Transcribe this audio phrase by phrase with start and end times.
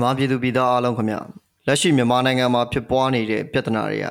[0.00, 1.16] မြန်မာပြည်သူပြည်သားအားလုံးခင်ဗျ
[1.66, 4.06] လက်ရှိမြန်မာနိုင်ငံမှာဖြစ်ပွားနေတဲ့ပြဿနာတွေက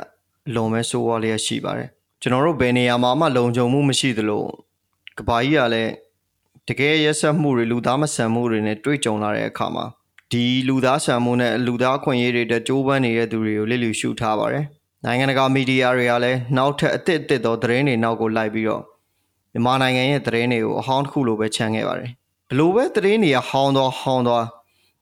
[0.47, 1.89] အလွန်ပဲဆိုးဝါးလျက်ရှိပါတယ်
[2.21, 4.43] ကျွန်တော်တို့ဘယ်နေရာမှာမှလုံခြုံမှုမရှိသလို
[5.17, 5.91] ကဘာကြီးကလည်း
[6.67, 9.85] တကယ်ရက်ဆက်မှုတွေလူသားမဆန်မှုတွေနဲ့တွေ့ကြုံလာတဲ့အခါမှာ
[10.31, 14.65] ဒီလူသားဆန်မှုနဲ့လူသားခွင့်ရေးတွေတက်ကြိုးပမ်းနေတဲ့သူတွေကိုလစ်လျူရှုထားပါတယ်
[15.05, 18.83] နိုင်ငံတကာမီဒီယာတွေကလည်းနောက်ထပ်အသစ်အသစ်သောသတင်းတွေနောက်ကိုလိုက်ပြီးတော့
[19.53, 22.09] မြန်မာနိုင်ငံရဲ့သတင်းတွေကိုအဟောင်းတစ်ခုလိုပဲခြံခဲ့ပါတယ်
[22.49, 24.45] ဘလို့ပဲသတင်းတွေကဟောင်းသွားဟောင်းသွား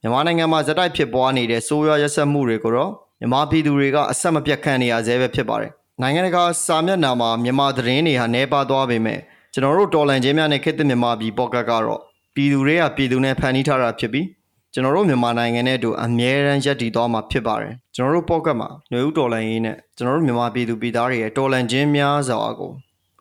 [0.02, 5.70] မြန်မာနိုင်ငံမှာဇက်တိုက်ဖြစ်ပွားနေတဲ့ဆိုးရွားရက်စက်မှုတွေကိုတော့မြန်မာပြည်သူတွေကအဆက်မပြတ်ခံနေရဆဲပဲဖြစ်ပါတယ်။
[6.02, 9.18] နိုင်ငံတကာစာမျက်နှာမှာမြန်မာသတင်းတွေဟာနှဲပါသွားပေမဲ့
[9.52, 12.00] ကျွန်တော်တို့တော်လန်ချင်းများနဲ့ခေတ်သစ်မြန်မာပြည်ပေါ့ကတ်ကတော့
[12.34, 14.26] ပြည်သူတွေကပြည်သူနဲ့ဖန်တီးထားတာဖြစ်ပြီး
[14.72, 22.70] ကျွန်တော်တို့မြန်မာနိုင်ငံနဲ့အတူအမြဲတမ်းရပ်တည်သွားမှာဖြစ်ပါတယ်။ကျွန်တော်တို့ပေါ့ကတ်မှာຫນွေဦးတော်လန်ရေးနဲ့ကျွန်တော်တို့မြန်မာပြည်သူပြည်သားတွေရဲ့တော်လန်ချင်းများစွာကို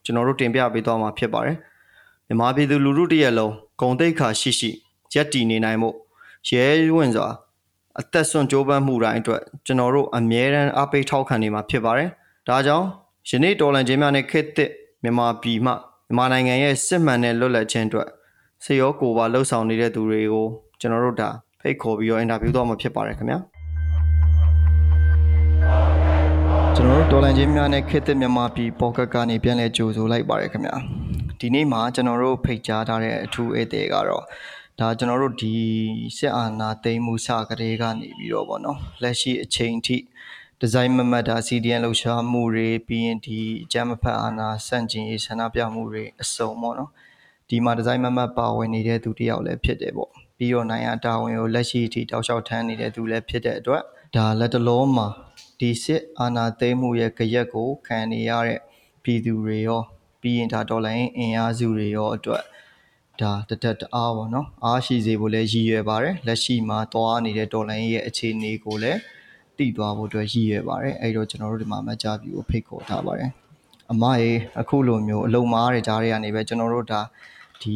[0.05, 1.57] ကျွန်တော်တို့တင်ပြပေးသွားမှာဖြစ်ပါတယ်။
[2.27, 4.71] မြန်မာပြည်သူလူထုတရက်လုံးဂုံတိတ်ခါရှိရှိ
[5.13, 5.89] ရပ်တည်နေနိုင်မှု
[6.49, 7.29] ရဲဝင့်စွာ
[7.99, 12.09] အသက်ဆွန့်ကြိုးပမ်းမှုတိုင်းအတွက်ကျွန်တော်တို့အမြဲတမ်းအားပေးထောက်ခံနေမှာဖြစ်ပါတယ်။
[12.47, 12.85] ဒါကြောင့်
[13.29, 14.71] ယနေ့တော်လန်ချင်းများနဲ့ခေတ်သစ်
[15.03, 18.07] မြန်မာပြည်မှမြန်မာနိုင်ငံရဲ့စစ်မှန်တဲ့လွတ်လပ်ခြင်းအတွက်
[18.63, 20.45] စေရောကိုပါလှုပ်ဆောင်နေတဲ့သူတွေကို
[20.79, 21.29] ကျွန်တော်တို့ဒါ
[21.61, 23.39] ဖိတ်ခေါ်ပြီးတော့အင်တာဗျူးတော့မှာဖြစ်ပါတယ်ခင်ဗျာ။
[26.75, 30.75] ကျွန်တော်တို့တော်လန်ချင်းများနဲ့ခေတ်သစ်မြန်မာပြည်ပေါ်ကတ်ကနေပြန်လည်ကြိုဆိုလိုက်ပါတယ်ခင်ဗျာ။
[31.39, 34.23] ဒီနေ့မှာကျွန်တော်တို့ဖိတ်ကြားထားတဲ့အထူးဧည့်သည်ကတော့
[34.81, 35.55] ဒါကျွန်တော်တို့ဒီ
[36.17, 39.97] စစ်အာဏာသိမ်းမှုစကလေးကနေပြီးတော့ဗောနော်လက်ရှိအချိန်ထိ
[40.59, 46.91] ဒီဇိုင်းမမတ်တာ CDN လှူရှားမှုတွေပြီးရင်ဒီအကြမ်းမဖက်အာဏာစန့်ကျင်ရေးဆန္ဒပြမှုတွေအစုံပေါ့နော်
[47.49, 53.83] ဒီမှာဒီဇိုင်းမမတ်ပါဝင်နေတဲ့သူတယောက်လည်းဖြစ်တယ်ပေါ့ပြီးတော့နိုင်ရတာဝန်ကိုလက်ရှိအထိတောက်လျှောက်ထမ်းနေတဲ့သူလည်းဖြစ်တဲ့အတွက်
[54.15, 55.07] ဒါလက်တလုံးမှာ
[55.59, 58.59] ဒီစစ်အာဏာသိမ်းမှုရဲ့ကြရက်ကိုခံနေရတဲ့
[59.03, 59.81] ပြည်သူတွေရော
[60.21, 62.43] ပြီးရင်ဒါဒေါ်လာအင်အားစုတွေရောအတွက်
[63.21, 68.99] ဒါတတက်တအားပေါ့နော်အားရှိစေဖို့လည်းရည်ရွယ်ပါတယ်လက်ရှိမှာသွားနေတဲ့ဒေါ်လာရဲ့အခြေအနေကိုလည်း
[69.57, 73.31] တည်သွားဖို့အတွက်ရည်ရွယ်ပါတယ်အဲ့တော့ကျွန်တော်တို့ဒီမှာမကြပြီကိုဖိတ်ခေါ်ထားပါတယ်
[73.91, 77.01] အမရေအခုလိုမျိုးအလုံမားတဲ့ကြားတွေကနေပဲကျွန်တော်တို့ဒါ
[77.61, 77.75] ဒီ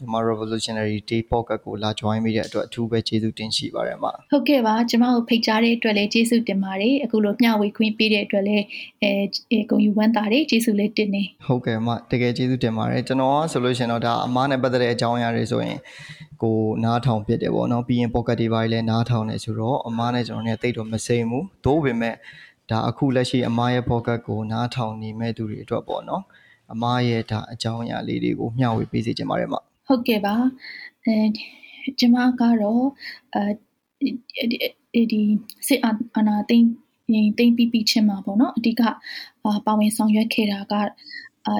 [0.00, 8.64] မြန်မာ Revolutionary Day Podcast ကိုလာ join မိတဲ့အတွက်အထူးပဲကျေးဇူးတင်ရှိပါတယ်အမဟုတ်ကဲ့ပါကျမတို့ဖိတ်ကြားတဲ့အတွက်လည်းကျေးဇူးတင်ပါတယ်အခုလိုမျှဝေခွင့်ပေးတဲ့အတွက်လည်း
[9.02, 15.78] အဲဂုဏ်ယူဝမ်းသာတယ်ကျေးဇူးလေးတင်နေဟုတ်ကဲ့အမတကယ်ကျေးဇူးတင်ပါတယ်ကျွန်တော်ဆိုလို့ရှိရင်တော့ဒါအမနဲ့ပတ်သက်တဲ့အကြောင်းအရာတွေဆိုရင်
[16.42, 22.14] ကိုနားထောင်ဖြစ်တယ်ပေါ့နော်ပြီးရင် pocket တွေပါလည်းနားထောင်နေဆိုတော့အမနဲ့ကျွန်တော်နဲ့တိတ်တော့မစိမ့်ဘူးသို့ပေမဲ့
[22.70, 26.22] ဒါအခုလက်ရှိအမရဲ့ pocket ကိုနားထောင်နေမဲ့သူတွေအတွက်ပေါ့နော်
[26.72, 29.56] အမရဲ့ဒါအကြောင်းအရာလေးတွေကိုမျှဝေပေးစီချင်ပါတယ်မ
[29.90, 30.34] ဟုတ်ကဲ့ပါ
[31.04, 31.16] အဲ
[31.98, 32.84] ကျမကတော့
[33.34, 35.22] အဲဒီ
[35.66, 36.68] စစ်အာဏာသိမ်း
[37.38, 38.82] သိမ်းပြီးပြီးချင်းမှာပေါ့နော်အဓိက
[39.66, 40.74] ပါဝင်ဆောင်ရွက်ခဲ့တာက
[41.46, 41.54] အာ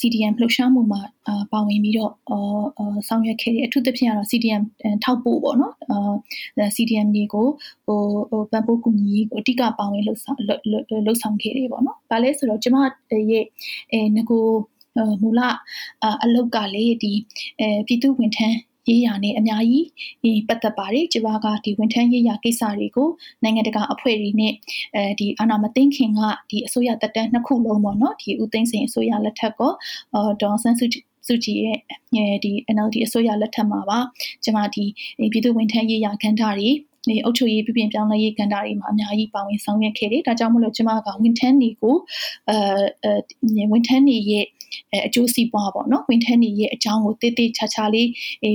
[0.00, 4.62] CDM လှုပ်ရှားမှုမှာအာပါဝင်ပြီးတော့အာဆောင်ရွက်ခဲ့တယ်အထူးသဖြင့်ကတော့ CDM
[5.04, 7.46] ထောက်ပို့ပေါ့နော်အာ CDM တွေကို
[7.86, 8.00] ဟို
[8.30, 13.44] ဟိုပန်ပိုးကူညီကိုအဓိကပါဝင်လှုပ်ဆောင်လှုပ်ဆောင်ခဲ့တယ်ပေါ့နော်။ဘာလဲဆိုတော့ကျမရဲ့
[13.92, 14.44] အဲငကို
[15.22, 15.40] မူလ
[16.24, 17.12] အလုတ်ကလေဒီ
[17.60, 18.56] အဲပြည်သူဝန်ထမ်း
[18.88, 23.08] ရေးရာနဲ့အများကြီးပတ်သက်ပါတယ်ကျမကဒီဝန်ထမ်းရေးရာကိစ္စတွေကို
[23.42, 24.52] နိုင်ငံတကာအဖွဲ့တွေနဲ့
[24.94, 26.20] အဲဒီအာဏာမသိမ်းခင်က
[26.50, 29.60] ဒီအစိုးရတက်တန်းနှစ်ခုလုံးပေါ့နော်ဒီဦးသိန်းစိန်အစိုးရလက်ထက်က
[30.42, 31.78] ဒေါ်ဆန်းစုကြည်စုကြည်ရဲ့
[32.44, 33.98] ဒီ NLD အစိုးရလက်ထက်မှာပါ
[34.44, 34.84] ကျမဒီ
[35.32, 36.70] ပြည်သူဝန်ထမ်းရေးရာခန္ဓာတွေ
[37.08, 41.96] ဒီအုပ်ချုပ်ရေးပြပြင်ပြောင်းလဲရေးကဏ္ဍတွေမှာအများကြီးပါဝင်ဆောင်ရွက်ခဲ့တယ်။ဒါကြောင့်မလို့ကျမကဝန်ထမ်းတွေကို
[42.48, 44.46] အဲဝန်ထမ်းတွေရဲ့
[45.06, 48.08] အကျိုးစီးပွားပေါ့နော်ဝန်ထမ်းတွေရဲ့အကြောင်းကိုတည်တည်ချာချာလေး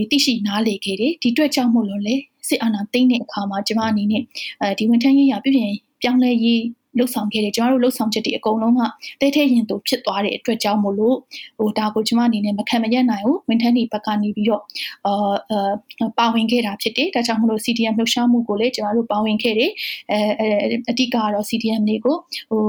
[0.10, 2.16] သိရှိနားလည်ခဲ့တယ်။ဒီအတွက်ကြောင့်မို့လို့လေ
[2.48, 4.24] စစ်အာဏာသိမ်းတဲ့အခါမှာကျမအနေနဲ့
[4.62, 6.62] အဲဒီဝန်ထမ်းရေးရာပြပြင်ပြောင်းလဲရေး
[7.00, 8.82] လှုပ်ဆောင်ခဲ့တယ်ကျမတို့လှုပ်ဆောင်ချက်တွေအကုန်လုံးက
[9.22, 11.18] တဲထဲရင်သူဖြစ်သွားတဲ့အတွက်ကြောင့်မို့လို့
[11.60, 14.64] ဟိုဒါကိုကျမအနေနဲ့မခံမရနိုင်ဘူးဝန်ထမ်းတွေဘက်ကနေပြီးတော့
[15.06, 19.72] အာပါဝင်ခဲ့တာဖြစ်တယ်ဒါကြောင့်မို့လို့ CDM လှုပ်ရှားမှုကိုလည်းကျမတို့ပါဝင်ခဲ့တယ်
[20.12, 20.48] အဲ
[20.90, 22.18] အဓိကကတော့ CDM တွေကို
[22.52, 22.64] ဟို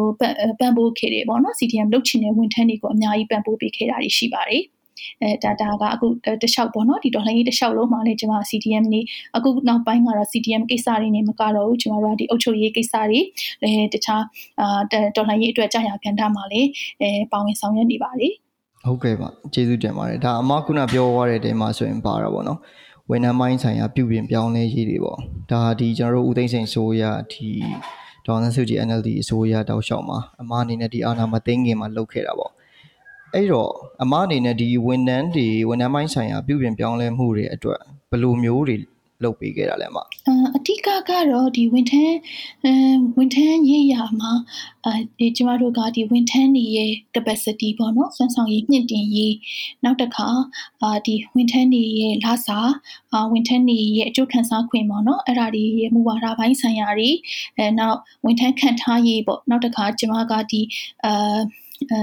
[0.61, 4.62] ပံ့ပိုးခဲ့တယ်ပေါ့နော် CDM လှုပ်ချင်တဲ့ဝန်ထမ်းတွေကိုအများကြီးပံ့ပိုးပေးခဲ့တာရှိပါတယ်
[5.23, 6.06] အဲဒါဒါကအခု
[6.43, 9.00] တလျှောက်ပေါ့နော်ဒီဒေါ်လာကြီးတလျှောက်လုံးမှာလည်းကျွန်မ CDM နေ
[9.37, 13.21] အခုနောက်ပိုင်းကတော့ CDM ကိစ္စတွေနေမကတော့ဘူးကျွန်တော်တို့ဒီအုပ်ချုပ်ရေးကိစ္စတွေ
[13.62, 14.23] လည်းတခြား
[14.61, 14.81] အာ
[15.17, 16.69] ဒေါ်လာကြီးအတွက်ကြာရကန်တာမှာလည်း
[17.00, 18.29] အဲပါဝင်ဆောင်ရွက်နေပါလေ
[18.85, 22.59] ဟုတ်ကဲ့ပါကျေးဇူးတင်ပါတယ်ဒါအမခုနပြောသွားတဲ့အချိန်မှာဆိုရင်ပါတာပေါ့နော်
[23.11, 25.19] ဝန်ထမ်းပိုင်းဆိုင်ရာပြုပြင်ပြောင်းလဲရေးတွေပေါ့
[25.50, 27.03] ဒါဒီကျွန်တော်တို့ဦးသိန်းစိန်ဆိုရ
[27.33, 27.49] ဒီ
[28.27, 32.53] ဒေါ်နန်းစုကြည် NLD အစိုးရတောက်လျှောက်မှာအမအနေနဲ့ဒီအာဏာမသိမ်းခင်မှာလုပ်ခဲ့တာပေါ့
[33.34, 33.70] အဲ့တော့
[34.02, 37.80] အမအနေနဲ့ဒီဝန်ထမ်းတွေဝန်ထမ်းပိုင်းဆိုင်ရာပြုပြင်ပြောင်းလဲမှုတွေအတွက်
[38.10, 38.76] ဘယ်လိုမျိုးတွေ
[39.25, 40.02] လုပ်ပေးခဲ့တာလဲမအ
[40.56, 42.16] အဓိကကတော့ဒီဝန်ထမ်း
[42.64, 42.72] အဲ
[43.16, 44.32] ဝန်ထမ်းရေးရာမှာ
[44.84, 49.34] အဲဒီကျမတို့ကဒီဝန်ထမ်းတွေရဲ့ capacity ပေါ့နော်စွမ်းဆောင်ရည်မြင့်တင်ရေး
[49.84, 50.28] နောက်တစ်ခါ
[50.82, 52.58] အာဒီဝန်ထမ်းတွေရဲ့လစာ
[53.12, 57.10] အာဝန်ထမ်းတွေရဲ့အကျိုးခံစားခွင့်ပေါ့နော်အဲ့ဒါတွေရဲ့မူဝါဒပိုင်းဆိုင်ရာတွေ
[57.56, 60.60] အဲနောက်ဝန်ထမ်းခန့်ထားရေးပေါ့နောက်တစ်ခါကျမကဒီ
[61.04, 61.38] အာ
[61.92, 62.00] အဲ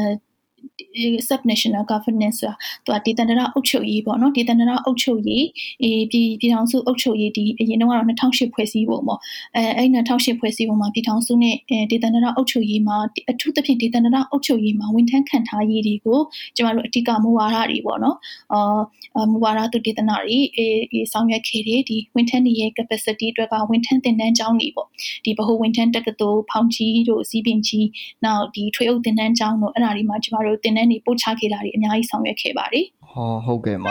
[1.27, 5.45] sub national governance ဆိုတာသူကဒေသန္တရအုပ်ချုပ်ရေးပေါ့နော်ဒေသန္တရအုပ်ချုပ်ရေး
[5.83, 9.19] အေးပြည်ပြည်ထောင်စုအုပ်ချုပ်ရေးဒီအရင်တော့ကတော့2008ဖွဲ့စည်းပုံပေါ့
[9.56, 11.56] အဲအဲ့2008ဖွဲ့စည်းပုံမှာပြည်ထောင်စုနဲ့
[11.92, 12.98] ဒေသန္တရအုပ်ချုပ်ရေးမှာ
[13.31, 16.19] အထူးသဖြင့်ဒေသန္တရအုပ်ချုပ်ရေးမှာဝန်ထမ်းခံထားရေးတွေကို
[16.56, 18.18] ကျမတို့အတိကမူဝါဒတွေပေါ့နော်
[18.54, 24.88] အာမူဝါဒသူဒေသနာတွေအေးဆောင်ရွက်ခဲ့တယ်ဒီဝန်ထမ်းတွေရဲ့ capacity အတွက်ကဝန်ထမ်းသင်တန်းကျောင်းတွေပေါ့
[25.25, 27.88] ဒီဗဟိုဝန်ထမ်းတက္ကသိုလ်ဖောင်ကြီးတို့စီးပင်ကြီး
[28.25, 33.86] နောက်ဒီထွေအုပ်သင်တန်းကျောင်းတို့အဲ့ဒါတွေမှာကျမတို့သင်တန်းတွေပို့ချခဲ့တာတွေအများကြီးဆောင်ရွက်ခဲ့ပါတယ်ဟောဟုတ်ကဲ့မ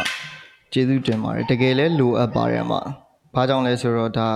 [0.73, 2.73] ကျေးဇူးတင်ပါတယ်တကယ်လဲလိုအပ်ပါတယ်မ
[3.35, 4.29] ဘာကြောင့်လဲဆိုတော့ဒါ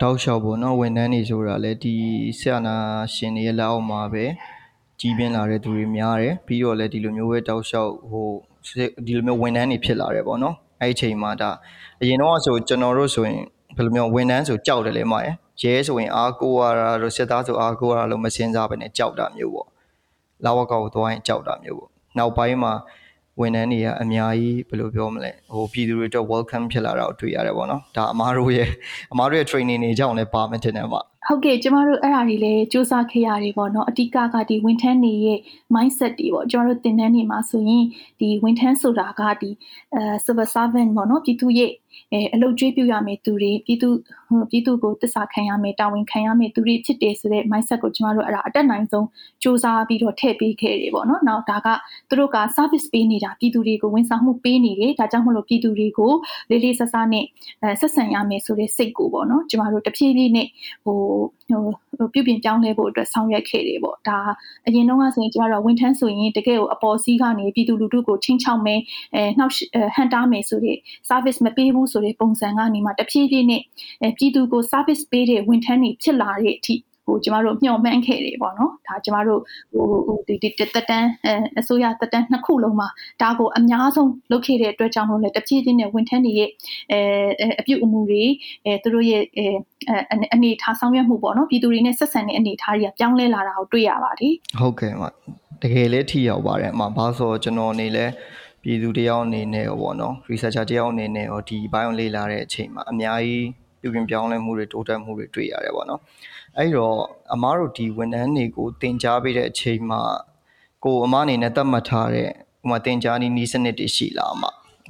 [0.00, 1.94] တောက်လျှောက်ပေါ့နော်ဝန်ထမ်းတွေဆိုတာလဲဒီ
[2.38, 2.74] ဆရာနာ
[3.14, 4.24] ရှင်တွေရဲ့လက်အောက်မှာပဲ
[5.00, 8.28] ကြီးပြင်းလာတဲ့သူတွေများတယ်ပြီးတော့လဲဒီလိုမျိုးပဲတောက်လျှောက်ဟို
[9.06, 11.50] ဒီလိုမျိုးဝန်ထမ်းတွေဖြစ်လာတယ်ပေါ့နော်အဲ့ဒီအချိန်မှာဒါ
[12.02, 13.40] အရင်တော့ဆိုကျွန်တော်တို့ဆိုရင်
[13.76, 19.68] ဘယ်လိုမျိုးဝန်ထမ်းဆိုကြောက်တယ်လေမရဲ့ရဲဆိုရင်အားကိုးရတာလို့စစ်သားဆိုအားကိုးရတာလို့မစင်စားပဲနဲ့ကြောက်တာမျိုးပေါ့
[20.44, 22.72] လာဝကောက်ကိုသွားရင်ကြောက်တာမျိုးပေါ့နောက်ပိုင်းမှာ
[23.40, 28.68] ဝန်ထမ်းတွေကအများကြီးဘယ်လိုပြောမလဲဟိုပြည်သူတွေအတွက် welcome ဖြစ်လာတာကိုတွေ့ရတယ်ပေါ့နော်ဒါအမားတို့ရဲ့
[29.12, 35.38] အမားတို့ရဲ့ training တွေကြောင့်လည်းပါမှတင်တယ်မှာဟုတ်ကဲ့ကျမတို့အဲ့ဒါတွေလည်းစူးစမ်းခဲ့ရတယ်ပေါ့နော်အတိကကဒီဝန်ထမ်းတွေရဲ့
[35.74, 37.84] mindset တွေပေါ့ကျမတို့သင်တန်းတွေမှာဆိုရင်
[38.20, 39.50] ဒီဝန်ထမ်းဆိုတာကဒီ
[39.94, 41.70] အဲ civil servant ပေါ့နော်ပြည်သူရဲ့
[42.12, 43.88] အဲအလုပ်ကျွေးပြုရမယ့်သူတွေပြည်သူ
[44.50, 49.06] ပြည်သူကိုတစ္ဆာခံရမယ်တာဝန်ခံရမယ်သူတွေဖြစ်တယ်ဆိုတဲ့ mindset ကိုကျမတို့အဲ့ဒါအတက်နိုင်ဆုံး
[49.42, 51.68] စူးစမ်းပြီးတော့ထည့်ပေးခဲ့တယ်ပေါ့နော်။နောက်ဒါက
[52.08, 56.12] သူတို့က service ပေးနေတာပြည်သူတွေကိုဝန်ဆောင်မှုပေးနေတယ်ဒါကြောင့်မလို့ပြည်သူတွေကို
[56.50, 57.24] လေးလေးဆဆနဲ့
[57.62, 60.48] အဲဆက်ဆံရမယ်ဆိုတဲ့စိတ်ကိုပေါ့နော်ကျမတို့တဖြည်းဖြည်းနဲ့
[60.84, 60.98] ဟို
[61.98, 64.18] ဟိုပြုပြင်ပြောင်းလဲဖို့အတွက်ဆောင်ရွက်ခဲ့တယ်ပေါ့ဒါ
[64.66, 68.80] အရင်တော့ကဆိုရင်ကျမတို့ဝန်ထမ်းဆိုရင်တကယ်ကိုအပေါ်စီးကနေပြည်သူလူထုကိုချင်းချောက်မယ်
[69.14, 69.52] အဲနှောက်
[69.94, 70.76] ဟန်တားမယ်ဆိုတဲ့
[71.08, 73.62] service မပေးဘူးဆိုတဲ့ပုံစံကနေမှတဖြည်းဖြည်းနဲ့
[74.02, 76.76] အဲပြည်သူကို service ပေးတဲ့ဝန်ထမ်းတွေဖြစ်လာတဲ့အထိ
[77.08, 79.40] ဟိုကျမတို့မျှော်မှန်းခဲ့တယ်ပေါ့နော်ဒါကျမတို့
[79.72, 82.88] ဟိုဟိုဒီဒီတက်တန်းအဲအစိုးရတက်တန်းနှစ်ခုလုံးမှာ
[83.22, 86.50] ဒါကိုအများဆုံးလုပ်ခဲ့တဲ့အတွက်ကြောင့်လို့လည်းတပြည့်ပြည့်နဲ့ဝန်ထမ်းတွေရဲ့
[86.92, 86.98] အဲ
[87.60, 88.24] အပြုအမူတွေ
[88.64, 89.46] အဲသူတို့ရဲ့အဲ
[90.34, 95.08] အနေထားဆောင်ရွက်မှုပေါ့နော်ပြည်သူတွေနဲ့ဆက်ဆံတဲ့အနေထားတွေကပြောင်းလဲလာတာကိုတွေ့ရပါတယ်ဟုတ်ကဲ့ပါ
[95.62, 98.06] တကယ်လည်းထိရောက်ပါတယ်အမဘာဆိုကျွန်တော်နေလဲ
[98.62, 106.01] ပြည်သူတယောက်အနေနဲ့ရောပေါ့နော် researcher တယောက်အနေနဲ့ရောဒီဘိုင်းကိုလေ့လာတဲ့အချိန်မှာအများကြီး ပြုပြင်ပြောင်းလဲမှုတွေတိုးတက်မှုတွေတွေ့ရတယ်ပေါ့နော်
[106.57, 106.97] အဲ့တော့
[107.33, 110.01] အမားတို့ဒီဝန်ထမ်းတွေကိုတင် जा ပေးတဲ့အချိန်မှာ
[110.83, 112.29] ကိုအမားအနေနဲ့သတ်မှတ်ထားတဲ့
[112.63, 114.43] ဥမာတင် जा နီးနီးစနစ်တွေရှိလားအမ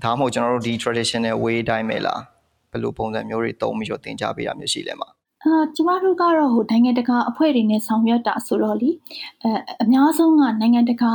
[0.03, 2.21] ဒါမှမဟုတ်ကျွန်တော်တို့ဒီ traditional way အတိုင်းပဲလား
[2.71, 5.16] ဘယ်လိုပုံစံမျိုးတွေသုံးပြီးတော့တင် जा ပေးတာမျိုးရှိလဲမှာအာ
[5.76, 8.90] ကျမတို့ကတော့ဟိုနိုင်ငံတကာအဖွဲ့တွေနဲ့ဆောင်ရွက်တာဆိုတော့လေ
[9.42, 9.50] အဲ
[9.82, 11.12] အများဆုံးကနိုင်ငံတကာ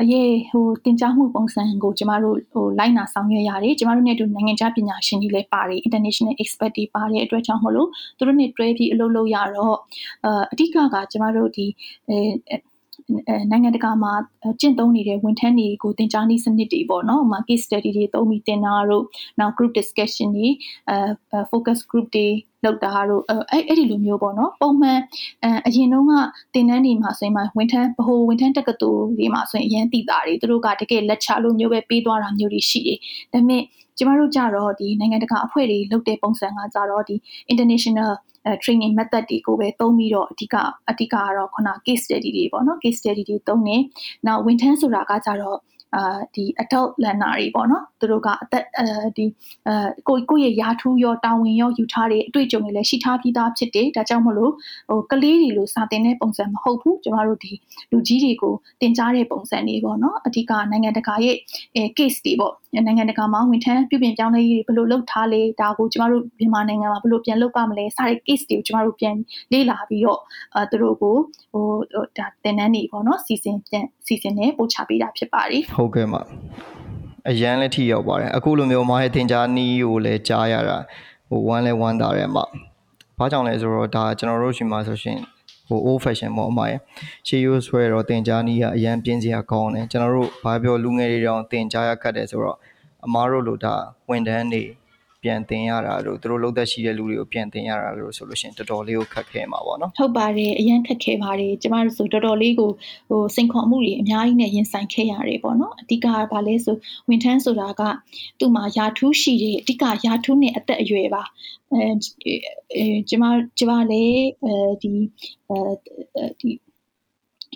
[0.00, 7.88] အရေးဟိုတင်ကြားမှုပုံစံကိုကျမတို့ဟိုလိုက်နာဆောင်ရွက်ရတယ်ကျမတို့နဲ့အတူနိုင်ငံခြားပညာရှင်တွေလည်းပါတယ် international expert တွေပါတဲ့အတွက်ကြောင့်မလို့
[8.18, 9.76] သူတို့နဲ့တွဲပြီးအလုပ်လုပ်ရတော့
[10.24, 11.66] အာအဓိကကကျမတို့ဒီ
[12.08, 12.56] အဲ
[13.50, 14.12] နိုင်ငံတကာမှာ
[14.60, 19.04] ကျင့်သုံးနေတဲ့ဝန်ထမ်းတွေကိုသင်ကြားနည်းစနစ်တွေပေါ့နော်။ case study တွေသုံးပြီးသင်တာတို့
[19.40, 20.48] နောက် group discussion တွေ
[20.90, 22.26] အဲ focus group တွေ
[22.64, 24.98] လောက်တာတို့အဲ့အဲ့ဒီလိုမျိုးပေါ့နော်ပုံမှန်
[25.66, 26.12] အရင်တုန်းက
[26.54, 32.98] တင်တန်းတွေမှာဆိုရင်ဝန်ထမ်းဗဟိုဝန်ထမ်းတက္ကသိုလ်တွေမှာဆိုရင်အရင်တည်တာတွေသူတို့ကတကယ်လက်ချလို့မျိုးပဲပေးသွားတာမျိုးတွေရှိတယ်
[33.32, 33.62] ဒါပေမဲ့
[33.98, 37.14] ကျမတို့ကြတော့ဒီနိုင်ငံတကာအဖွဲ့တွေလုပ်တဲ့ပုံစံကကြတော့ဒီ
[37.52, 38.10] international
[38.62, 40.54] training method တွေကိုပဲသုံးပြီးတော့အဓိက
[40.90, 43.76] အဓိကကတော့ခုန case study တွေပေါ့နော် case study တွေသုံးနေ။
[44.26, 45.58] နောက်ဝန်ထမ်းဆိုတာကကြတော့
[45.94, 48.86] အာဒီ adult learner တွေပေါ့နော်သူတို့ကအသက်အဲ
[49.16, 49.26] ဒီ
[49.68, 54.52] အဲကိုကိုရဲ့ယာထူးရောတာဝန်ရောယူထားတဲ့အတွေ့အကြုံတွေလည်းရှိထားပြီးသားဖြစ်တယ်ဒါကြောင့်မလို့
[54.90, 57.52] ဟိုကလေးတွေလိုစာတင်တဲ့ပုံစံမဟုတ်ဘူးကျမတို့ဒီ
[57.90, 61.36] လူကြီးတွေကိုတင်ကြားတဲ့ပုံစံတွေပေါ့နော်အဓိကနိုင်ငံတကာရဲ့
[61.74, 62.54] အဲ case တွေပေါ့
[62.86, 69.16] နိုင်ငံတကာမှာဝန်ထမ်းပြုပြင်ပြောင်းလဲရေးတွေဘယ်လိုလုပ်ထားလဲဒါကိုကျမတို့မြန်မာနိုင်ငံမှာဘယ်လိုပြန်လုပ်ပါမလဲစတဲ့ case တွေကိုကျမတို့ပြန်
[69.52, 70.20] လေ့လာပြီးတော့
[70.54, 71.16] အဲသူတို့ကို
[71.52, 71.66] ဟို
[72.18, 76.20] ဒါတင်နန်းတွေပေါ့နော်စီစဉ်ပြန်စီစဉ်နေပို့ချပေးတာဖြစ်ပါတယ်ဟုတ်ကဲ့ပါ
[77.30, 80.76] အရန်လည်းထိရောက်ပါတယ်အခုလိုမျိုးမားရဲ့သင်ကြားနီးကိုလည်းကြားရတာ
[81.28, 82.44] ဟိုဝမ်းလဲဝမ်းသာတယ်မှာ
[83.18, 85.18] ဘာကြောင့်လဲဆိုတော့ဒါကျွန်တော်တို့ရှင်မှာဆိုရှင်
[85.68, 86.78] ဟို old fashion ပေါ့အမရဲ့
[87.26, 92.58] ရှေးရိုးဆွဲတော့တင်ကြားနီးကအရန်ပြင်းစရာကောင်းတယ်ကျွန်တော်တို့ဘာပြောလူငယ်တွေတောင်တင်ကြားရခတ်တယ်ဆိုတော့
[93.06, 93.74] အမားတို့လိုဒါ
[94.10, 94.62] ဝန်ထမ်းတွေ
[95.24, 102.70] ပြန်တင်ရတာလို့သူတို့လုံးသက်ရှိတဲ့လူတွေကိုပြန်တင်ရတာလို့ဆိုလို့ရှိရင်တော်တော်လေးကိုခက်ခဲမှာပေါ့နော်ဟုတ်ပါတယ်အရင်ခက်ခဲပါတယ်ကျမတို့ဆိုတော်တော်လေးကို
[103.08, 106.76] ဟိုစိန်ခေါ်မှုတွေအများကြီးနဲ့ရင်ဆိုင်ခဲ့ရတယ်ပေါ့နော်အဓိကကဘာလဲဆို
[107.08, 107.82] ဝန်ထမ်းဆိုတာက
[108.38, 111.22] သူ့မှာယာထူးရှိတယ်အဓိကယာထူးနဲ့အသက်အရွယ်ပါ
[111.72, 111.84] အဲ
[113.08, 113.24] ကျမ
[113.58, 114.92] ကျမလည်းအဲဒီ
[115.48, 115.60] အဲ
[116.40, 116.50] ဒီ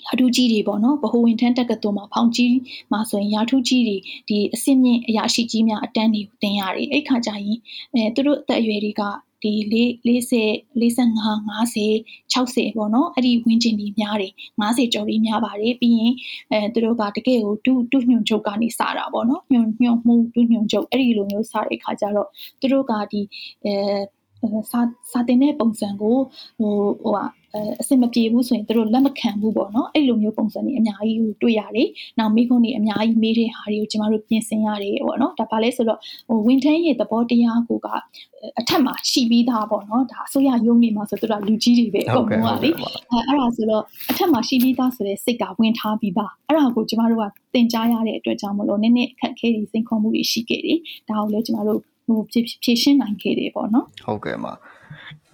[0.09, 2.55] ရာထူးကြီးတွေပေါ့နော်ဗဟိုဝန်ထမ်းတက္ကသိုလ်မှာဖောင်ကြီး
[2.93, 3.97] မှာဆိုရင်ရာထူးကြီးတွေ
[4.29, 7.59] ဒီအစစ်မြင့်အရာရှိကြီးများအတန်းတွေကိုတင်ရတယ်အဲ့ခါကျရင်
[7.95, 9.03] အဲသူတို့အသက်အရွယ်တွေက
[9.43, 9.53] ဒီ
[10.07, 16.15] 40 45 50 60ပေါ့နော်အဲ့ဒီဝင်းကျင်ကြီးများတယ်50ကျော်ကြီးများပါတယ်ပြီးရင်
[16.51, 22.29] အဲသူတို့ကတကယ်ကိုတူတူညွန်ချုပ်ကနေစတာပေါ့နော်ညွန်ညွန်မှုတူညွန်ချုပ်အဲ့ဒီလိုမျိုးစတဲ့အခါကျတော့
[22.61, 23.21] သူတို့ကဒီ
[23.65, 23.75] အဲ
[24.71, 26.17] စာစာတင်တဲ့ပုံစံကို
[26.59, 27.15] ဟိုဟို
[27.81, 31.89] အဆင်မပြေဘူးဆိုရင်တို့လက်မခံဘူးပေါ့နော်အဲ့လိုမျိုးပုံစံတွေအများကြီးကိုတွေ့ရတယ်။
[32.19, 37.89] နောက်မိခွန်းတွေအများကြီးမေးတဲ့ဟာတွေကိုကျမတို့ပြင်ဆင်ရတယ်ပေါ့နော်။ဒါပါလဲဆိုတော့ဟိုဝန်ထမ်းရဲ့သဘောတရားကိုက
[38.59, 42.71] အထက်မှာရှိပြီးသားပေါ့နော်။ဒါအစိုးရရုံးနေမှာဆိုတော့လူကြီးတွေပဲအကုန်လုံးကလေ။
[43.11, 47.25] အဲအဲ့ဒါဆိုတော့အထက်မှာရှိပြီးသားဆိုတဲ့စိတ်ကဝင်ထားပြီးသား။အဲ့ဒါကိုကျမတို့က
[47.55, 50.79] သင်ကြားရတဲ့အတွက်ကြောင့်မလို့နည်းနည်းအခက်အခဲတွေစိန်ခေါ်မှုတွေရှိခဲ့တယ်။
[51.09, 54.53] ဒါကိုလည်းကျမတို့ဟိုဖြည့်ဖြည့်ရှင်းနိုင်ခဲ့တယ်ပေါ့နော်။ဟုတ်ကဲ့ပါ။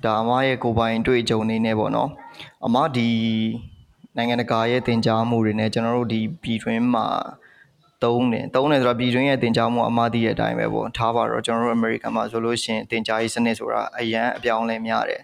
[0.06, 2.10] ဒါအမရဲ့ကိုပိုင်တွေ့ကြုံနေနေပေါ့နော်
[2.66, 3.10] အမဒီ
[4.18, 7.08] နိုင်ငံတကာရဲ့တင် जा မှုတွေနဲ့ကျွန်တော်တို့ဒီပြည်တွင်းမှာ
[8.04, 15.22] သုံးတယ်သုံးတယ်ဆိုတော့ပြည်တွင်းရဲ့တင် जा မှုအမသိတဲ့အတိုင်းပဲပေါ့ထားပါတော့ကျွန်တော်တို့အမေရိကန်မှာဆိုလို့ရှိရင်တင် जा ရေးစနစ်ဆိုတာအရန်အပြောင်းလဲများတယ်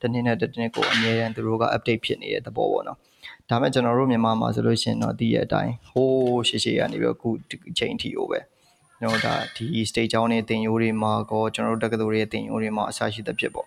[0.00, 2.98] တနေ့နဲ့တနေ့ကိုအမြဲတမ်းသူတို့က update ဖြစ်နေတဲ့သဘောပေါ့နော်
[3.50, 7.28] ဒါမဲ့ကျွန်တော်တို့မြန်မာမှာဆိုလို့ရှိရင်တော့ဒီရဲ့အတိုင်းဟိုးရှေ့ရှေ့ကနေပြီးတော့အခု
[7.70, 8.40] အချိန်ထိကိုပဲ
[9.00, 13.66] ကျွန်တော်ဒါဒီ state ကျောင်းတွေတင်ရိုးတွေမှာကောကျွန်တော်တို့တက္ကသိုလ်တွေတင်ရိုးတွေမှာအစရှိသဖြင့်ပေါ့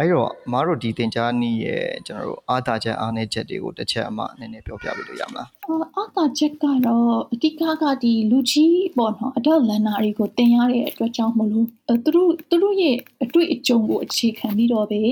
[0.00, 5.48] အဲ့တော့အမားတို့ဒီတင် जा နီးရဲ့ကျွန်တော်တို့အာသာချက်အားနည်းချက်တွေကိုတစ်ချက်အမနည်းနည်းပြောပြပေးလို့ရမလား
[5.96, 11.66] အာသာချက်ကတော့အတိကကဒီလူကြီးပေါ့နော်အတော့လန်နာတွေကိုတင်ရတဲ့အတွက်ကြောင့်မလို့
[12.04, 15.02] သူတို့သူတို့ရဲ့အတွေ့အကြုံကိုအခြေခံပြီးတော့ပဲ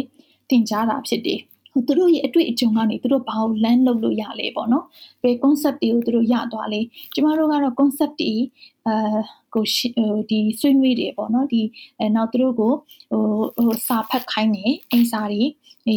[0.50, 1.40] တင် जा တာဖြစ်တယ်
[1.86, 4.84] သူတို့ရဲ့အတွေ့အကြုံကနေသူတို့ဘာကို land လုပ်လို့ရလဲပေါ့နော်
[5.22, 6.80] ဘယ် concept တွေကိုသူတို့ရသွားလဲ
[7.14, 8.34] ကျမတို့ကတော့ concept တွေ
[8.86, 8.92] အာ
[9.56, 9.66] ကို
[10.30, 11.62] ဒီဆွေးနွေးတယ်ပေါ့နော်ဒီ
[11.98, 12.72] အဲနောက်သူတို့ကို
[13.10, 13.22] ဟို
[13.56, 15.42] ဟိုစာဖတ်ခိုင်းတယ်အင်စာတွေ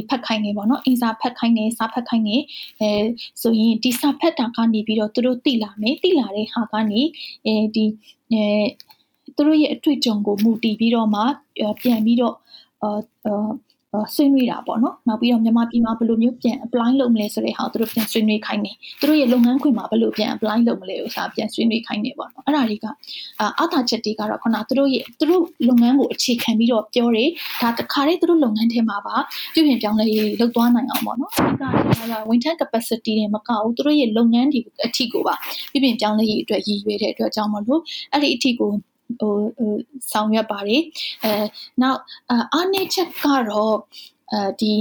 [0.09, 2.37] ဖတ်ခိုင်းနေပေါ့နော်အင်စာဖတ်ခိုင်းနေစာဖတ်ခိုင်းနေ
[2.79, 2.89] အဲ
[3.41, 7.01] ဆိုရင်ဒီစာဖတ်တာကနေပြီးတော့သူတို့သိလာမယ်သိလာတဲ့ဟာကနေ
[7.45, 7.85] အဲဒီ
[8.33, 8.43] အဲ
[9.35, 11.21] သူတို့ရဲ့အတွေ့အကြုံကိုမူတည်ပြီးတော့မှ
[11.81, 12.35] ပြန်ပြီးတော့
[12.83, 13.49] အာ
[14.15, 22.85] ဆွေးနွေးတာပေါ့နော်နောက်ပြီးတော့မြန်မာပြည်မှာဘယ်လိုမျိုးပြန် apply လုပ်မလဲဆိုတဲ့ဟာကိုသူတို့ပြန်ဆွေးနွေးခိုင်းတယ်သူတို့ရဲ့လုပ်ငန်းခွင်မှာဘယ်လိုပြန် apply လုပ်မလဲဥစားပြန်ဆွေးနွေးခိုင်းတယ်ပေါ့နော်အဲ့ဒါတွေက
[23.39, 27.29] အာအသာချက်တွေကတော့ခုနသူတို့ရဲ့သူတို့လုပ်ငန်းကိုအခြေခံပြီးတော့ပြောတယ်
[27.61, 29.15] ဒါတခါတည်းသူတို့လုပ်ငန်းထဲမှာပါ
[29.53, 35.35] ပြုပြင်ပြောင်းလဲရေးလုပ်သွားနိုင်အောင်ပေါ့နော်အဓိကကတော့ winter capacity တွေမကဘူးသူတို့ရဲ့လုပ်ငန်းတွေအထိကိုပါ
[35.71, 37.81] ပြုပြင်ပြောင်းလဲရေးအတွက်ရည်ရွယ်တဲ့အတွက်ကြောင့်မလို့
[38.11, 38.71] အဲ့ဒီအထိကို
[39.19, 39.35] ဟို
[40.11, 40.81] ဆောင်ရွက်ပါတယ်
[41.23, 41.31] အဲ
[41.81, 41.99] နောက်
[42.53, 43.75] အားနည်းချက်ကတော့
[44.31, 44.73] အဲဒီ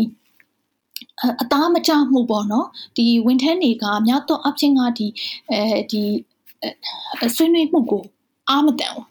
[1.43, 2.67] အသားမကြမှုပေါ့နော်
[2.97, 5.07] ဒီဝန်ထမ်းတွေကများတော့အချင်းကဒီ
[5.51, 5.61] အဲ
[5.93, 6.03] ဒီ
[7.37, 8.05] ဆွေးနွေးမှုကို
[8.51, 9.07] အားမတန်ဘူး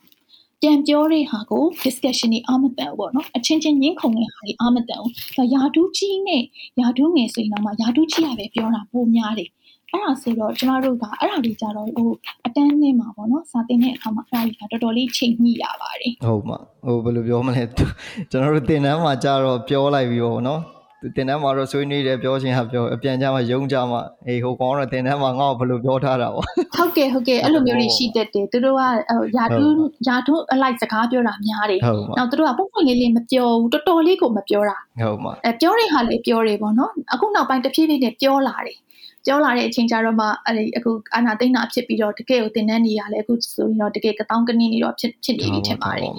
[0.62, 6.44] ပြန်ပြောတဲ့ဟာကို discussion တွေအားမတန်ဘူးပေါ့နော်အချင်းချင်းညှင်းခုန်တဲ့ဟာတွေအားမတန်ဘူးဒါယာဒူးကြီးနဲ့
[6.80, 9.50] ယာဒူးငယ်ဆိုရင်တော့မှယာဒူးကြီးကပဲပြောတာပိုများတယ်
[9.92, 12.10] အဲ့ဒါဆိုတော့ကျမတို့ကအဲ့ဒါလေးကြတော့ဟို
[12.46, 20.62] အတန်းနဲ့မှာပေါ့နော်စာသင်တဲ့အခါမှာအဲ့ဒါကြီးကတော်တော်လေးချိန်ညှိရပါတယ်ဟုတ်မှာဟိုဘယ်လိုပြောမလဲကျွန်တော်တို့သင်တန်းမှာကြတော့ပြောလိုက်ပြီးပေါ့နော်
[21.16, 28.82] တင်တန်းမှာတော့ဆွေးနွေးတယ်ပြောချင်းဟာပြောအပြန်ကြမှာယုံကြမှာအေးဟိုကောင်ကတော့တင်တန်းမှာငါ့ကိုဘယ်လိုပြောထားတာပေါ့ဟုတ်ကဲ့ဟုတ်ကဲ့အဲ့လိုမျိုးတွေရှိတတ်တယ်သူတို့က
[29.38, 29.74] ယာတူး
[30.08, 31.80] ယာတူးအလိုက်စကားပြောတာများတယ်
[32.18, 38.78] နောက်သူတို့ကပုံပွင့်လေးလေးမပြောဘူးတော်တော်လေးကိုမပြောတာဟုတ်မှာအဲပြောတဲ့ဟာလေးပြောတယ်ပေါ့နော်အခုနောက်ပိုင်းတဖြည်းဖြည်းနဲ့ပြောလာတယ်
[39.28, 46.12] ပြောလာတဲ့အချိန်ကျတော့မှအဲ့ဒီအခုအာနာသိန်းတာဖြစ်ပြီးတော့တကယ်ကိုတင်တဲ့နေရလဲအခုဆိုရင်တော့တကယ်ကတောင်းကနင်းနေတော့ဖြစ်ဖြစ်နေပြီထင်ပါတယ်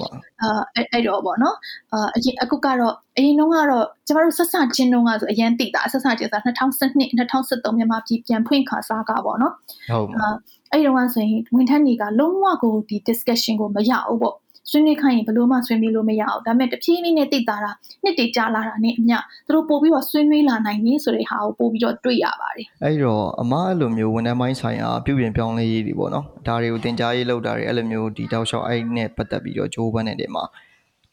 [0.43, 1.57] အာအဲ့အဲ့တော့ပေါ့နော်
[1.93, 9.55] အာအရင်အခုကတော့အရင်တုန်းကတော့ကျမတို့ဆက်ဆချင်းတုန်းကဆိုအရင်တိတာဆက်ဆချင်းဆို2012 2013မြန်မာပြည်ပြန်ဖွင့်ခါစားကပေါ့နော်
[9.91, 10.35] ဟုတ်အာ
[10.71, 14.37] အဲ့ဒီတုန်းကဆိုရင်ဝန်ထမ်းတွေကလုံးဝကိုဒီ discussion ကိုမရဘူးပေါ့
[14.71, 17.71] ဆွေးနွေးခိုင်းရင်ဘလို့မှဆွေးနွေးလို့မရအောင်ဒါပေမဲ့တဖြည်းဖြည်းနဲ့တိတ်တာတာ
[18.05, 30.45] နှစ်တည်ကြလာတာနဲ့အမျှသူတို့ပို့ပြီးတော့ဆွေးနွေးလာနိုင်ပြီဆိုတဲ့ဟာကိုပို့ပြီးတော့တွေ့ရပါတယ်အဲ့တော့အမအဲ့လိုမျိုးဝန်ထမ်းပိုင်းဆိုင်ရာပြုပြင်ပြောင်းလဲရေးတွေပေါ့နော်ဒါတွေကိုတင် जा ရေးလောက်တာတွေအဲ့လိုမျိုးဒီတောက်လျှောက်အဲ့နဲ့ပတ်သက်ပြီးတော့ဂျိုးပန်းတဲ့နေမှာ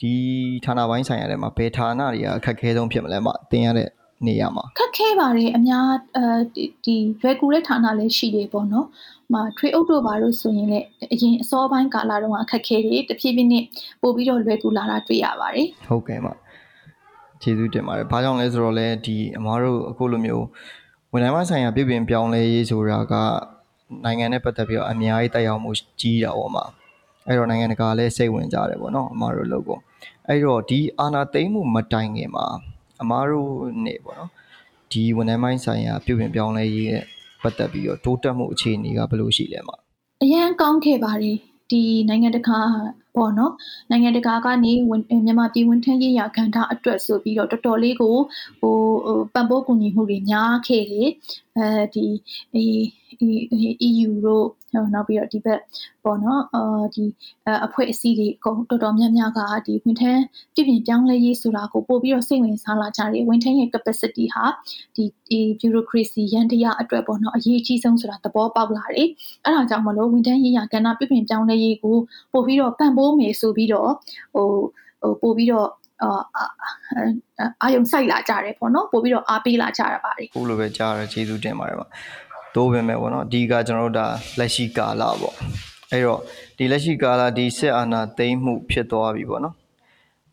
[0.01, 0.13] ဒီ
[0.63, 3.89] ဌာနပိုင်းဆိုင်ရာတွေမှာဘယ်ဌာနတွေကအခက်အခဲဆုံးဖြစ်မလဲမတင်ရတဲ့
[4.25, 6.25] နေရမှာခက်ခဲပါတယ်အများအဲ
[6.85, 8.87] ဒီရွယ်ကူတဲ့ဌာနလည်းရှိတယ်ပေါ့နော်
[9.33, 13.63] မှာထွေအုပ်တို့ဘာလို့ဆိုရင်လည်းအရင်အစောပိုင်းကာလတုန်းကအခက်ခဲတွေတဖြည်းဖြည်းနဲ့
[14.01, 16.33] ပို့ပြီးတော့လွယ်ကူလာတာတွေ့ရပါတယ်ဟုတ်ကဲ့ပါ
[17.41, 20.45] ကျေးဇူးတင်ပါတယ်ဘာကြောင့်လဲဆိုတော့လဲဒီအမားတို့အခုလိုမျိုး
[21.11, 23.13] ဝန်ထမ်းပိုင်းဆိုင်ရာပြည်ပြင်ပြောင်းလဲရေးဆိုတာက
[24.05, 26.65] နိုင်ငံနဲ့ပတ်သက်ပြီးတော့အများကြီးတက်ရောက်မှုကြီးတာပေါ့မှာ
[27.27, 29.79] အဲ့တော့နိုင်ငံတကာလည်းစိတ်ဝင်ကြတယ်ပေါ့နော်အမားတို့လုပ်ကို
[30.27, 32.45] အဲ့တော့ဒီအာနာသိမ့်မှုမတိုင်ခင်မှာ
[33.01, 33.51] အမားတို့
[33.85, 34.31] နေပေါ့နော်
[34.91, 37.05] ဒီဝန်ထမ်းပိုင်းဆိုင်ရာပြုပြင်ပြောင်းလဲရေးနဲ့
[37.43, 39.75] ပတ်သက်ပြီးတော့တိုးတက်မှုအခြေအနေကဘယ်လိုရှိလဲမှာ
[40.23, 41.37] အရန်ကောင်းခဲ့ပါတယ်
[41.71, 42.59] ဒီနိုင်ငံတကာ
[43.15, 43.53] ပေါ့နော်
[43.91, 44.71] နိုင်ငံတကာကနေ
[45.25, 48.15] မြန်မာပြည်ဝန်ထမ်းရေးရာကဏ္ဍအတွက်ဆိုပြီးတော့တော်တော်လေးကို
[48.59, 48.75] ဟို
[49.33, 51.09] ပံ့ပိုးကူညီမှုတွေများခဲ့တယ်
[51.57, 52.05] အဲဒီ
[53.87, 54.45] EU တို့
[54.93, 55.59] နောက်ပြီးတော့ဒီဘက်
[56.03, 57.05] ပေါ့နော်အာဒီ
[57.65, 60.21] အဖွဲ့အစည်းတွေအကုန်တော်တော်များများကဒီဝန်ထမ်း
[60.53, 64.45] ပြည်ပြင်ပြောင်းလဲရေးဆိုတာကိုပို့ပြီးတော့စိတ်ဝင်စားလာကြတယ်ဝန်ထမ်းရဲ့ capacity ဟာ
[64.95, 69.09] ဒီဒီ bureaucracy ရန်တရားအတွက်ပေါ့နော်အရေးအကြီးဆုံးဆိုတာသဘောပေါက်လာတယ်
[69.43, 71.97] အဲ့ဒါကြောင့်မလို့ဝန်ထမ်းရေးရာကဏ္ဍပြည်ပြင်ပြောင်းလဲရေးကို
[72.33, 73.91] ပို့ပြီးတော့ပံ့ပိုးမယ်ဆိုပြီးတော့
[74.33, 74.47] ဟို
[75.01, 75.69] ဟိုပို့ပြီးတော့
[76.03, 76.21] အာ
[77.61, 81.85] အာယုံဆိုင်လာကြတယ်ပေါ့နော်ပို့ပြီးတော့အားပေးလာကြရပါတယ်ခုလိုပဲကြားရကျေးဇူးတင်ပါတယ်ပါ
[82.55, 84.07] တိုးပဲမဲ့ပေါ့နော်အဓိကကျွန်တော်တို့ဒါ
[84.39, 85.35] လက်ရှိကာလပေါ့
[85.91, 86.19] အဲ့တော့
[86.57, 89.55] ဒီလက်ရှိကာလဒီစစ်အာဏာသိမ်းမှုဖြစ်သွားပြီပေါ့နော်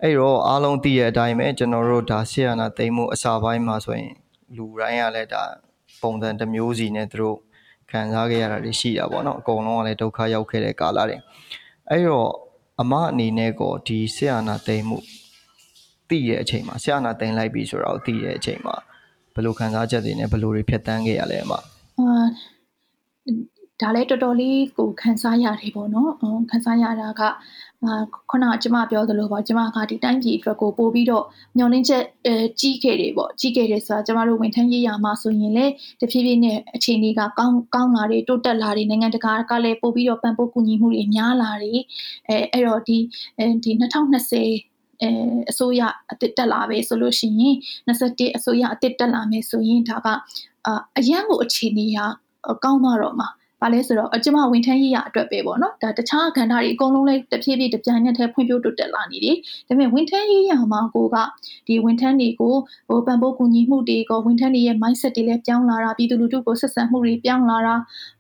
[0.03, 4.13] အဲ့တော့အားလုံးသိရတဲ့အတိုင်းပဲကျွန်တော်တို့ဒါစစ်အာဏာသိမ်းမှုအစာပိုင်းမှာဆိုရင်
[4.57, 5.43] လူတိုင်းကလည်းဒါ
[6.03, 7.37] ပုံစံတစ်မျိုးစီနဲ့သူတို့
[7.91, 11.17] ခံစားခဲ့ရတာတွေရှိတာပေါ့နော်အကုန်လုံးကလည်းဒုက္ခရောက်ခဲ့တဲ့ကာလတွေ
[11.91, 12.31] အဲ့တော့
[12.81, 14.99] အမအနေနဲ့ကောဒီစစ်အာဏာသိမ်းမှု
[16.09, 18.77] သိတဲ့အချိန်မှာစစ်အာဏာသိမ်းလိုက်ပြီဆိုတော့သိတဲ့အချိန်မှာ
[19.35, 21.53] ဘယ်လိုခံစားချက်တွေနဲ့ဘယ်လိုတွေဖြတ်တန်းခဲ့ရလဲအမ
[22.03, 22.25] အာ
[23.83, 26.11] ဒါလည်းတော်တော်လေးကိုခန်းစားရတယ်ပေါ့နော်။
[26.51, 27.23] ခန်းစားရတာက
[27.85, 31.25] အာခုနကကျမပြောသလိုပေါ့ကျမကဒီတိုင်းပြည်အတွက်ကိုပို့ပြီးတော့
[31.57, 35.67] မျောလင်းချက်အဲကြီးခဲ့တယ်ပေါ့ကြီးခဲ့တယ်ဆိုတာကျမတို့ဝန်ထမ်းရေးရာမှာဆိုရင်လေ
[36.01, 41.81] တဖြည်းဖြည်းနဲ့အခြေအနေကကောင်းကောင်းလာတယ်တိုးတက်လာတယ်နိုင်ငံတကာကလည်းပို့ပြီးတော့ပံ့ပိုးကူညီမှုတွေများလာတယ်
[42.29, 42.99] အဲအဲ့တော့ဒီ
[43.65, 44.72] ဒီ2020
[45.03, 45.11] အဲ
[45.51, 47.57] အစိုးရအစ်တက်လာပဲဆိုလို့ရှိရင်
[47.89, 50.09] 21အစိုးရအစ်တက်လာမယ်ဆိုရင်ဒါက
[50.67, 51.99] အအရန်ကိုအခြေအနေက
[52.65, 53.29] ကောင်းသွားတော့မှာ
[53.63, 59.37] ဘာလဲဆိုတော့အကျမဝန်ထမ်းရေးရအတွက်ပဲပေါ့နော်ဒါတခြားကဏ္ဍတွေအကုန်လုံးလည်းတဖြည်းဖြည်းတပြိုင်နက်တည်းဖွံ့ဖြိုးတိုးတက်လာနေတယ်
[59.69, 61.17] ဒါပေမဲ့ဝန်ထမ်းရေးရမှာကိုက
[61.67, 62.55] ဒီဝန်ထမ်းတွေကို
[62.89, 67.75] ဟိုပံ့ပိုးကူညီမှုတွေကိုဝန်ထမ်းတွေရဲ့ mindset တွေလည်းပြောင်းလာတာပြည်သူလူထုကိုဆက်ဆံမှုတွေပြောင်းလာတာ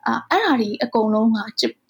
[0.06, 1.38] အာအဲ့ဒါတွေအကုန်လုံးက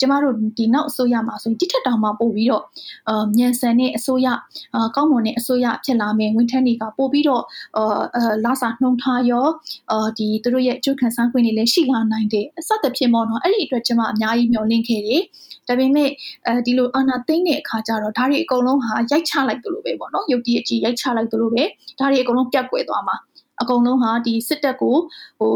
[0.00, 2.64] ကျမတို့ဒီနောက်အစိုးရမှာဆိုရင်တိထက်တောင်မှပို့ပြီးတော့
[3.08, 4.28] အာမြန်ဆန်တဲ့အစိုးရ
[4.74, 7.42] အာကောင်းမွန်တဲ့အစိုးရဖြစ်လာမယ်ဝန်ထမ်းတွေကပို့ပြီးတော့
[7.76, 9.46] အာလာစာနှုံထားရော
[9.92, 15.22] အာဒီသူတို့ရဲ့အကျိုးခံစား권တွေလည်းရှိလာနိုင်တယ်အစသဖြင့်ပေါ့နော်အဲ့ဒီအတွက်ကျွန်မအများကြီးမျှော်လင့်ခဲ့တယ်
[15.68, 16.10] ဒါပေမဲ့
[16.46, 21.64] အဲဒီလိုအာနာသိမ့်တဲ့အခါကျတော့ဒါတွေအကုန်လုံးဟာရိုက်ချလိုက်သလိုပဲပေါ့နော်ရုပ်တရက်ကြီးရိုက်ချလိုက်သလိုပဲ
[21.98, 23.16] ဒါတွေအကုန်လုံးပြတ်ကွယ်သွားမှာ
[23.62, 24.96] အကုန်လုံးဟာဒီစစ်တပ်ကို
[25.40, 25.54] ဟို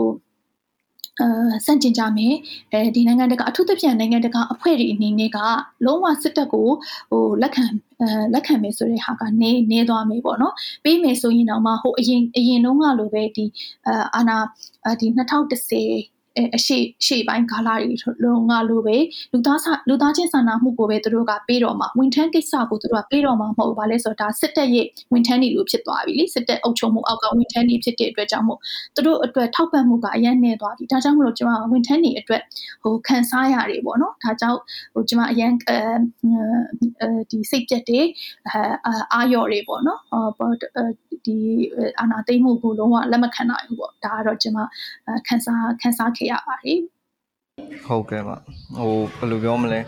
[1.20, 2.34] အာစန့်ကျင်ကြမယ်
[2.72, 5.38] အဲဒီနိုင်ငံတကာအထူးသဖြင့်နိုင်ငံတကာအဖွဲ့တွေအနေနဲ့က
[5.86, 6.68] လုံးဝစစ်တပ်ကို
[7.10, 7.64] ဟိုလက်ခံ
[8.00, 13.44] အဲလက်ခံမယ်ဆိုတဲ့ဟာကနေနေသွားမယ်ပေါ့နော်ပြီးမယ်ဆိုရင်တော့မှဟိုအရင်အရင်တုန်းကလိုပဲဒီ
[14.14, 14.36] အာနာ
[15.00, 16.15] ဒီ2010
[16.56, 17.94] အရှိရှေ့ပိုင်းကာလတွေ
[18.24, 18.96] လုံးကလိုပဲ
[19.32, 28.58] လူသားလူသားချင်းစာနာမှုကိုပဲသူတို့ကပေးတော့မှာဝန်ထမ်းကိစ္စကိုသူတို့ကပေးတော့မှာမဟုတ်ဘူး။ဘာလဲဆိုတော့ဒါစစ်တပ်ရဲ့ဝန်ထမ်းတွေလို့ဖြစ်သွားပြီလေ။စစ်တပ်အုပ်ချုပ်မှုအောက်ကဝန်ထမ်းတွေဖြစ်တဲ့အတွက်ကြောင့်မို့
[28.94, 32.42] သူတို့အတွက်ထောက်ပံ့မှုကအရင်နေသွားပြီ။ဒါကြောင့်မလို့ကျွန်မဝန်ထမ်းတွေအတွက်
[32.82, 34.58] ဟိုခံစားရတယ်ပေါ့နော်။ဒါကြောင့်
[34.94, 38.00] ဟိုကျွန်မအရင်အဲဒီစိတ်ပြက်တွေ
[39.12, 40.00] အာရော်တွေပေါ့နော်။
[41.26, 41.36] ဒီ
[42.00, 44.58] အာနာသိမ့်မှုကိုလုံးဝလက်မခံနိုင်ဘူးပေါ့။ဒါကတော့ကျွန်မ
[45.26, 46.94] ခန်းစားခန်းစားခဲ့ရပါ
[47.70, 48.36] တယ်ဟုတ်ကဲ့ပါ
[48.76, 49.80] ဟိုဘယ်လိုပြောမလဲ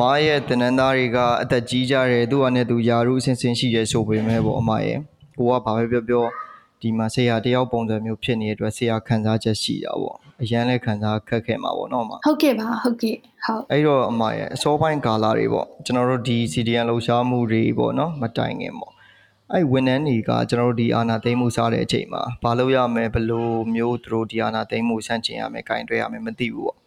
[0.00, 4.98] မရဲ့တနန်းသားတွေကအသက်ကြီးကြတယ်သူကနဲ့သူယာရုအဆင်ဆင်ရှိရဲဆိုပေမဲ့ပေါ့အမရဲ့
[5.36, 6.24] ကိုကဘာပဲပြောပြော
[6.80, 18.92] ဒီမှာဆရာတယောက်ပုံစံမျိုးဖြစ်နေတဲ့အတွက်ဆရာခံစားချက်ရှိတာပေါ့အရန်လည်းခံစားခက်ခဲမှာပေါ့နော်အမဟုတ်ကဲ့ပါဟုတ်ကဲ့ဟုတ်အဲ့တော့အမရဲ့အစောပိုင်းကာလတွေပေါ့ကျွန်တော်တို့ဒီ CDN လှူရှားမှုတွေပေါ့နော်မတိုင်ခင်ပေါ့
[19.54, 26.78] အဲ့ဝန်ထမ်းတွေကကျွန်တော်တို့ဒီအာနာသိမ်းမှုစားတဲ့အချိန်မှာဘာလို့ရမလဲဘလို့မျိုးသူတို့ဒီအာနာသိမ်းမှုဆန့်ကျင်ရမယ်၊ကင်တွဲရမယ်မသိဘူးပေါ့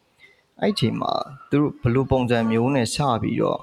[0.62, 1.14] အဲ့အချိန်မှာ
[1.50, 3.60] သူတို့ဘလို့ပုံစံမျိုးနဲ့စပြီးတော့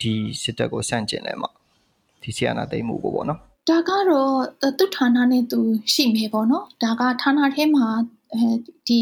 [0.00, 1.50] ဒီစစ်တပ်ကိုဆန့်ကျင်လဲမှာ
[2.22, 4.32] ဒီဆီအာနာသိမ်းမှုကိုပေါ့နော်ဒါကတော့
[4.78, 5.58] သူ့ဌာနနဲ့သူ
[5.94, 7.86] ရှိမယ်ပေါ့နော်ဒါကဌာနထဲမှာ
[8.32, 8.42] အဲ
[8.88, 9.00] ဒီ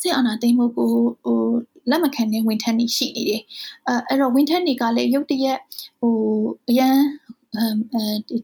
[0.00, 0.90] စစ်အာဏာသိမ်းမှုကို
[1.24, 1.40] ဟို
[1.90, 3.42] လက်မခံတဲ့ဝန်ထမ်းတွေရှိနေတယ်
[3.86, 5.58] အဲအဲ့တော့ဝန်ထမ်းတွေကလည်းရုတ်တရက်
[6.00, 6.14] ဟို
[6.68, 7.23] အရန်အဲ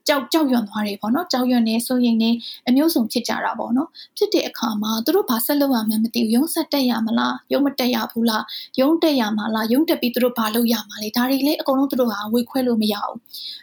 [0.08, 2.30] ကြောက်ကြောက်ရွံ့သွားတယ်ပေါ့နော်ကြောက်ရွံ့နေဆိုရင်နေ
[2.68, 8.44] အမျိုးစုံဖြစ်ကြတာပေါ့နော်ဖြစ်တဲ့အခါမှာသူတို့ဘာဆက်လုပ်ရမှန်းမသိဘူးရုံးဆက်တက်ရမလားရုံးမတက်ရဘူးလား
[8.80, 13.18] ရုံးတက်ရမှာလားရုံးတက်ပြီးသူတို့ဘာလုပ်ရမှာလဲဒါတွေလေအကုန်လုံးသူတို့ဟာဝေခွဲလို့မရဘူး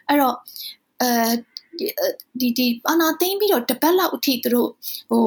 [0.08, 0.36] အဲ့တော့
[1.02, 1.12] အဲ
[2.40, 4.70] ဒီဒီအာနာသိမ့်ပြီးတော့တပတ်လောက်အထိသူတို့
[5.10, 5.24] ဟို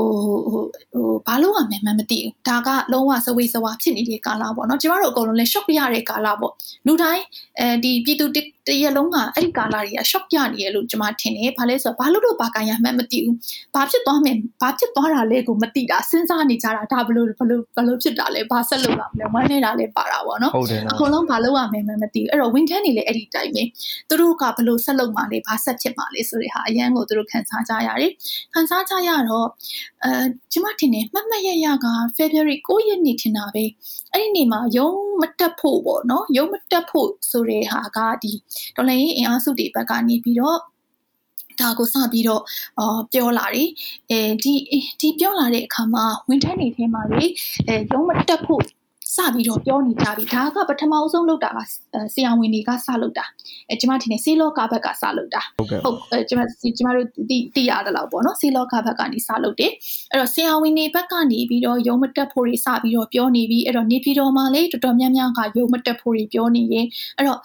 [0.52, 6.52] ဟိုဟိုဘာလို့ရမယ်မှမသိဘူးဒါကလုံးဝစဝေးစဝါဖြစ်နေတဲ့ကာလပေါ့နော်ကျမတို့အကုန်လုံးလဲ shock ရတဲ့ကာလပေါ့
[6.86, 7.24] လူတိုင်း
[7.58, 13.36] အဲဒီပြည်သူတရက်လုံးကအဲ့ဒီကာလတွေက shock ရနေရလို့ကျမထင်တယ်ဘာလဲဆိုတော့ဘာလို့တော့ဘာကန်ရမှမသိဘူး
[13.74, 23.62] ဘာဖြစ်သွားမယ်ဘာဖြစ်သွားတာလဲကိုမသိတာစဉ်းစားနေကြတာဒါဘလို့ဘလို့ဘလို့ဖြစ်တာလဲဘာဆက်လုပ်ရမလဲဝမ်းနေတာလဲပါတာပေါ့နော်ဟုတ်တယ်နော်အကုန်လုံးဘာလုပ်ရမယ်မှမသိဘူးအဲ့တော့ win tan နေလေအဲ့ဒီတိုင်းပဲ
[24.08, 28.12] သူတို့ကဘလို့ဆက်လုပ်မှလဲဘာဆက်ဖြစ်မှလဲဆိုတဲ့ဟာအရန်ကိုသူတို့ခန်းစားကြရတယ်
[28.53, 29.46] ခန်းစားကြရတော့
[30.05, 30.11] အဲ
[30.53, 33.64] ကျမထင်တယ်မှတ်မှတ်ရရက February 9ရက်နေ့ထင်တာပဲ
[34.12, 38.33] အဲ့ဒီနေ့မှာရုံးမတက်ဖို့ပေါ့နော်ရုံးမတက်ဖို့ဆိုတဲ့ဟာကဒီ
[38.76, 40.61] ဒေါ်လာရေးအင်အားစုတွေဘက်ကနေပြီးတော့
[41.61, 42.42] ဒါကိုစပြီးတော့
[42.79, 43.68] အော်ပြောလာတယ်
[44.11, 44.55] အဲဒီ
[45.00, 47.24] ဒီပြောလာတဲ့အခါမှာဝင်ထက်နေထဲမှာလေ
[47.66, 48.62] အဲရုံးမတက်ဖို့
[49.14, 51.59] စပြီးတော့ပြောနေကြပြီဒါကပထမအဆုံးလုပ်တာက
[52.14, 53.25] ဆရာဝန်တွေကစလုပ်တာ
[53.70, 56.40] အဲကျမထင်တယ်ဆေးလောကဘက်ကစလုပ်တာဟုတ်ကဲ့ဟုတ်အဲကျမ
[56.77, 59.73] ကျမတို့တိတိရတယ်လို့ပေါ့နော်ဆေးလောကဘက်ကနေစလုပ်တယ်
[60.11, 67.38] အဲ့တော့ဆရာဝန်တွေဘက်ကနေပြီးတော့ရုံမတက်ဖို့တွေစပြီးတော့ပြောနေပြီးအဲ့တော့နေပြည်တော်မှာလေတော်တော်များများကရုံမတက်ဖို့တွေပြောနေရင်အဲ့တော့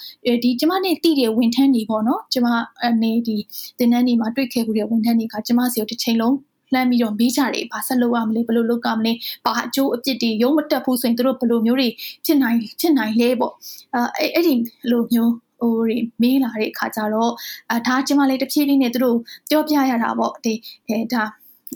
[0.44, 2.48] ဒီကျမနဲ့တိတဲ့ဝန်ထမ်းတွေပေါ့နော်ကျမ
[2.84, 3.36] အနေဒီ
[3.80, 6.36] တင်တန်းတွေမှာတွေ့ခဲ့မှုတဲ့ဝန်ထမ်းတွေကကျမစီကိုတစ်ချိန်လုံး
[6.74, 9.14] လှမ်းပြီးတော့မေးကြတယ်ဘာဆက်လုပ်ရမလဲဘယ်လိုလုပ်ရမလဲ
[9.46, 11.90] ဘာအကျိုးအပြစ်တွေရုံမတက်ဖို့ဆိုရင်တို့ဘယ်လိုမျိုးတွေ
[12.26, 13.54] ဖြစ်နိုင်ဖြစ်နိုင်လဲပေါ့
[13.96, 14.54] အဲအဲ့ဒီ
[14.92, 17.32] လိုမျိုးဟိုတွေမေးလာတဲ့အခါကျတော့
[17.72, 19.18] အဲဒါကျမလေးတစ်ဖြည်းဖြည်းနဲ့သူတို့
[19.50, 20.54] ပြောပြရတာပေါ့ဒီ
[20.90, 21.24] အဲဒါ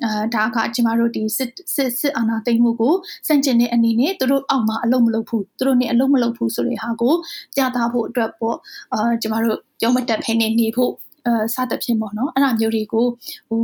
[0.06, 2.94] အာဒါကကျမတို့ဒီစစ်စစ်စစ်အာဏာသိမ်းမှုကို
[3.28, 7.14] စန့်ကျင်တဲ့အနေနဲ့သူတို့အောက်မှာအလုံးမလုပ်ဘူးသူတို့နဲ့အလုံးမလုပ်ဘူးဆိုတဲ့ဟာကို
[7.56, 8.58] ပြသဖို့အတွက်ပေါ့
[8.94, 10.94] အာကျမတို့ပြောမတက်ဖ ೇನೆ နေဖို့
[11.26, 13.06] အဲစသဖြင့်ပေါ့နော်အဲ့ဒါမျိုးတွေကို
[13.50, 13.62] ဟို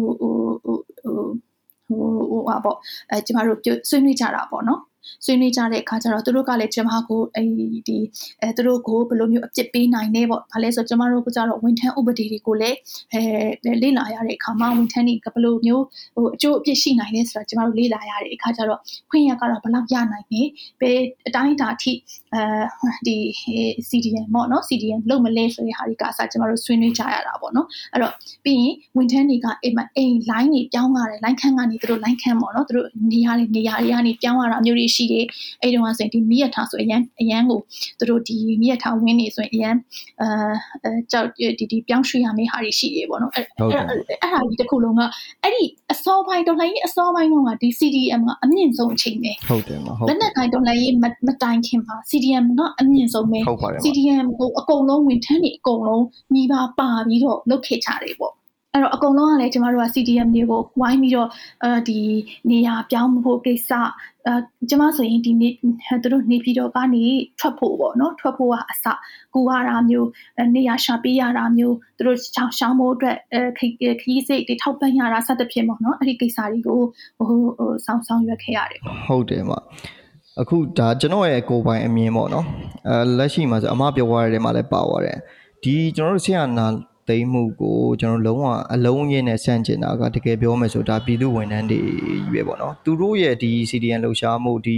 [0.64, 1.28] ဟို ဟို
[1.88, 2.78] ဟိုဟိုဟိုပါပေါ့
[3.10, 4.82] အဲကျမတို့ဆွေးနွေးကြတာပေါ့နော်
[5.26, 7.42] ဆွေးနွေးကြတဲ့အခါကျတော့သူတို့ကလည်းကျမကိုအဲ
[7.88, 7.98] ဒီ
[8.42, 12.78] အဲသူတို့ကိုဘယ်လိုမျိုးအပြစ်ပေးနိုင်လဲပေါ့။ဘာလဲဆိုတော့ကျမတို့ကကြတော့ဝန်ထမ်းဥပဒေတွေကိုလည်း
[13.14, 15.84] အဲလေ့လာရတဲ့အခါမှာဝန်ထမ်းတွေကဘယ်လိုမျိုး
[16.16, 20.42] ဟိုအကျိုးအပြစ်ရှိနိုင်လဲဆိုတာကျမတို့လေ့လာရတဲ့အခါကျတော့ခွင့်ရကတော့ဘယ်လောက်ရနိုင်လဲ။
[20.82, 21.94] ဘယ်အတိုင်းအတာအထိ
[22.34, 23.18] အဲဒီ
[23.90, 28.14] CDM ပေါ့နော် CDM လုံးမလဲဆိုတဲ့ဟာတွေကအစားကျမတို့ဆွေးနွေးကြရတာပေါ့နော်။အဲ့တော့
[28.44, 35.26] ပြီးရင်ဝန်ထမ်းတွေကအိမ်မှာအိမ် line တွေပြောင်းရတယ် line ခန်းကနေသူတို့ line ခန်းပေါ့နော်သူတို့နေရာတွေနေရာတွေကနေပြောင်းရတာမျိုးတွေရှိတယ်
[35.62, 37.60] အဲ့တုန်းကဆိုရင်ဒီမိရထားဆိုအရန်အရန်ကို
[38.00, 39.76] သူတို့ဒီမိရထားဝင်းနေဆိုရင်အရန်
[40.22, 41.28] အဲကြောက်
[41.60, 43.82] ဒီဒီပြောင်းရွှေ့ရမယ့်ဟာတွေရှိတယ်ပေါ့နော်အဲ့အဲ့
[44.22, 45.02] အဲ့ဟာဒီတစ်ခုလုံးက
[45.44, 51.06] အဲ့ဒီအစောပိုင်းတော်လှန်ရေးအစောပိုင်းတော့ကဒီ CDM ကအမြင့်ဆုံးအချိန်ပဲဟုတ်တယ်မဟုတ်လက်နက်ကိုင်တော်လှန်ရေးမ
[51.44, 56.04] တိုင်ခင်မှာ CDM ကအမြင့်ဆုံးပဲဟုတ်ပါတယ် CDM ကိုအကုန်လုံးဝင်ထမ်းနေအကုန်လုံး
[56.34, 58.34] ညီပါပါပြီးတော့လုတ်ခေချတယ်ပေါ့
[58.76, 61.30] အဲ့တော့အကုန်လုံးကလည်းကျမတို့က CDM တွေကိုဝိုင်းပြီးတော့
[61.64, 62.00] အဲဒီ
[62.50, 63.72] နေရာပြောင်းဖို့ကိစ္စ
[64.28, 64.34] အဲ
[64.70, 65.54] ကျမဆိုရင်ဒီနေ့
[66.04, 67.04] သူတို့နေပြီးတော့ကနေ
[67.40, 68.86] ထွက်ဖို့ပေါ့နော်ထွက်ဖို့ကအစ
[69.34, 70.10] ကူရတာမျိုး
[70.56, 73.18] နေရာရှာပေးရတာမျိုးသူတို့ချောင်းရှောင်းဖို့အတွက်
[73.58, 73.60] ခ
[74.10, 76.80] ရီးစိတ်တွေထောက်ပံ့ရတာစသဖြင့်ပေါ့နော်အဲ့ဒီကိစ္စတွေကို
[77.18, 79.52] ဟိုဟိုဆောင်းဆောင်းရွက်ခဲ့ရတယ်ပေါ့ဟုတ်တယ်မ
[80.42, 82.46] အခုဒါကျွန်တော်ရဲ့ကိုယ်ပိုင်အမြင်ပေါ့နော်
[82.90, 85.20] အဲလက်ရှိမှာဆိုအမပြောသွားတဲ့မှာလည်းပါသွားတယ်
[85.64, 86.66] ဒီကျွန်တော်တို့ဆရာနာ
[87.08, 91.80] သိမ်းမှုကိုကျွန်တော်လုံးဝအလုံးရင်းနဲ့ဆန့်ကျင်တာကတကယ်ပြောမယ်ဆိုဒါပြည်သူဝန်ထမ်းတွေ
[92.34, 94.78] ပဲပေါ့နော်သူတို့ရဲ့ဒီ CDN လှူရှားမှုဒီ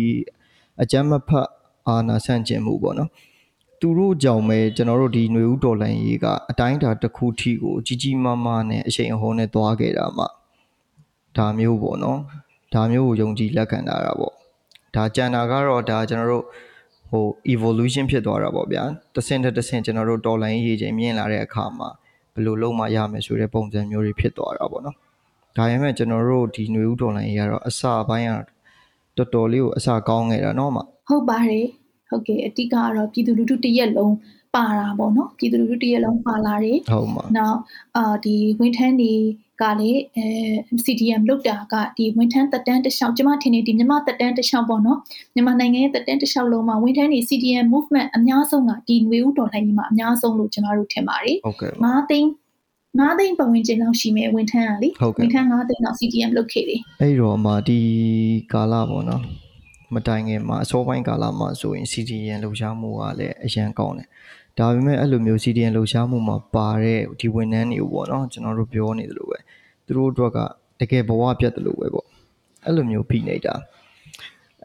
[0.82, 1.48] အကြမ်းမဖက်
[1.88, 3.10] အာဏာဆန့်ကျင်မှုပေါ့နော်
[3.82, 10.26] သူတို့ကြောင့်ပဲကျွန်တော်တို့ဒီຫນွေဦးတော်လန်ရေးကအတိုင်းအတာတစ်ခုထိကိုကြီးကြီးမားမားနဲ့အရှိန်အဟုန်နဲ့သွားခဲ့တာမှ
[11.38, 12.20] ဒါမျိုးပေါ့နော်
[12.74, 14.34] ဒါမျိုးကိုယုံကြည်လက်ခံတာတာပေါ့
[14.96, 16.46] ဒါကြံတာကတော့ဒါကျွန်တော်တို့
[17.10, 21.90] ဟို evolution ဖြစ်သွားတာပေါ့ဗျာတစ်ဆင့်တစ်ဆင့်ကျွန်တော်တို့တော်လိုင်းရေးချိန်မြင့်လာတဲ့အခါမှာ
[22.37, 24.97] ဘယ်လိုလုပ်မှရမယ်ဆိုတဲ့ပုံစံမျိုးတွေဖြစ်သွားတာပေါ့နော်
[25.57, 28.33] ဒါပေမဲ့ကျွန်တော်တို့ဒီຫນွေဦးတော်လိုင်းရေးကတော့အစပိုင်းက
[29.17, 31.67] တော်တော်လေးကိုအစကောင်းခဲ့တာเนาะမ ဟုတ်ပါတယ်
[32.09, 34.15] ဟုတ်ကဲ့အတိကကတော့ပြည်သူလူထုတရက်လုံး
[34.58, 37.58] ပါတာပေါ့နော်ပြည်သူလူထုတရက်လုံးပါလာတယ်ဟုတ်မှာနောက်
[37.98, 39.14] အာဒီဝန်ထမ်းတွေ
[39.62, 40.28] ကလည်းအဲ
[40.86, 44.98] CDM လောက်တာကဒီဝန်ထမ်းတက်တန်းတစ်လျှောက်ကျမထင်နေဒီမြန်မာတက်တန်းတစ်လျှောက်ပေါ့နော်
[45.36, 52.30] မြန်မာနိုင်ငံရဲ့တက်တန်းတစ်လျှောက်လုံးမှာဝန်ထမ်းတွေ CDM movement အများဆုံးကဒီຫນွေဥတော်လှန်ရေးမှာအများဆုံးလို့ကျမတို့ထင်ပါတယ်ဟုတ်ကဲ့ငါးသိန်း
[53.00, 57.80] ငါးသိန်းပတ်ဝန်းကျင်လောက်ရှိမယ်ဝန်ထမ်းကလေဟုတ်ကဲ့ဝန်ထမ်းငါးသိန်းလောက် CDM လုပ်ခဲ့တယ်အဲ့တော့အမဒီ
[58.54, 59.24] ကာလပေါ့နော်
[59.96, 64.08] မတိုင်ခင်မှာအစောပိုင်းကာလမှာဆိုရင် CDN လှူရှားမှုကလည်းအရန်ကောင်းတယ်
[64.58, 69.38] ဒါပေမဲ့အဲ့လိုမျိုး CDN လှူရှားမှုမှာပါတဲ့ဒီဝန်ထမ်းတွေပေါ့နော်ကျွန်တော်တို့ပြောနေသလိုပဲ
[69.86, 70.38] သူတို့အတွက်က
[70.80, 72.08] တကယ်ဘဝပြတ်တယ်လို့ပဲပေါ့
[72.66, 73.54] အဲ့လိုမျိုးဖိနေတာ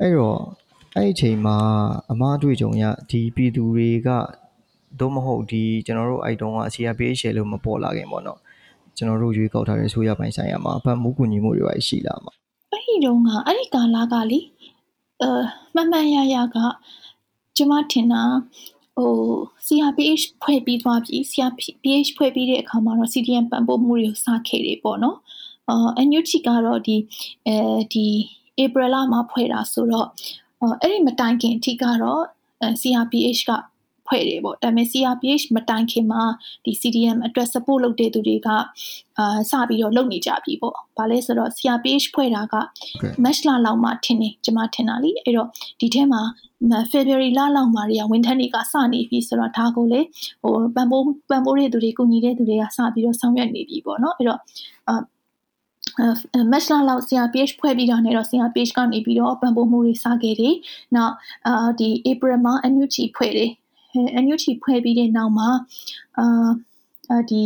[0.01, 0.39] အဲ့တော့
[0.97, 1.57] အဲ့ဒီအချိန်မှာ
[2.13, 4.09] အမားအတွေ့အကြုံရဒီပြည်သူတွေက
[5.01, 8.39] သို့မဟုတ်ဒီကျွန်တော်တို့အဲ့တုန်းက CRPH လို့မပေါ်လာခင်ပေါ့နော်
[8.97, 12.33] ကျွန်တော်တို့ရွေးကောက်ထားတဲ့ဆိုရပိုင်းဆိုင်ရာမှာအဖတ်မှုကူညီမှုတွေပါရှိလာမှာ
[12.73, 14.41] အဲ့ဒီတုန်းကအဲ့ဒီကာလကလေ
[15.21, 15.31] အဲ
[15.75, 16.57] မှန်မှန်ရရက
[17.57, 18.23] ကျမထင်တာ
[18.97, 19.13] ဟို
[19.67, 25.19] CRPH ဖွဲ့ပြီးသွားပြီ CRPH ဖွဲ့ပြီးတဲ့အခါမှာတော့ CDM ပံ့ပိုးမှုတွေကိုစခဲ့တယ်ပေါ့နော်
[25.69, 26.97] အာ NUG ကတော့ဒီ
[27.47, 27.57] အဲ
[27.95, 28.07] ဒီ
[28.65, 30.09] April လမှာဖွဲ့တာဆိုတော့
[30.81, 32.23] အဲ့ဒီမတိုင်ခင်အထိကတော့
[32.81, 33.51] CRPH က
[34.07, 36.23] ဖွဲ့တယ်ပေါ့ဒါပေမဲ့ CRPH မတိုင်ခင်မှာ
[36.65, 38.49] ဒီ CDM အတွက် support လုပ်တဲ့သူတွေက
[39.19, 42.55] အာစပြီးတော့လုပ်နေကြပြီပေါ့။ဘာလဲဆိုတော့ CRPH ဖွဲ့တာက
[43.25, 45.49] match လလောက်မှထင်နေကျွန်မထင်တာလीအဲ့တော့
[45.81, 46.23] ဒီထဲမှာ
[46.93, 50.01] February လလောက်မှာတွေကဝန်ထမ်းတွေကစနေပြီဆိုတော့ဒါကိုလေ
[50.43, 54.41] ဟိုပံပိုးပံပိုးတဲ့သူတွေကုညီတဲ့သူတွေကစပြီးတော့ဆောင်ရွက်နေပြီပေါ့နော်အဲ့တော့
[54.89, 55.01] အာ
[56.53, 60.55] မက်လာလောက် CRPH ဖွဲ့ပြီးတော့နေတော့ CRPH ကနေပြီးတော့ပံပိုးမှုတွေစခဲ့တယ်။
[60.97, 61.15] နောက်
[61.47, 63.51] အာဒီ April မှာ NUG ဖွဲ့တယ်
[64.25, 65.49] NUG ဖွဲ့ပြီးတဲ့နောက်မှာ
[66.19, 67.43] အာဒီ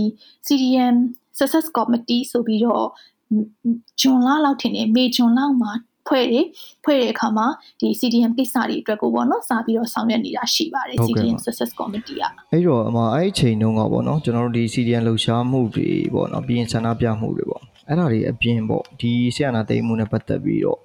[0.46, 0.96] CDM
[1.38, 2.86] success committee ဆိုပြီးတော့
[4.00, 5.72] ဂျွန်လလောက်ထင်တယ်မေဂျွန်လောက်မှာ
[6.08, 6.46] ဖွဲ့တယ်
[6.84, 7.46] ဖွဲ့တဲ့အခါမှာ
[7.80, 20.80] ဒီ CDM ကိစ္စတွေအတွက်ကိုပေါ့နော်စာပြီးတော့ဆောင်ရွက်နေတာရှိပါတယ် CDM success committee ကအဲ့တော့အမအဲ့အချိန်တုန်းကပေါ့နော်ကျွန်တော်တို့ဒီ CDM လှူရှားမှုတွေပေါ့နော်ပြီးရင်ဆန္ဒပြမှုတွေပေါ့အဲ့ဒါတွေအပြင်ပေါ့ဒီဆရာနာသိမ်းမှုနဲ့ပတ်သက်ပြီးတော့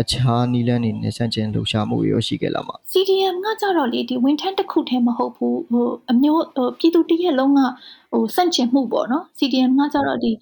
[0.00, 7.60] အခြားနီလန်းနေနဲ့ဆန့်ကျင်လှုပ်ရှားမှုရောရှိခဲ့လာမှာ CDM ကကြတော့လေဒီဝန်ထမ်းတစ်ခုတည်းမဟုတ်ဘူးဟိုအမျိုးဟိုပြည်သူတရက်လုံးက
[8.16, 10.32] ဟိုဆန့်ကျင်မှုပေါ့နော် CDM ကကြတော့ဒီ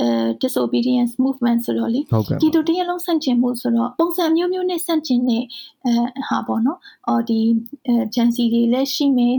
[0.00, 0.06] အဲ
[0.42, 2.00] disobedience movement ဆိုတော့လေ
[2.40, 5.42] ပြည်သူတရက်လုံးဆန့်ကျင်မှုဆိုတော့ပုံစံမျိုးမျိုးနဲ့ဆန့်ကျင်တဲ့
[5.84, 5.94] အဲ
[6.28, 7.40] ဟာပေါ့နော်အော်ဒီ
[8.14, 9.34] ဂျန်စီတွေလည်းရှိမယ်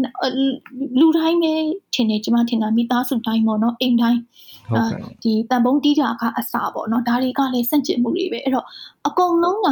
[1.00, 1.54] လူတိုင်းပဲ
[1.94, 4.22] ထင်တယ်ကျွန်မထင်တာမိသားစုတိုင်းပေါ့နော်အိမ်တိုင်း
[4.70, 8.66] ဟုတ်ကဲ့ဒီတန်ပုံးတီးတာကအစာပေါ့နော်ဒါတွေကလည်းဆန့်ကျင်မှုတွေပဲအဲ့တော့
[9.08, 9.70] အကုန်လုံးက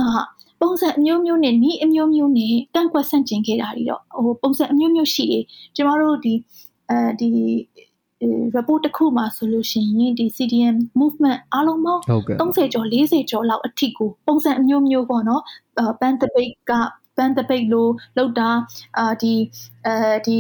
[0.62, 5.44] ပုံစံအမျိုးမျိုးနဲ့နီးအမျိုးမျိုးနဲ့တန့်ကွက်ဆန့်ကျင်ခဲ့တာတွေတော့ဟိုပုံစံအမျိုးမျိုးရှိတယ်
[5.76, 6.34] ကျမတို့ဒီ
[6.90, 7.30] အဲဒီ
[8.56, 12.02] report တစ်ခုမှာဆိုလို့ရှိရင်ဒီ CDM movement အားလုံးပေါင်း
[12.40, 15.44] 30ကျော်40ကျော်လောက်အထိကိုပုံစံအမျိုးမျိုးပေါ့နော်
[16.00, 16.72] ပန်းတပိတ်က
[17.18, 18.50] ပန်းတပိတ်လိုလောက်တာ
[18.98, 19.34] အာဒီ
[19.88, 19.96] အဲ
[20.28, 20.38] ဒီ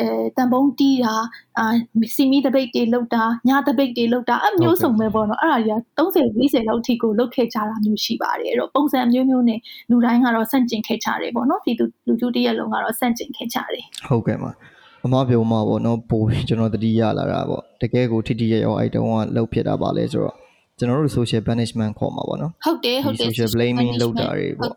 [0.00, 1.14] အဲတန်ပုံးတီးတာ
[1.58, 1.66] အာ
[2.14, 9.60] စီမီတပိတ်တွေလောက်တာညတပိတ်တွေလောက်တာအမျိုးစုံပဲပေါ့နော်အဲ့ဒါကြီးက30 40လောက်ထိကိုလောက်ခဲ့ကြတာမျိုးရှိပါတယ်အဲ့တော့ပုံစံမျိုးမျိုးနဲ့
[9.90, 14.50] လူတိုင်းကတော့စန့်ကျင်ခဲ့ကြတယ်ပေါ့နော်ပြည်သူလူထုတရက်လုံးကတော့စန့်ကျင်ခဲ့ကြတယ်ဟုတ်ကဲ့ပါ
[15.05, 20.35] အမပြောမှာပေါ့နော်ပိုကျွန်တော်တတိရလာတာပေါ့တကယ်ကိုထိထိရရောအဲ့တုန်းကလှုပ်ဖြစ်တာပါလဲဆိုတော့
[20.79, 24.73] ကျွန်တော်တို့ social punishment ခေါ်မှာပေါ့နော်ဟုတ်တယ်ဟုတ်တယ် social blaming လုပ်တာတွေပေါ့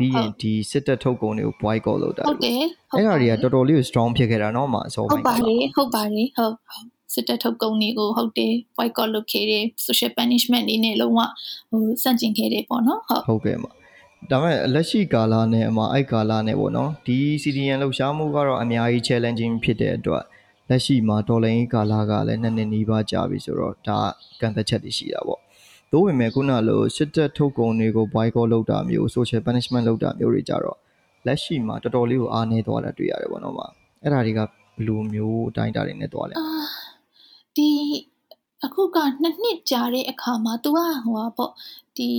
[0.00, 2.62] ပြီးရင်ဒီစစ်တပ်ထုတ်ကုန်တွေကို boycott လုပ်တာဟုတ်တယ်
[2.96, 6.54] အဲ့ဒါတွေကတော်တော်လေး strong ဖြစ်ခဲ့တာเนาะမှာအစောပိုင်းဟုတ်ပါတယ်ဟုတ်ပါတယ်ဟုတ်
[7.14, 11.20] စစ်တပ်ထုတ်ကုန်တွေကိုဟုတ်တယ် boycott လုပ်ခဲ့တယ် social punishment နေနဲ့လုံးဝ
[11.70, 13.70] ဟိုစန့်ကျင်ခဲ့တယ်ပေါ့နော်ဟုတ်ဟုတ်ကဲ့မှာ
[14.31, 20.23] ဒါပေမဲ့လက်ရှိကာလနဲ့အမအဲ့ကာလနဲ့ပေါ့နော်ဒီ CDN လှုပ်ရှားမှုကတော့အများကြီး challenging ဖြစ်တဲ့အတွက်
[20.69, 23.97] လက်ရှိမှာဒေါ်လာရင်းကာလကလည်းနှစ်နှစ်နီးပါးကြာပြီဆိုတော့ဒါ
[24.39, 25.41] ကန့်သက်ချက်တွေရှိတာပေါ့
[25.91, 30.77] သို့ပေမဲ့ခုနလိုစစ်တပ်ထုတ်ကုန်တွေကို boycott လုပ်တာမျိုး social punishment လုပ်တာမျိုးတွေကြတော့
[31.25, 33.67] လက်ရှိမှာတော်တော်လေးကိုအားနည်းသွားတာတွေ့ရတယ်ပေါ့နော်မှာ
[34.03, 34.49] အဲ့ဒါတွေကဘယ်
[34.87, 36.35] လိုမျိုးအတိုင်းအတာတွေနဲ့သွားလဲ
[37.55, 37.69] ဒီ
[38.65, 41.51] အခုကနှစ်နှစ်ကြာတဲ့အခါမှာ तू ကဟိုပါပေါ့
[41.97, 42.09] ဒီ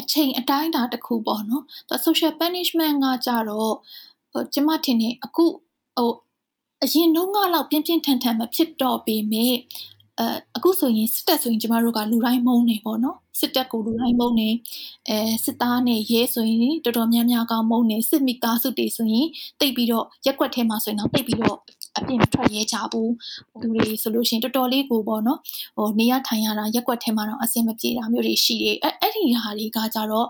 [0.00, 3.74] အချိန်အတိုင်းအတာတစ်ခုပေါ့နော်သူ social punishment ကကြတော့
[4.54, 5.44] ကျမထင်တယ်အခု
[5.98, 6.12] ဟို
[6.84, 9.54] အရင်တုန်းကလောက်ပြင်းပြင်းထန်ထန်မဖြစ်တော့ပေမဲ့
[10.18, 10.26] အဲ
[10.56, 14.48] အခုဆိုရင်စစ်တပ်ဆိုရင်ကျမတို့ကလူတိုင်းမုန်းနေပေါ့နော်စစ်တပ်ကိုလူတိုင်းမုန်းနေ
[15.08, 19.26] အဲစစ်သားနဲ့ရဲဆိုရင်တော်တော်များများကမုန်းနေစစ်မိသားစုတွေဆိုရင်
[19.60, 21.58] တိတ်ပြီးတော့ရက်ွက်ထဲမှာဆိုရင်တော့တိတ်ပြီးတော့
[21.98, 23.12] အပြင်ထွက်ရဲကြဘူး
[23.60, 25.38] လူတွေဆိုလို့ရှိရင်တော်တော်လေးကိုပေါ့နော်
[25.76, 30.28] ဟိုနေရထိုင်ရတာရက်ွက်ထဲမှာတော့အဆင်မပြေတာမျိုးတွေရှိတယ်အဲအဲ့ဒီဟာတွေကကြတော့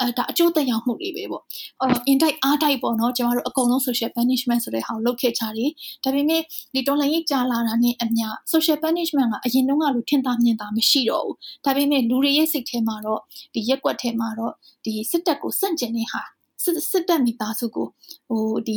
[0.00, 1.42] အဲဒါအကျိုးသက်ရောက်မှုတွေပဲပေါ့
[1.80, 5.70] အော် indict အားတိုက်ပေါ့နော်ကျမတို့အကုန်လုံး social punishment ဆိုတဲ့ဟာကိုလုပ်ခဲ့ကြတယ်
[6.04, 6.42] ဒါပေမဲ့
[6.74, 13.20] ဒီတော်လိုင်းကြီးကြာလာတာနဲ့အမျှ social punishment ကအရင်တုန်းကလိုထင်သာမြင်သာမရှိတော့ဘူးဒါပေမဲ့လူတွေရဲ့စိတ်ထဲမှာတော့
[13.54, 14.52] ဒီရက်ွက်ထဲမှာတော့
[14.84, 16.22] ဒီစစ်တပ်ကိုစန့်ကျင်တဲ့ဟာ
[16.62, 17.86] စစ်စစ်တပ်မိသားစုကို
[18.28, 18.76] ဟိုဒီ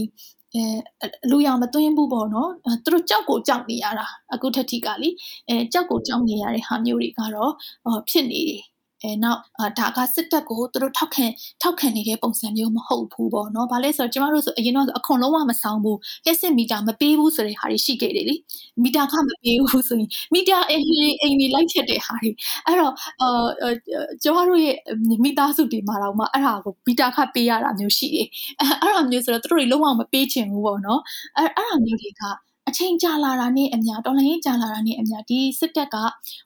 [0.53, 0.63] အဲ
[1.29, 2.49] လူရောင်မသွင်းဘူးပေါ့နော်
[2.83, 5.09] သူတို့ကြောက်ကိုကြောက်နေရတာအခုထက်ထိကလी
[5.47, 7.51] အဲကြောက်ကိုကြောက်နေရတဲ့ဟာမျိုးတွေကတော့
[8.09, 8.63] ဖြစ်နေတယ်
[9.03, 9.39] အဲနောက်
[9.79, 11.25] ဒါကစစ်တပ်ကိုသူတို့ထောက်ခံ
[11.61, 18.35] ထောက်ခံနေတဲ့ပုံစံမျိုးမဟုတ်ဘူးပေါ့နော်။ဘာလဲဆိုတော့ကျမတို့ဆိုအရင်တော့ဆိုအခွန်လုံးဝမဆောင်ဘူး။လက်စစ်မီတာမပေးဘူးဆိုတဲ့ဟာတွေရှိခဲ့တယ်လေ။
[18.83, 20.83] မီတာကမပေးဘူးဆိုရင်မီတာအိမ်
[21.21, 22.31] အိမ်ကြီးလိုက်ချက်တဲ့ဟာတွေ
[22.65, 23.71] အဲ့တော့အာ
[24.23, 24.75] ကျမတို့ရဲ့
[25.23, 28.27] မိသားစုတွေမှာတော့မှအဲ့ဒါကိုမီတာခပေးရတာမျိုးရှိတယ်။
[28.59, 31.01] အဲ့အဲ့ဒါမျိုးဆိုတော့သူတို့တွေလုံးဝမပေးချင်ဘူးပေါ့နော်။
[31.37, 32.23] အဲ့အဲ့ဒါမျိုးတွေက
[32.69, 35.95] အချိန်ကြာလာတာနဲ့အများတော်လိုင်းကြာလာတာနဲ့အများဒီစစ်တပ်က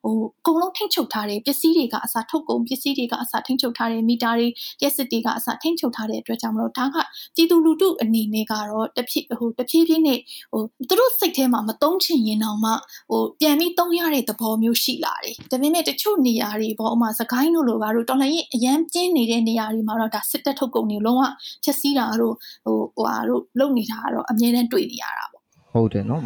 [0.03, 4.47] ဟိုအကုန်လုံးထိမ့်ချုပ်ထားတဲ့ပစ္စည်းတွေကအစားထုတ်ကုန်ပစ္စည်းတွေကအစားထိမ့်ချုပ်ထားတဲ့မီတာတွေ
[4.81, 6.97] ရက်စစ်တွေကအစားထိမ့်ချုပ်ထားတဲ့အတွက်ကြောင့်မလို့ဒါက
[7.35, 10.19] ပြည်သူလူထုအနေနဲ့ကတော့တဖြည်းဟိုတဖြည်းဖြည်းနဲ့
[10.51, 12.71] ဟိုသူတို့စိတ်ထဲမှာမတုံးချင်ရင်တောင်မှ
[13.09, 21.23] ဟိုပြန်ပြီးတုံးရတဲ့သဘောမျိုးရှိလာတယ်ဒါပေမဲ့တချို့နေရာတွေပေါ့ဥမာစကိုင်းတို့လိုပါတော့တော်လိုင်းအရန်ကျင်းနေတဲ့နေရာတွေမှာတော့ဒါစစ်တပ်ထုတ်ကုန်တွေလုံးဝ
[21.63, 25.32] ဖြက်စီးတာတို့ဟိုဟိုဟာတို့လုံနေတာကတော့အမြဲတမ်းတွေ့နေရတာပေါ့
[25.73, 26.23] ဟုတ်တယ်နော်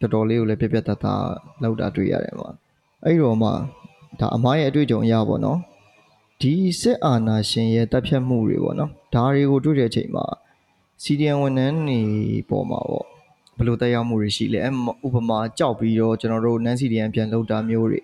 [0.00, 1.14] တော်တော်လေးကိုလည်းပြပြတတ်တာ
[1.62, 2.52] လောက်တာတွေ့ရတယ်ပေါ့
[3.04, 3.50] အဲ့တော့မှ
[4.20, 5.58] ဒါအမားရဲ့အတွေ့အကြုံအရပေါ့နော်
[6.40, 10.24] ဒီစစ်အာဏာရှင်ရဲ့တပ်ဖြတ်မှုတွေပေါ့နော်ဒါတွေကိုတွေ့တဲ့အချိန်မှာ
[11.02, 12.00] စီဒီအန်ဝန်ထမ်းတွေ
[12.48, 13.06] ပေါ်မှာပေါ့
[13.56, 14.60] ဘယ်လိုတက်ရောက်မှုတွေရှိလဲ
[15.06, 18.02] ဥပမာကြောက်ပြီးတော့ကျွန်တော်တို့နန်းစီဒီအန်ပြန်လောက်တာမျိုးတွေ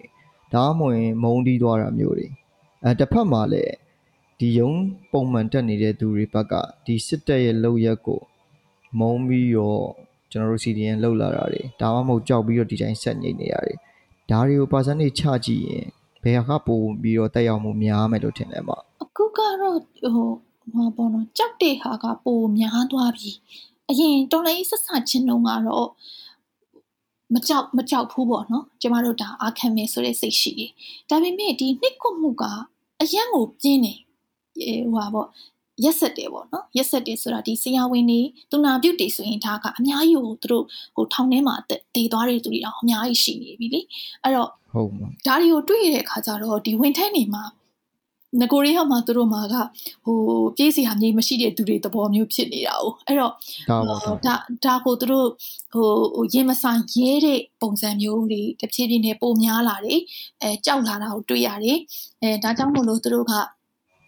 [0.54, 2.26] ဒါမှမဟုတ်မုံတီးသွားတာမျိုးတွေ
[2.84, 3.74] အဲတစ်ဖက်မှာလည်း
[4.38, 4.70] ဒီယုံ
[5.12, 8.20] ပုံမှန်တက်နေတဲ့သူတွေဘက်ကဒီစစ်တပ်ရဲ့လောက်ရက်ကို
[8.98, 9.86] မုံပြီးတော့
[10.32, 13.78] ကျွန်တော်တို့ CDN လောက်လာတာတွေဒါမှမဟုတ်ကြောက်ပြီးတော့ဒီတိုင်းဆက်ညိနေရတယ်
[14.30, 15.86] ဒါတွေကို percentage ချကြည့်ရင်
[16.24, 18.70] ဘယ်ဟာကပိုပြီးတော့တက်ရောက်မှုများမယ်လို့ထင်လဲမ
[19.02, 20.28] အခုကတော့ဟို
[20.74, 23.30] ဟာပေါ့နော်ကြောက်တဲ့ဟာကပိုများသွားပြီ
[23.90, 25.88] အရင်တော်လေးဆက်ဆချင်းတုန်းကတော့
[27.34, 30.70] မကြောက်မကြောက်ဘူးပေါ့နော်ကျမတို့ဒါအာခံမယ်ဆိုတဲ့စိတ်ရှိတယ်
[31.08, 32.44] ဒါပေမဲ့ဒီနှစ်ခုမှုက
[33.02, 33.94] အရန်ကိုပြင်းနေ
[34.92, 35.28] ဟိုဟာပေါ့
[35.84, 41.54] ရက်ဆက်တယ်ပေါ့နော်ရက်ဆက်တယ်ဆိုတာဒီဆရာဝန်တွေသူနာပြုတ်တွေဆိုရင်ဒါကအများကြီးကိုသူတို့ဟိုထောင်ထဲမှာ
[41.94, 43.80] တည်သွားတဲ့သူတွေတော့အများကြီးရှိနေပြီလေ
[44.22, 47.44] အဲ့တော့ဟုတ်ပါဒါတွေကိုတွေ့ရတဲ့အခါကျတော့ဒီဝင်ထဲနေမှာ
[48.40, 49.54] ငကိုရီးယားမှာသူတို့မှာက
[50.04, 50.18] ဟို
[50.56, 53.32] ပြေးစီဟာမြေမရှိတဲ့သူတွေသဘောမျိုးဖြစ်နေတာ哦အဲ့တော့
[53.70, 55.28] ဒါဒါကိုသူတို့
[55.72, 60.00] ဟိုဟိုရင်မဆိုင်ရဲတဲ့ပုံစံမျိုးတွေတဖြည်းဖြည်းနဲ့ပုံများလာတယ်
[60.42, 61.78] အဲကြောက်လာတာကိုတွေ့ရတယ်
[62.22, 63.32] အဲဒါကြောင့်မို့လို့သူတို့က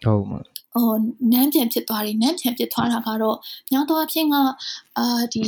[0.03, 0.39] ဟုတ်မှာ
[0.75, 0.91] ဟို
[1.31, 3.37] နမ်းပြန်ဖြစ်သွားတယ်နမ်းပြန်ဖြစ်သွားတာကတော့
[3.71, 4.35] ညတော့အဖြစ်က
[4.97, 5.45] အာဒီ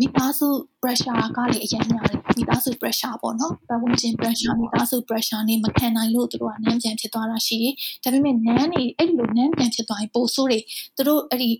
[0.00, 0.48] မိသားစု
[0.82, 10.62] pressure ကလည်းအရင်များတယ်မိသားစု pressure ပေါ့နော်ပတ်ဝန်းကျင် pressure မိသားစု pressure နဲ့မခံနိုင်လို့သူတို့ကနမ်းပြန်ဖြစ်သွားတာရှိတယ်ဒါပေမဲ့နမ်းနေအဲ့လိုနမ်းပြန်ဖြစ်သွားရင်ပိုဆိုးတယ်
[10.96, 11.50] သူတို့အဲ့ဒီ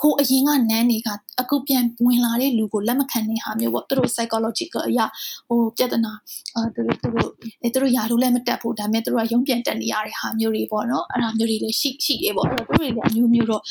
[0.00, 1.08] ဟိုအရင်ကနန်းတွေက
[1.40, 5.04] အခုပြန်ဝင်လာတဲ့လူကိုလက်မခံတဲ့ဟာမျိုးပေါ့သူတို့ psychological အရာ
[5.48, 6.12] ဟိုပြဿနာ
[6.54, 7.30] အဲသူတို့သူတို့
[7.62, 13.62] အဲသူတို့ယာလို့လည်းမတက်ဘူးဒါပေမဲ့သူတို့ကရုံးပြန်တက်နေရတဲ့ဟာမျိုးတွေပေါ့နော်အဲ့ဒါမျိုးတွေလည်းရှိရှိတယ်ပေါ့အဲ့တော့သူတို့တွေလည်းအမျိုးမျိုးတော့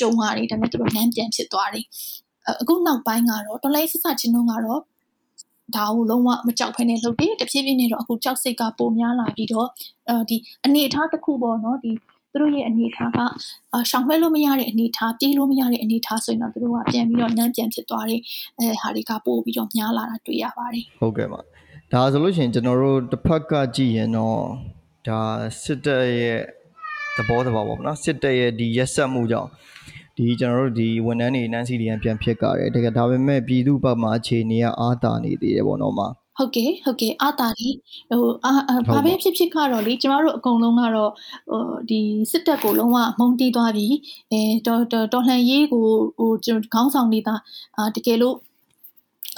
[0.00, 1.84] ကြုံရတယ်ဒါပေမဲ့သူတို့နန်းပြန်ဖြစ်သွားတယ်
[2.60, 4.80] အခုနောက်ပိုင်းကတော့တော်လိုက်ဆဆချင်းတော့ကတော့
[5.76, 9.68] ဒါကိုလုံးဝမကြောက်ဖ ೇನೆ လှုပ်တယ်တဖြည်းဖြည်းနဲ့တော့အခုကြောက်စိတ်ကပိုများလာပြီးတော့
[10.08, 11.90] အဲဒီအနေအထားတစ်ခုပေါ့နော်ဒီ
[12.32, 13.18] သူတို့ရဲ့အနေအထားက
[13.90, 18.20] ရှောင်မဲ့လို့မရတဲ့အနေအထားပြေးလို့မရတဲ့အနေအထားဆိုရင်တော့သူတို့ကပြန်ပြီးတော့နန်းပြန်ဖြစ်သွားတဲ့
[18.58, 21.40] အဲဟာတွေကပို့ပြီးတော့များလာတာတွေ့ရပါတယ်ဟုတ်ကဲ့ပါ
[21.92, 24.40] ဒါဆိုလို့ရှိရင်ကျွန်တော်တို့တစ်ဖက်ကကြည့်ရင်တော့
[25.06, 25.20] ဒါ
[25.62, 26.40] စစ်တပ်ရဲ့
[27.16, 29.50] သဘောတဘာပေါ့နော်စစ်တပ်ရဲ့ဒီရက်ဆက်မှုကြောင့်
[30.16, 36.08] ဒီကျွန်တော်တို့ဒီဝန်ထမ်းတွေနန်းစီဒီယန်ပြန်ဖြစ်ကြတယ်တကယ်ဒါပေမဲ့ပြည်သူ့ဘက်မှာအခြေအနေကအားတာနေသေးတယ်ပေါ့နော်မှာ
[36.40, 37.70] ဟုတ်ကဲ့ဟုတ်ကဲ့အာတာလီ
[38.10, 38.52] ဟိုအာ
[38.88, 41.12] ဘာပဲဖြစ်ဖြစ်ကတော့လေကျမတို့အကုန်လုံးကတော့
[41.50, 42.00] ဟိုဒီ
[42.30, 43.86] စစ်တပ်ကိုလုံးဝမုံတီးသွားပြီ
[44.32, 45.86] အဲတော်တော်လှန်ရေးကို
[46.18, 47.34] ဟိုကျွန်တော်ခေါင်းဆောင်နေတာ
[47.76, 48.36] အာတကယ်လို့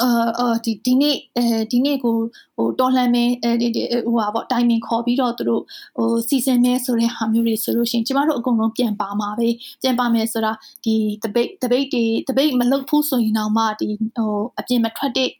[0.02, 2.16] အာအာဒီဒီနေ့အဲဒီနေ့ကို
[2.56, 3.68] ဟိုတော်လှန်မဲအဲဒီ
[4.06, 5.62] ဟိုဟာပေါ့တိုင်မင်ခေါ်ပြီးတော့သူတို့
[5.96, 9.48] ဟိုစီစဉ်မဲဆိုတဲ့ဟာမျိုးတွေဆိုလို့ရှိရင်ကျမတို့အကုန်လုံးပြန်ပါမှာပဲ
[9.82, 10.52] ပြန်ပါမယ်ဆိုတာ
[10.84, 13.86] ဒီ debate debate တွေ debate မလုပ်ဘူးဆိုရင်တော့မှဒီ
[14.16, 15.30] ဟိုအပြင်မထွက်တဲ့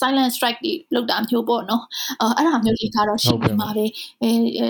[0.00, 1.82] silent strike တွေလောက်တာမျိုးပေါ့နော်
[2.36, 3.84] အဲ့ဒါမျိုးတွေကတော့ရှိနေမှာပဲ
[4.22, 4.68] အဲအဲ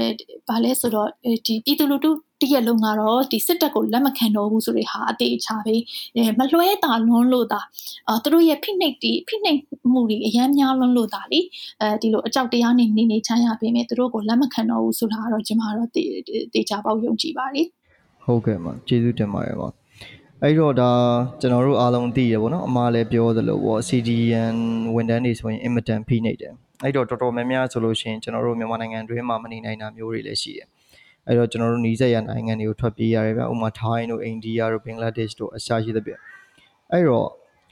[0.48, 1.08] ဘာလဲဆိုတော့
[1.46, 2.10] ဒီပြည်သူလူထု
[2.42, 5.74] တရက်လုံးကတော့ဒီစစ်တပ်ကိုလက်မခံတော့ဘူးဆိုတဲ့ဟာအသေးချာပဲ
[6.16, 7.60] အဲမလွှဲတာလွန်းလို့တာ
[8.08, 9.58] အဲသူတို့ရဲ့ဖိနှိပ်တီဖိနှိပ်
[9.92, 11.40] မှုတွေအများများလွန်းလို့တာလေ
[11.80, 15.90] အဲဒီလိုအကြောက်တရားနေနေနေချမ်းရပေမဲ့သူတို့ကိုလက်မခံတော့ဘူးဆိုတာကတော့ကျွန်မတော့
[16.54, 17.66] တေချာပေါက်ယုံကြည်ပါတယ်
[18.24, 19.68] ဟုတ်ကဲ့ပါကျေးဇူးတင်ပါတယ်ပါ
[20.44, 20.90] အဲ့တော့ဒါ
[21.40, 24.56] ကျွန်တော်တို့အားလုံးသိရပေါ့နော်အမားလည်းပြောသလိုပေါ့ CDN
[24.94, 26.52] ဝန်ထမ်းတွေဆိုရင်အင်မတန်ဖိနေတယ်
[26.84, 30.66] အဲ့တော့တော်တော်များများဆိုလို့ရှိရင်ကျွန်တော်တို့မြန်မာနိုင်ငံတွင်းမှာမနေနိုင်တာမျိုးတွေလည်းရှိတယ်
[31.26, 36.20] အဲ့တော့ကျွန်တော်တို့နီးစပ်ရာနိုင်ငံတွေကိုထွက်ပြေးရတယ်ဗျဥပမာထိုင်းတို့အိန္ဒိယတို့ဘင်္ဂလားဒေ့ရှ်တို့အရှာရှိသဖြင့်
[36.92, 37.28] အဲ့တော့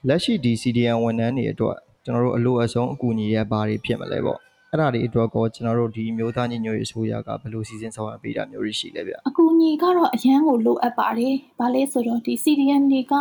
[0.09, 4.39] လက်ရှိဒီ CDN ဝန်ထမ်းတွေအတွက်ကျွန်တော်တို့အလို့အဆုံးအကူအညီရဘာတွေဖြစ်မလဲပေါ့
[4.73, 13.15] အဲ့ဒါတွေအတွက်ကောကျွန်တော်တို့ဒီမျိုးသားညီညွတ်ရေးအစိုးရကဘယ်လိုစီစဉ်ဆောင်ရွက်ပေးတာမျိုးတွေရှိလဲဗျအကူအညီကတော့အရန်ကိုလိုအပ်ပါတယ်။ဘာလဲဆိုတော့ဒီ CDM တွေက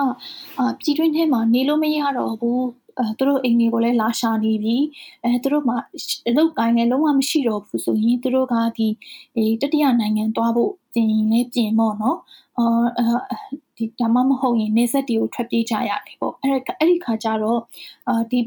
[0.59, 2.63] အာပြည်တွင်းထဲမှာနေလို့မရတော့ဘူး
[2.99, 4.77] အဲသူတို့အိမ်တွေကိုလည်းလာရှာနေပြီ
[5.23, 5.77] အဲသူတို့မှာ
[6.27, 8.87] အလုပ်ကိုင်းလည်းလုံးဝမရှိတော့ဘူးဆိုရင်သူတို့ကဒီ
[9.61, 12.17] တတိယနိုင်ငံသွားဖို့ပြင်ရင်လည်းပြင်ပေါ့နော်
[12.59, 12.67] အာ
[13.77, 17.61] ဒီဒါမှမဟုတ်ရင်နေဆက်တီကိုထွက်ပြေးကြရတယ်ပေါ့အဲ့အဲ့ဒီခါကျတော့
[18.07, 18.39] အာဒီ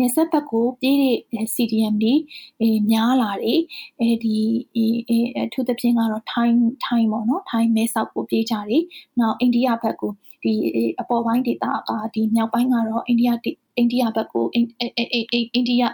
[0.00, 2.14] နေဆက်ဘက်ကိုပြေးတဲ့ CDM တွေ
[2.60, 3.60] အဲများလာတယ်
[4.00, 4.36] အဲဒီ
[4.74, 8.84] အဲအထူးသဖြင့်ကတော့ time time ပေါ့နော် time မဲဆောက်ကိုပြေးကြတယ်
[9.20, 10.52] နောက်အိန္ဒိယဘက်ကိုဒီ
[11.00, 13.30] အပေါ်ပိုင်းဒေသကဒီမြောက်ပိုင်းကတော့အိန္ဒိယ
[13.76, 14.90] အိန္ဒိယဘက်ကိုအိန္ဒိယ
[15.54, 15.84] အိန္ဒိယ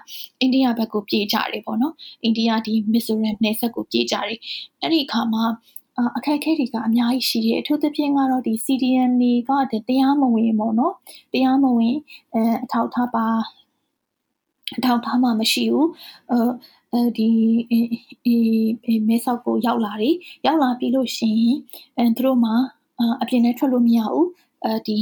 [0.40, 4.38] အိန္ဒိယဘက်ကိုပြေးကြတယ်ပေါ့နော်အိန္ဒိယဒီမစ်ဇိုရမ်နယ်စပ်ကိုပြေးကြတယ်
[4.80, 5.44] အဲ့ဒီအခါမှာ
[6.16, 9.50] အခက်အခဲတွေကအများကြီးရှိတယ်အထူးသဖြင့်ကတော့ဒီ CDN တွေက
[9.88, 10.94] တရားမဝင်ပေါ့နော်
[11.33, 11.96] တရားမဝင်
[12.35, 13.26] အဲအထောက်ထားပါ
[14.78, 15.88] အထောက်ထားမှမရှိဘူး
[16.31, 16.38] အဲ
[16.92, 17.28] အဲဒီ
[18.87, 20.14] အဲမဲဆောက်ကိုရောက်လာတယ်
[20.46, 21.59] ရောက်လာပြီးလို့ရှိရင်
[21.96, 22.55] အဲသူတို့မှာ
[23.22, 24.29] အပြင်နဲ့ထွက်လို့မရဘူး
[24.64, 24.96] အဲဒီ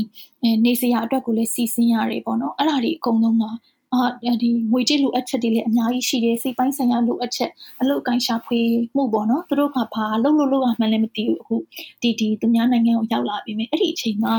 [0.64, 3.51] နေစရာအတွက်ကိုလည်းစီစဉ်ရတယ်ပေါ့နော်အဲ့ဒါတွေအကုန်လုံးမှာ
[3.95, 8.59] အာဒီငွေကြေးလိုအပ်ချက်တွေလည်းအများကြီးရှိတယ်စိတ်ပိုင်းဆိုင်ရာလိုအပ်ချက်အလုပ်အကိုင်းရှာဖွေ
[8.97, 11.57] မှုပေါ့နော်သူတို့ကဘာလုပ်လို့လုပ်ရမှန်းလည်းမသိဘူးအခု
[12.03, 14.34] ဒီဒီသူများနိုင်ငံကိုရောက်လာပြီမြအဲ့ဒီအချိန်မှာ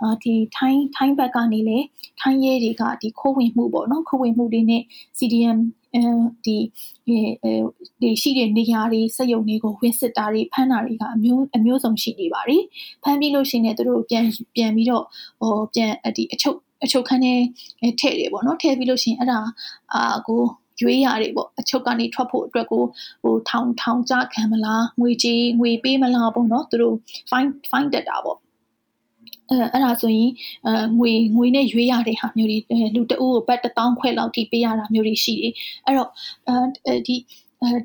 [0.00, 1.78] အာဒီထိုင်းထိုင်းဘက်ကနေလေ
[2.20, 4.82] ထိုင်းရဲတွေကဒီခိုးဝင်မှုပေါ့နော်ခိုးဝင်မှုတွေနဲ့
[5.18, 5.58] CDM
[5.94, 6.02] အဲ
[6.46, 6.56] ဒီ
[8.00, 12.62] ဒီရှိတဲ့နေရာတွေစက်ရုံတွေကိုဝင်စစ်တာတွေဖမ်းတာတွေကအမျိုးအမျိုးစုံရှိနေပါတယ်
[13.02, 14.24] ဖမ်းပြီးလို့ရှိရင်လည်းသူတို့ပြန်
[14.56, 15.04] ပြန်ပြီးတော့
[15.40, 17.34] ဟိုပြန်ဒီအချုပ် အချုပ်ခန်းထဲ
[18.00, 19.40] ထည့်တယ်ပေါ့နော်ထည့်ပြီးလို့ရှိရင်အဲ့ဒါ
[19.94, 20.40] အာကို
[20.82, 22.82] ရွေးရတယ်ပေါ့အချုပ်ကနေထွက်ဖို့အတွက်ကို
[23.22, 26.96] ဟိုထောင်ထောင်ကြခံမလားငွေကြေးငွေပေးမလားပေါ့နော်သူတို့
[27.30, 28.38] fine fine တက်တာပေါ့
[29.50, 30.30] အဲအဲ့ဒါဆိုရင်
[30.66, 32.58] အဲငွေငွေနဲ့ရွေးရတဲ့ဟာမျိုးတွေ
[32.94, 35.52] လူတအုပ်ကိုဘတ်1000ခွဲလောက်ထိပေးရတာမျိုးတွေရှိတယ်
[35.84, 36.10] အဲ့တော့
[36.48, 37.16] အဲဒီ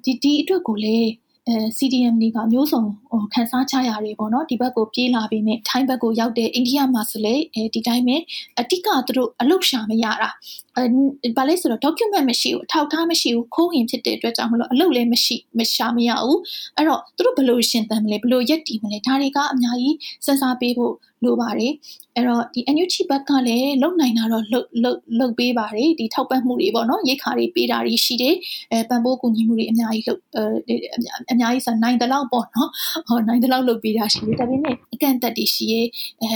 [0.04, 1.10] ဒီဒီအတွက်ကိုလည်း
[1.48, 8.16] အဲ CDM တွေကမျိုးစုံဟိုခန်းစားချရတယ်ပေါ့နော်ဒီဘက်ကိုပြေးလာပြီးမြထိုင်းဘက်ကိုရောက်တဲ့အိန္ဒိယမှာဆိုလေအဲဒီတိုင်းပဲ
[8.60, 10.30] အတိကသူတို့အလုရှာမရတာ
[10.78, 16.40] အဲဘာလဲဆိုတော့ document မရှိဘူးအထောက်အထားမရှိဘူးခိုးဝင်ဖြစ်တဲ့အတွက်ကြောင့်မလို့အလုပ်လည်းမရှိမရှာမရဘူး
[16.76, 21.74] အဲ့တော့သူတို့ဘယ်လိုရှင်းတမ်းမလဲဘယ်လိုရက်တည်မလဲဒါတွေကအများကြီးစဉ်းစားပေးဖို့ လိုပါတယ်
[22.16, 28.36] အဲ့တော့ဒီ NUG ဘက်ကလည်းလုံနိုင်တာတော့လှုပ်လှုပ်လှုပ်ပေးပါတယ်ဒီထောက်ပံ့မှုတွေပေါ့နော်ရိတ်ခါတွေပေးတာတွေရှိတယ်
[28.72, 30.76] အဲပံ့ပိုးကူညီမှုတွေအများကြီးလှုပ်အဲ
[31.32, 32.70] အများကြီးဆိုနိုင်တဲ့လောက်ပေါ့နော်
[33.08, 35.82] ဟောနိုင်တဲ့လောက်လှုပ်ပေးတာရှိတယ်ဒါပေမဲ့အကန့်အသတ်တွေရှိရဲ
[36.22, 36.30] အဲ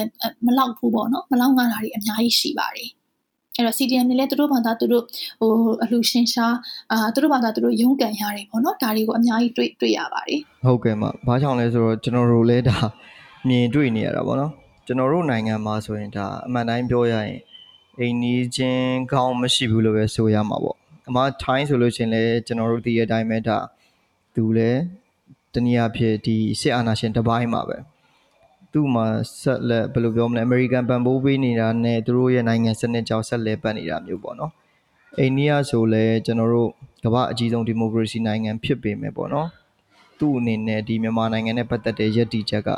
[0.46, 2.90] မလောက်ဘူးပေါ့နော်မလောက်ငါတာတွေအများကြီးရှိပါတယ်
[3.58, 5.04] အဲ့တော့ CDM တွေလည်းသူတို့ဘာသာသူတို့
[5.40, 5.52] ဟို
[5.84, 6.56] အလှရှင်ရှား
[6.92, 12.78] အာသူတို့ဘာသာသူတို့ရုန်းကန်ရတယ်ပေါ့နော်ဒါတွေကိုအများကြီးတွေ့တွေ့ရပါတယ်ဟုတ်ကဲ့မဘာကြောင့်လဲဆိုတော့ကျွန်တော်တို့လည်းဒါ
[13.48, 14.52] မြင်တွေ့နေရတာပေါ့နော်
[14.86, 17.40] ကျွန်တော်တို့နိုင်ငံမှာဆိုရင်ဒါအမှန်တိုင်းပြောရရင်
[18.00, 20.78] အိမ်နီးချင်းကောင်းမရှိဘူးလို့ပဲဆိုရမှာပေါ့
[21.10, 23.58] အမထိုင်းဆိုလို့ရှင်လည်းကျွန်တော်တို့သိတဲ့အတိုင်းပဲဒါ
[24.36, 24.82] သူလည်း
[25.54, 27.78] တနည်းအားဖြင့်ဒီစစ်အာဏာရှင်တပိုင်းမှာပဲ
[28.72, 29.06] သူ့မှာ
[29.42, 34.52] ဆက်လက်ဘယ်လိုပြောမလဲအမေရိကန်ပံ့ပိုးပေးနေတာနဲ့သူတို့ရဲ့နိုင်ငံစနစ်ကြောင့်ဆက်လက်ပတ်နေတာမျိုးပေါ့နော်
[35.20, 36.70] အိန္ဒိယဆိုလည်းကျွန်တော်တို့
[37.04, 39.48] ကမ္ဘာအကြီးဆုံးဒီမိုကရေစီနိုင်ငံဖြစ်ပေမဲ့ပေါ့နော်
[40.20, 42.70] သူ့အနေနဲ့ဒီမြန်မာနိုင်ငံနဲ့ပတ်သက်တဲ့ရည်တည်ချက်က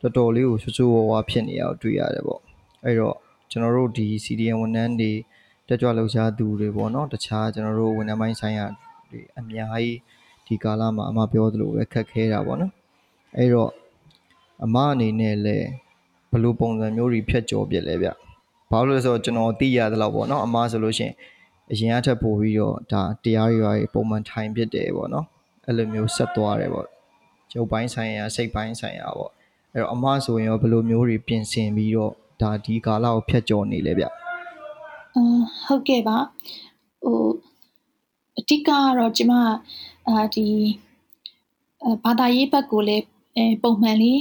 [0.00, 2.40] တော်တော်လေးကိုဆွဆွဝါးဝါဖြစ်နေရအောင်တွေ့ရတယ်ပေါ့
[2.84, 3.16] အဲ့တော့
[3.50, 5.12] ကျွန်တော်တို့ဒီ CDN ဝန်ထမ်းတွေ
[5.68, 8.66] တက်ကြွလှုပ်ရှားသူတွေပေါ့နော်တခြားကျွန်တော်တို့ဝန်ထမ်းပိုင်းဆိုင်ရာ
[9.10, 9.98] တွေအများကြီး
[10.46, 12.72] ဒီကာလမှာအမပြောသလိုပဲခက်ခဲတာပေါ့နော်
[13.36, 13.70] အဲ့တော့
[14.64, 15.66] အမအနေနဲ့လည်း
[16.30, 18.08] ဘယ်လိုပုံစံမျိုးတွေဖြတ်ကျော်ပြလဲဗျ
[18.70, 21.14] ဘာလို့လဲဆိုတော့ကျွန်တော်သိရသလောက်ပေါ့နော်အမဆိုလို့ရှိရင်
[21.72, 25.26] အရင်အထက်ပို့ပြီးတော့ဒါတရားရွာတွေပုံမှန်ထိုင်ဖြစ်တယ်ပေါ့နော်
[25.66, 26.86] အဲ့လိုမျိုးဆက်သွားတယ်ပေါ့
[27.52, 29.32] ကျုပ်ပိုင်းဆိုင်ရာစိတ်ပိုင်းဆိုင်ရာပေါ့
[29.76, 32.12] အဲ့တော့အမဆိုရင်ရောဘယ်လိုမျိုးတွေပြင်ဆင်ပြီးတော့
[32.42, 34.04] ဒါဒီကာလကိုဖြတ်ကျော်နေလဲဗျ
[35.14, 36.16] အင်းဟုတ်ကဲ့ပါ
[37.04, 37.26] ဟို
[38.38, 39.32] အတိကကတော့ကျမ
[40.08, 40.46] အာဒီ
[42.04, 43.04] ဘာသာရေးဘက်ကိုလည်း
[43.36, 44.20] အဲပုံမှန်လေး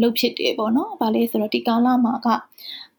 [0.00, 2.28] လှုပ်ဖြစ်တယ်ပေါ့နော်။ဘာလဲဆိုတော့ဒီကာလမှာက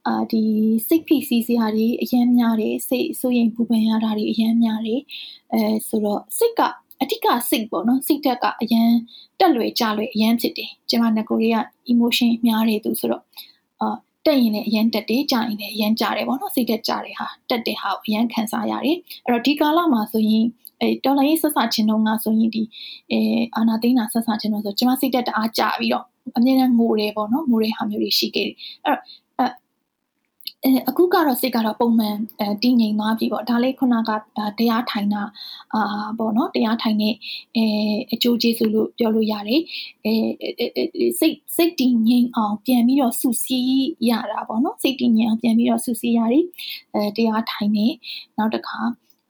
[0.07, 0.43] အာဒီ
[0.87, 5.01] စိတ်ဖိစီးစရာတွေအများများတယ်စိတ်ဆိုရင်ပူပန်ရတာတွေအများများတယ်
[5.53, 6.61] အဲဆိုတော့စိတ်က
[7.01, 8.89] အဓိကစိတ်ပေါ့နော်စိတ်တက်ကအရန်
[9.39, 13.23] တက်လွယ်ကြလွယ်အရန်ဖြစ်တယ်။ကျွန်မငကိုရီးယား emotion များတယ်သူဆိုတော့
[13.81, 13.95] အာ
[14.25, 20.45] တက်ရင်လည်းအရန်တက်တယ်ကြာရင်လည်းအရန်ကြာတယ်ပေါ့နော်စိတ်တက်ကြတယ်ဟာတက်တယ်ဟာအရန်ခံစားရတယ်အဲ့တော့ဒီကာလမှာဆိုရင်
[20.81, 22.63] အဲတော်လိုင်းဆက်ဆာခြင်းတော့ငါဆိုရင်ဒီ
[23.11, 23.19] အဲ
[23.55, 26.05] အာနာသိန်းနာဆက်ဆာခြင်းတော့ဆိုကျွန်မစိတ်တက်တအားကြပြီးတော့
[26.37, 28.99] အမြဲတမ်းငိုတယ်ပေါ့နော်ငိုတဲ့ဟာမျိုးတွေရှိခဲ့တယ်အဲ့တော့
[30.65, 34.11] အဲအခုကတော့စိတ်ကတော့ပုံမှန်အဲတည်ငြိမ်သွားပြီပေါ့ဒါလေးခုနက
[34.57, 35.21] တရားထိုင်တာ
[35.73, 37.13] အာပေါ့နော်တရားထိုင်တဲ့
[37.55, 37.65] အဲ
[38.13, 39.61] အကျိုးကျေးဇူးလို့ပြောလို့ရတယ်
[40.05, 40.13] အဲ
[41.19, 46.45] စိတ်စိတ်တည်ငြိမ်အောင်ပြန်ပြီးတော့စုစည်းရတာပေါ့နော်စိတ်တည်ငြိမ်အောင်ပြန်ပြီးတော့စုစည်းရတယ်
[46.93, 47.85] အဲတရားထိုင်နေ
[48.37, 48.79] နောက်တစ်ခါ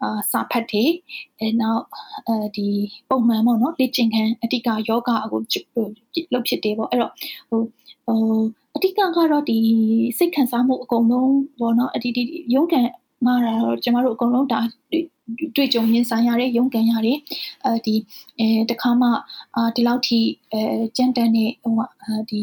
[0.02, 0.92] အာစာဖတ်တယ်
[1.40, 1.84] အဲနောက်
[2.28, 2.68] အဲဒီ
[3.10, 5.46] ပုံမှန်ပေါ့နော်လေ့ကျင့်ခန်းအတိကယောဂကိုလုပ်
[6.48, 7.14] ဖြစ်တယ်ပေါ့အဲ့တော့
[7.50, 7.62] ဟို
[8.10, 8.22] ဟို
[8.76, 9.02] အတိကက
[9.32, 9.60] တော့ဒီ
[10.18, 12.24] စိတ်ခံစားမှုအကုန်လုံးပေါ့နော်အဒီဒီ
[12.56, 12.86] ရုံးကန်
[13.26, 14.60] ငါတော့ကျမတို့အကုန်လုံးဒါ
[15.56, 17.18] တွေ့ကြုံရင်ဆိုင်ရတဲ့ရုန်းကန်ရတယ်
[17.66, 17.96] အဲဒီ
[18.40, 19.08] အဲတခါမှ
[19.56, 20.20] အာဒီလောက်ထိ
[20.52, 20.62] အဲ
[20.98, 21.74] ကြမ်းတမ်းတဲ့ဟို
[22.30, 22.40] ဒီ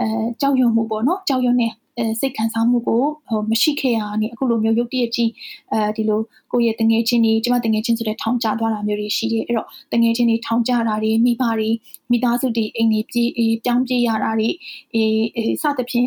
[0.00, 0.06] အဲ
[0.40, 1.85] ကြောက်ရွံ့မှုပေါ့နော်ကြောက်ရွံ့တဲ့အဲ
[2.20, 5.30] စိတ်ခံစားမှုကိုဟိုမရှိခဲ့ရနေအခုလိုမျိုးရုပ်တရက်ကြီး
[5.72, 6.20] အဲဒီလို
[6.52, 11.70] ကိုယ့်ရဲ့တငယ်ချင်းတွေကျမတငယ်ချင်းဆိုတဲ့ထောင်ကျသွားတာမျိုးတွေရှိတယ်အဲ့တော့တငယ်ချင်းတွေထောင်ကျတာတွေမိဘတွေ
[12.10, 13.30] မိသားစုတွေအိမ်တွေပြေး
[13.64, 14.48] ပြောင်းပြေးရတာတွေ
[14.94, 16.06] အေးစသဖြင့်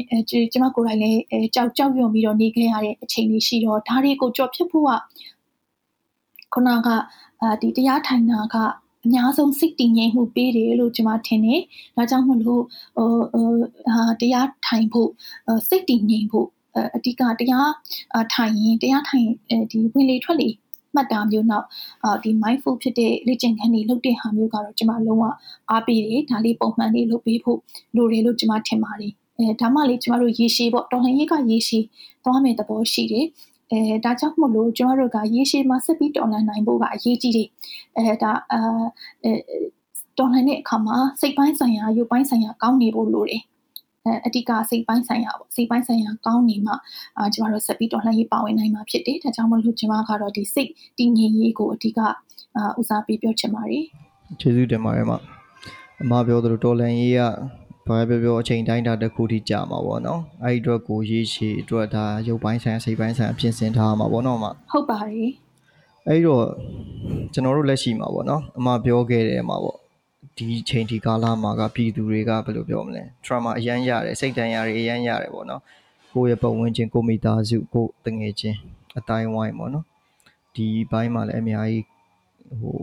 [0.52, 1.20] ကျမကိုယ်တိုင်လည်း
[1.56, 4.92] ကြောက်ကြောက်ရွံ့ပြီးတော့နေခဲ့ရတဲ့အချိန်တွေရှိတော့ဒါတွေကိုကြော်ဖြတ်ဖို့က
[6.54, 6.90] ခုနက
[7.62, 8.56] ဒီတရားထိုင်တာက
[9.06, 11.62] အများဆုံးစိတ်တည်ငြိမ်မှုပေးတယ်လို့ကျွန်မထင်တယ်။
[11.98, 12.64] ဒါကြောင့်မို့လို့
[12.98, 13.10] ဟို
[13.94, 15.10] ဟာတရားထိုင်ဖို့
[15.68, 16.48] စိတ်တည်ငြိမ်ဖို့
[16.96, 17.72] အဓိကတရား
[18.34, 19.28] ထိုင်ရင်တရားထိုင်
[19.72, 20.50] ဒီဝင်လေထွက်လေ
[20.96, 21.66] မှတ်တာမျိုးနောက်
[22.04, 25.24] အာဒီ mindful ဖြစ်တဲ့လေ့ကျင့်ခန်းတွေလုပ်တဲ့ဟာမျိုးကတော့ကျွန်မလုံးဝ
[25.70, 27.60] အားပေးတယ်ဒါလေးပုံမှန်လေးလုပ်ပေးဖို့
[27.96, 31.84] လိုတယ်လို့ကျွန်မထင်ပါတယ်အဲဒါမှလေကျွန်တော်တို့ရေရှည်ပေါ့တော်လှန်ရေးကရေရှည်
[32.24, 33.26] သွားမယ်သဘောရှိတယ်
[33.72, 37.48] အဲဒါကြောင့်မို့လို့ကျွန်တော်တို့ကရေရှည်မှာဆက်ပြီးတော်လှန်နိုင်ဖို့ကအရေးကြီးတယ်
[37.98, 38.60] အဲဒါအာ
[39.24, 39.32] အဲ
[40.18, 43.44] တော်လှန်တဲ့အခါမှာစိတ်ပိုင်းဆိုင်ရာရုပ်ပိုင်းဆိုင်ရာကောင်းနေဖို့လိုတယ်
[44.06, 46.74] အဲအဓိကစိတ်ပိုင်းဆိုင်ရာပေါ့စိတ်ပိုင်းဆိုင်ရာကောင်းနေမှ
[47.18, 52.00] အာကျမတို့ဆက်ပြီးတော့လှမ်းရေးပါဝင်နိုင်မှာဖြစ်တယ်ဒါကြောင့်မလို့ကျမကတော့ဒီစိတ်တည်ငြိမ်ရေးကိုအဓိက
[52.56, 53.86] အာဦးစားပေးပြောချင်ပါတယ်
[54.40, 55.12] ကျေးဇူးတင်ပါတယ်မ
[56.04, 57.22] အမပြောသလိုတော်လှန်ရေးက
[57.90, 65.32] ဘာပဲပြောပြောအချိန်တိုင်းတာတစ်ခုထိကြာမှာပေါ့နော်အဲ့ဒီအတွက်ကိုရေးရှည်အတွက်ဒါရုပ်ပိုင်းဆိုင်စိတ်ပိုင်းဆိုင်ပြင်ဆင်ထားမှာပေါ့နော်မဟုတ်ပါတယ်
[66.08, 66.46] အဲ့တော့
[67.34, 69.78] ကျွန်တော်တို့လက်ရှိမှာပေါ့နော်အမပြောခဲ့တယ်မှာပေါ့
[70.38, 75.62] ဒီချိန်ဒီကာလမှာကပြည်သူတွေကဘယ်လိုပြောမလဲ trauma အရန်ရတယ်စိတ်ဒဏ်ရာတွေအရန်ရတယ်ပေါ့နော်
[76.14, 78.58] ကိုယ့်ရဲ့ပတ်ဝန်းကျင်ကိုမိသားစုကိုတငယ်ချင်း
[78.98, 79.86] အတိုင်းဝိုင်းပေါ့နော်
[80.56, 81.86] ဒီဘိုင်းမှာလည်းအများကြီး
[82.62, 82.78] ဟို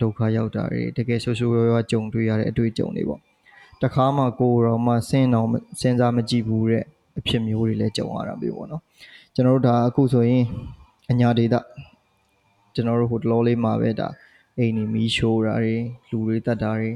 [0.00, 3.20] ဒုက္ခရောက်တာတွေတကယ်ဆိုးဆိုးရွားရွားကြုံတွေ့ရတဲ့အတွေ့အကြုံတွေပေါ့
[3.82, 5.48] တခါမှကိုတော့မှစဉ်းတော့
[5.80, 6.84] စဉ်းစားမကြည့်ဘူးတဲ့
[7.18, 8.82] အဖြစ်မျိုးတွေလည်းကြုံရတာမျိုးပေါ့နော်
[9.34, 10.44] ကျွန်တော်တို့ဒါအခုဆိုရင်
[11.10, 11.60] အညာဒေတာ
[12.74, 14.08] ကျွန်တော်တို့ဟိုတလောလေးမှာပဲဒါ
[14.58, 15.76] အိမ်နေမီးရှိုးတာတွေ
[16.10, 16.90] လူတွေတတ်တာတွေ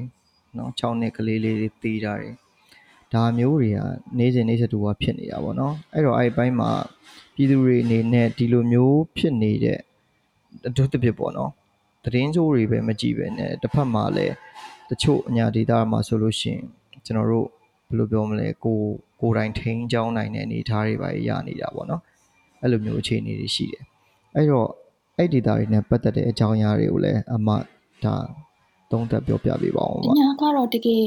[0.57, 2.31] နော်6နှစ်ကလေးလေးတွေတေးတာတွေ
[3.13, 3.79] ဒါမျိုးတွေက
[4.19, 6.71] နေ့စဉ်နေ့စတူကဖြစ်နေတာပေါ့နော်အဲ့တော့အဲ့ဘိုင်းမှာ
[7.35, 9.81] ပြည်သူတွေအနေနဲ့ဒီလိုမျိုးဖြစ်နေတဲ့
[10.69, 11.51] အထူးသဖြင့်ပေါ့နော်
[12.05, 14.35] သတင်းကြိုးတွေပဲမကြည့်ပဲနဲ့တစ်ဖက်မှာလည်း
[14.93, 16.65] တချို့အညာဒေတာမှာဆိုလို့ရှိရင်
[17.07, 17.47] ကျွန်တော်တို့
[17.89, 18.79] ဘယ်လိုပြောမလဲကို
[19.21, 22.03] ကိုယ်တိုင်ထိန်းချောင်းနိုင်တဲ့အနေအထားတွေပါရနေတာပေါ့နော်
[22.61, 23.85] အဲ့လိုမျိုးအခြေအနေတွေရှိတယ်
[24.37, 24.69] အဲ့တော့
[25.17, 27.49] အဲ့ဒီ data တွေနဲ့ပတ်သက်တဲ့အကြောင်းအရာတွေကိုလည်းအမ
[28.05, 28.15] ဒါ
[28.91, 31.05] သုံးသပ်ပြောပြပေးပါဦးပါအညာကတော့တကယ်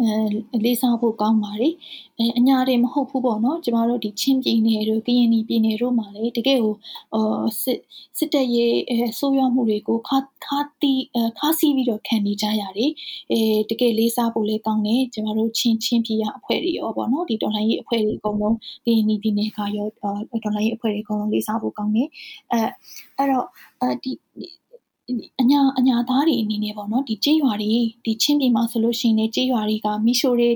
[0.00, 1.74] အဲလေးစားဖို့ကောင်းပါတယ်
[2.18, 6.74] အဲအညာတွေမဟုတ်ဘူးပေါ့နော်ကျမတို့ဒီချင်းပြည်နယ်တို့ကရင်ပြည်နယ်တို့မှာလေတကယ်ကို
[7.14, 7.78] အော်စစ်
[8.18, 10.92] စစ်တပ်ရဲ့အဲဆိုးရွားမှုတွေကိုခါခါတီ
[11.38, 12.90] ခါစီးပြီးတော့ခံနေကြရတယ်
[13.32, 13.38] အဲ
[13.70, 22.08] တကယ်လေးစားဖို့လည်းကောင်းတယ်ကျမတို့ချင်းချင်းပြည်ရအဖွဲ့တွေရောပေါ့နော်ဒီတော်လိုင်းရေးအဖွဲ့တွေအကုန်လုံးကရင်ပြည်နယ်ကရောတော်လိုင်းရေးအဖွဲ့တွေအကုန်လုံးလေးစားဖို့ကောင်းတယ်
[22.52, 22.60] အဲ
[23.18, 23.46] အဲ့တော့
[23.80, 24.12] အဲဒီ
[25.40, 27.72] အညာအညာသားတွေအနေနဲ့ပေါ့နော်ဒီကြေးရွာတွေ
[28.04, 30.48] ဒီချင်းပြည်မှာဆိုလို့ရှိရင်လေကြေးရွာတွေကမီရှိုတွေ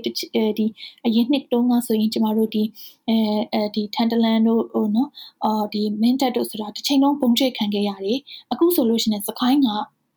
[0.59, 0.67] ဒီ
[1.07, 2.63] အရင်နှစ်တုန်းကဆိုရင်ကျမတို့ဒီ
[3.09, 3.17] အဲ
[3.53, 5.09] အဲဒီထန်တလန်တို့ဟိုနော်
[5.45, 8.19] အော်ဒီမင်းတက်တို့ဆိုတာတစ်ချိန်လုံးပုံကျဲခံခဲ့ရတယ်
[8.53, 9.69] အခုဆိုလို့ရှိရင်စကိုင်းက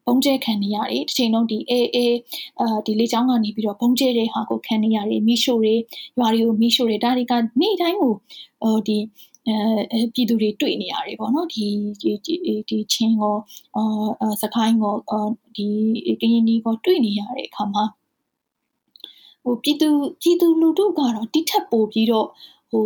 [0.07, 2.17] ဘုံကျဲခံနေရတယ်တစ်ချိန်လုံးဒီအေးအေး
[2.59, 5.75] အာဒီလေးချောင်းကနေပြီးတော့ဘုံကျဲတဲ့ဟာကိုခံနေရတယ်မီရှိုတွေ
[6.19, 8.13] ရွာတွေကိုမီရှိုတွေဒါတွေကနေ့တိုင်းကို
[8.61, 8.97] ဟိုဒီ
[9.47, 11.65] အဲပြည်သူတွေတွေ့နေရတယ်ပေါ့နော်ဒီ
[12.01, 12.11] ဒီ
[12.69, 13.35] ဒီချင်းကို
[13.75, 14.95] အာစကိုင်းကို
[15.55, 15.67] ဒီ
[16.21, 17.83] ကရင်ဒီကိုတွေ့နေရတဲ့အခါမှာ
[19.43, 19.89] ဟိုပြည်သူ
[20.21, 22.27] ပြည်သူလူထုကတော့တိထက်ပိုပြီးတော့
[22.71, 22.85] ဟို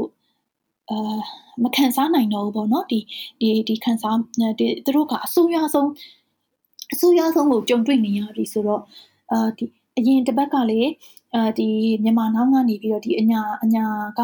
[0.89, 1.19] အာ
[1.63, 2.99] မခံစားနိုင်တော့ဘူးပေါ့နော်ဒီ
[3.39, 4.17] ဒီဒီခံစား
[4.59, 5.89] ဒီသူတို့ကအဆိုးရွားဆုံး
[6.93, 8.81] အဆိုးရွားဆုံးကိုကြုံတွေ့နေရပြီဆိုတော့
[9.31, 9.65] အာဒီ
[9.97, 10.81] အရင်တစ်ပတ်ကလေ
[11.35, 11.67] အာဒီ
[12.03, 13.85] မြန်မာနောက်ကနေပြီးတော့ဒီအညာအညာ
[14.19, 14.21] က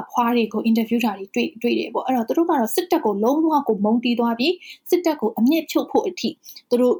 [0.00, 4.54] အဖွားတွေကိုအင်တာဗျူးတာတွေတွေ့တွေ့တယ်ပေါ့အဲ့တော့သူတို့ကတော့စစ်တပ်ကိုလုံးဝကိုမုန်းတီးသွားပြီး
[4.90, 6.30] စစ်တပ်ကိုအမြင့်ဖြုတ်ဖို့အထိ
[6.70, 6.96] သူတို့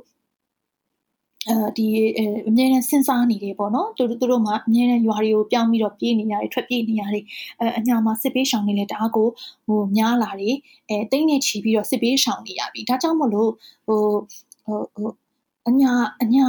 [1.48, 1.86] အဲဒီ
[2.48, 7.24] အမြဲတမ်းစဉ်းစားနေတယ်ပေါ့နော်သူတို့သူတို့မှအမြဲတမ်းရွာတွေကိုပြောင်းပြီးတော့ပြေးနေရတယ်ထွက်ပြေးနေရတယ်
[7.60, 9.28] အဲအညာမှာစစ်ပေးရှောင်နေလဲတအားကို
[9.66, 10.56] ဟိုများလာတယ်
[10.88, 13.50] အဲတိတ်နေချီပြီးတော့စစ်ပေးရှောင်နေရပြီဒါကြောင့်မလို့
[13.86, 14.00] ဟို
[14.66, 15.10] ဟိုဟို
[15.68, 16.48] အညာအညာ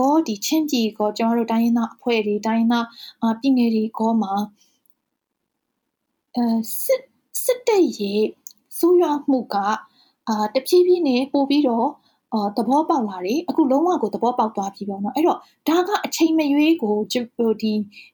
[0.00, 2.86] ကောဒီချင်းပြည်ကောကျွန်တော်တို့တိုင်းရင်းသားအဖွဲ့တွေတိုင်းရင်းသား
[3.40, 4.32] ပြည်နယ်တွေကောမှာ
[6.36, 6.46] အဲ
[6.84, 7.02] စစ်
[7.44, 8.22] စစ်တပ်ရဲ့
[8.78, 9.56] ဆိုးရွားမှုက
[10.28, 11.88] အာတဖြည်းဖြည်းနဲ့ပို့ပြီးတော့
[12.32, 16.94] အော်သဘောပေါက်လာတယ်အခုလုံးဝကိုသဘောပေါက်သွားပြီပေါ့နော်အဲ့တော့ဒါကအချိန်မရွေးကို
[17.36, 17.72] ဟိုဒီ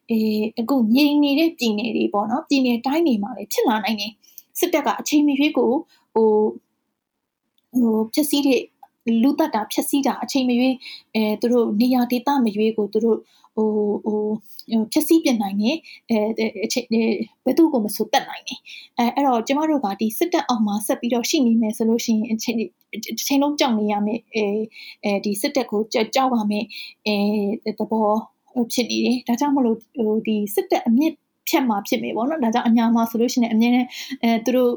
[0.09, 0.19] အဲ
[0.59, 4.11] အခုငြိမ်နေတဲ့ပြည်နယ်တွေပေါ့နော်ပြည်နယ်တိုင်းတွေမှာလည်းဖြစ်လာနိုင်တယ်
[4.59, 5.71] စစ်တပ်ကအချိန်မရွေးကို
[6.13, 6.29] ဟို
[7.79, 8.61] ဟိုဖြစ်စည်းတဲ့
[9.23, 10.75] လူတက်တာဖြက်စီးတာအချိန်မရွေး
[11.15, 13.19] အဲသူတို့နေရာဒေသမရွေးကိုသူတို့
[13.55, 13.67] ဟို
[14.05, 14.21] ဟို
[14.91, 15.71] ဖြည့်ဆည်းပြနိုင်နေ
[16.09, 16.17] အဲ
[16.65, 16.87] အချိန်
[17.45, 18.55] ဘယ်သူကိုမဆိုတက်နိုင်နေ
[18.97, 22.57] အဲအဲ့တော့ကျမတို့ကဒီစစ်တပ်အောက်မှာဆက်ပြီးတော့ရှိနေမယ်ဆိုလို့ရှိရင်အချိန်
[22.95, 24.45] အချိန်လုံးကြောက်နေရမယ်အဲ
[25.03, 26.65] အဲဒီစစ်တပ်ကိုကြောက်ပါမယ်
[27.07, 28.09] အဲတဘော
[28.73, 31.13] ဖြစ်နေတယ်ဒါကြောင့်မလို့ဟိုဒီစစ်တပ်အမြင့်
[31.49, 33.87] ဖြတ်မှာဖြစ်မယ်ပေါ့နော်ဒါကြောင့်အညာမှာဆိုလို့ရှိရင်အမြဲတမ်း
[34.23, 34.71] အဲသူတို့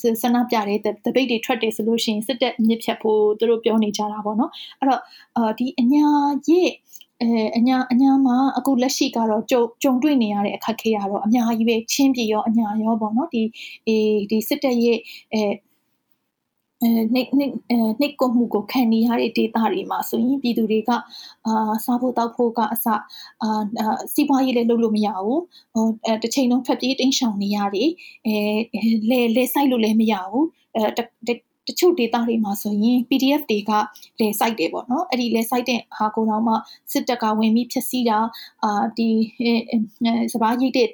[0.00, 4.50] ဟိုဆန္ဒပြတဲ့တပိတ်တွေထွက်တယ်ဆိုလို့ရှိရင်စစ်တပ်မြင့်ဖြတ်ဖို့သူတို့ပြောနေကြတာပေါ့နော်
[4.80, 5.02] အဲ့တော့
[5.36, 6.06] အာဒီအညာ
[6.48, 6.70] ရဲ့
[7.22, 13.42] အဲအညာအညာမှာအခုလက်ရှိကတော့ကြုံကြုံတွေ့နေရတဲ့အခက်ခဲရတော့အများကြီးပဲချင်းပြည်ရောအညာရောပေါ့နော်ဒီ
[13.88, 14.98] အေးဒီစစ်တပ်ရဲ့
[15.32, 15.48] အဲအဲ
[16.82, 20.90] နှိပ်နှိပ်အဲနှိပ်ကွမှုကိုခံနေရတဲ့ဒေသတွေမှာဆိုရင်ပြည်သူတွေက
[21.46, 22.86] အာစားဖို့တောက်ဖို့ကအစ
[23.42, 25.42] အာစီးပွားရေးလည်းလုပ်လို့မရဘူး
[25.74, 27.90] ဟိုအဲတစ်ချိန်လုံးထွက်ပြေးတိမ်းရှောင်နေရတယ်
[28.26, 30.46] အဲလဲလဲဆိုင်လို့လည်းမရဘူး
[30.76, 31.34] အဲ
[31.68, 33.72] တချို့ data တွေမှာဆိုရင် PDF တွေက
[34.20, 36.54] လဲ site တယ်ပေါ့နော်အဲ့ဒီလဲ site တဲ့ဟာကိုတော့မှ
[36.92, 38.18] စစ်တပ်ကဝင်ပြီးဖြည့်ဆည်းတာ
[38.64, 39.08] အာဒီ
[40.32, 40.88] စပားရိတ်တဲ့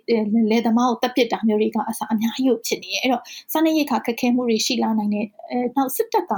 [0.50, 6.32] လဲသမားကိုတပ်ပစ်တာမျိုးတွေကအစားအများကြီးဖြစ်နေရဲ့အဲ့တော့စာနေရိတ်ခါခက်ခဲမှုတွေရှိလာနိုင်တဲ့အဲနောက်စစ်တပ်က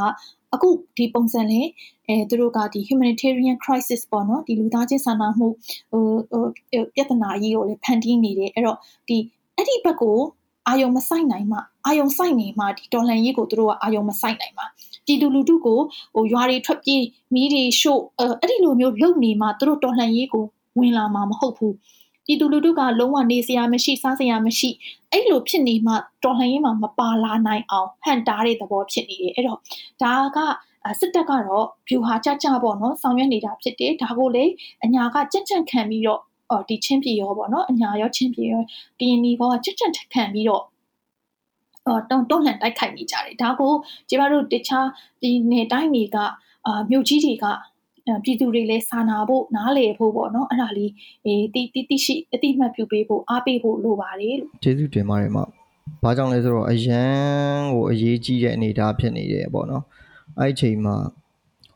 [0.55, 1.69] အခုဒီပုံစံလေး
[2.09, 5.47] အဲသူတို့ကဒီ humanitarian crisis ပေါ့နော်ဒီလူသားချင်းစာနာမှု
[5.91, 6.45] ဟိုဟို
[6.95, 8.79] ပြဿနာကြီးကိုလည်းဖန်တီးနေတယ်အဲ့တော့
[9.09, 9.19] ဒီ
[9.57, 10.19] အဲ့ဒီဘက်ကို
[10.69, 14.65] အာယုံမဆိုင်နိုင်မှအာယုံဆိုင်နေမှဒီဒေါ်လန်ရေးကိုသူတို့ကအာယုံမဆိုင်နိုင်မှ
[15.07, 15.79] ပြည်သူလူထုကို
[16.15, 17.03] ဟိုရွာတွေထွက်ပြေး
[17.35, 20.45] မီးတွေရှို့အဲ့ဒီလိုမျိုးလုပ်နေမှသူတို့ဒေါ်လန်ရေးကို
[20.79, 21.75] ဝင်လာမှာမဟုတ်ဘူး
[22.27, 24.71] ပြည်သူလူထုကလုံးဝနေစရာမရှိစားစရာမရှိ
[25.13, 25.93] အဲ့လိုဖြစ်နေမှ
[26.25, 29.59] တော်လှန်ရေးမှာမပါလာနိုင်အောင်ဟန်တားတဲ့သဘောဖြစ်နေတယ်အဲ့တော့
[30.03, 30.39] ဒါက
[31.01, 34.45] စစ်တပ်ကတော့ view ဟာကြကြပေါ့နော်ဆောင်ရွက်နေတာဖြစ်တယ်ဒါကိုလေ
[34.85, 36.21] အညာကကြက်ကြက်ခံပြီးတော့
[36.51, 38.63] အော်ဒီချင်းပြည်ရောပေါ့နော်အညာရောချင်းပြည်ရော
[39.01, 40.65] ကရင်နီကောကြွကြွခံပြီးတော့
[41.87, 43.73] အော်တုံတုံ့လှန်တိုက်ခိုက်နေကြတယ်ဒါကို
[44.09, 44.87] ကျမတို့တခြား
[45.23, 46.17] ဒီနေတိုင်းတွေက
[46.67, 47.47] အာမြို့ကြီးတွေက
[48.25, 50.93] ပြည်သူတွေလည်းစာနာဖို့နားလည်ဖို့ပေါ့နော်အဲ့ဒါလေး
[51.27, 55.39] အေးတိတိတိရှိအတိမတ်ပြုပေးဖို့အားပေးဖို့လိုပါတယ်လို့ကျေးဇူးတင်ပါတယ်မ
[56.03, 59.85] ဘာကြောင့်လဲဆိုတော့အရန်ကိုအရေးကြီးတဲ့အနေအထားဖြစ်နေတယ်ပေါ့နော်
[60.39, 60.97] အဲ့ဒီချိန်မှာ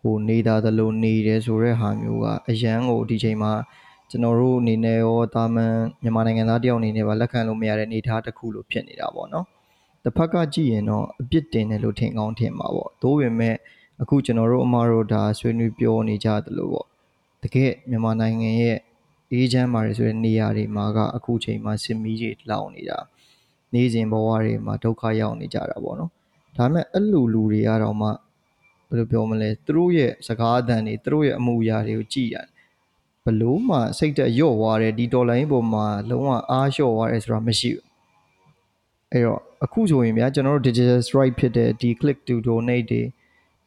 [0.01, 3.53] ဟိုနေတာသလိုနေတယ်ဆိုတဲ့ဟာမျိုးကအရန်ကိုဒီချိန်မှာ
[4.11, 9.47] ကျွန်တော်တို့အနေနဲ့ရောတာမန်မြန်မာနိုင်ငံသားတယောက်အနေနဲ့ပါလက်ခံလို့မရတဲ့အနေအထားတစ်ခုလို့ဖြစ်နေတာပေါ့နော်
[10.05, 13.57] တစ်ဖက်ကကြည့်ရင်တော့အပြစ်တင်တယ်လို့ထင်ကောင်းထင်မှာပေါ့သို့ပေမဲ့
[14.03, 16.87] အခုကျွန်တော်တို့အမားတို့ဒါဆွေးနွေးပြောနေကြတယ်လို့ပေါ့
[17.43, 18.79] တကယ်မြန်မာနိုင်ငံရဲ့
[19.33, 22.99] အေးချမ်းပါတယ်ဆိုတဲ့နေရာတွေမှာကအခုချိန်မှာစစ်မီးတွေလောင်နေတာ
[23.75, 26.11] နေစဉ်ဘဝတွေမှာဒုက္ခရောက်နေကြတာပေါ့နော်
[26.57, 28.09] ဒါပေမဲ့အဲ့လူလူတွေကတော့မှ
[28.89, 32.49] ဘယ်လိုပြောမလဲသူတို့ရဲ့စကားအသံတွေသူတို့ရဲ့အမှုရာတွေကိုကြည်ရတယ်
[33.29, 37.85] ဘလို့မှစိတ်တက်ရော့သွားတယ်ဒီဒေါ်လာရင်းပေါ်မှာလုံးဝအားလျှော့သွားတယ်ဆိုတာမရှိဘူး
[39.13, 43.03] အဲ့တော့အခုဆိုရင်ဗျာကျွန်တော်တို့ digital strike ဖြစ်တဲ့ဒီ click to donate တွေ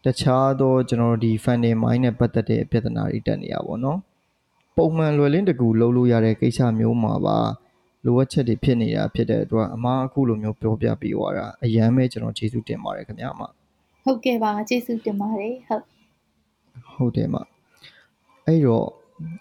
[0.06, 4.00] တခြားသောကျွန်တော်တို့ဒီ funding mine နဲ့ပတ်သက်တဲ့ပြဿနာတွေတက်နေရပါတော့
[4.78, 7.38] ပုံမှန်လွယ်လင်းတကူလုပ်လို့ရတဲ့ကိစ္စမျိုးမှာပါ
[8.06, 13.42] လိုအပ်ချက်တွေဖြစ်နေတာဖြစ်တဲ့အတွက်အမားအခုလိုမျိုးပြောပြပေးသွားတာအရန်ပဲကျွန်တော်ကျေးဇူးတင်ပါတယ်ခင်ဗျာအမ
[14.04, 15.84] ဟုတ်ကဲ့ပါကျေးဇူးတင်ပါတယ်ဟုတ်
[16.94, 17.36] ဟုတ်တယ်မ
[18.46, 18.88] အဲ့တော့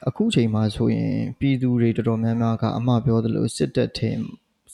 [0.08, 4.16] အခုချိန်မှာဆိုရင်ပြည်သူတွေတော်တော်များများကအမှားပြောသလိုစစ်တပ်ထင်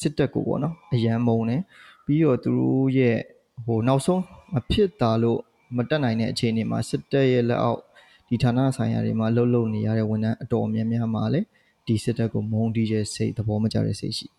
[0.01, 1.63] စစ်တပ်ကိုပေါ့နော်အရန်မုံတယ်
[2.05, 3.17] ပြီးတော့သူတို့ရဲ့
[3.65, 5.41] ဟိုနောက်ဆုံးမဖြစ်တာလို့
[5.77, 7.81] မတက်နိုင်တဲ့အခြေအနေမှာစစ်တပ်ရဲ့လက်အောက်
[8.29, 11.47] ဒီဌာနဆိုင်ရာတွေမှာလှုပ်လှုပ်နေရတဲ့ဝန်ထမ်းအတော်များများမှာလည်း
[11.87, 14.37] ဒီစစ်တပ်ကိုမုံတီးတဲ့စိတ်သဘောမကျတဲ့စိတ်ရှိတယ်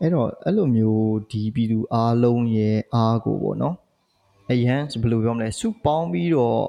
[0.00, 3.74] အဲ့တော့အဲ့လိုမျိုးဒီပြည်သူအားလုံးရဲ့အားကိုပေါ့နော်
[4.50, 6.64] အရန်ဘယ်လိုပြောမလဲစုပေါင်းပြီးတော့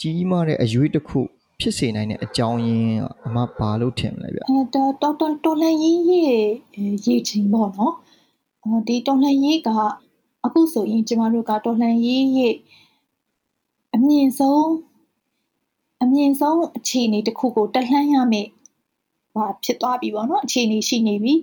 [0.00, 1.20] ကြီးမားတဲ့အရွေးတစ်ခု
[1.60, 6.34] ဖြစ်စေနိုင်တဲ့အကြောင်းရင်းအမဘာလို့ထင်မလဲဗျအဲတော်တော်တော်လှန်ရေးရဲ့
[7.06, 7.94] ရေချိန်ပေါ့နော်
[8.88, 9.70] ဒီတော်လှန်ရေးက
[10.44, 12.54] အခုဆိုရင်ကျမတို့ကတော်လှန်ရေးရဲ့
[13.94, 14.68] အမြင့်ဆုံး
[16.02, 18.48] အမြင့်ဆုံးအခြေအနေတစ်ခုကိုတက်လှမ်းရမယ်
[19.34, 21.34] ဟာဖြစ်သွားပြီပေါ့နော်အခြေအနေရှိနေပြီ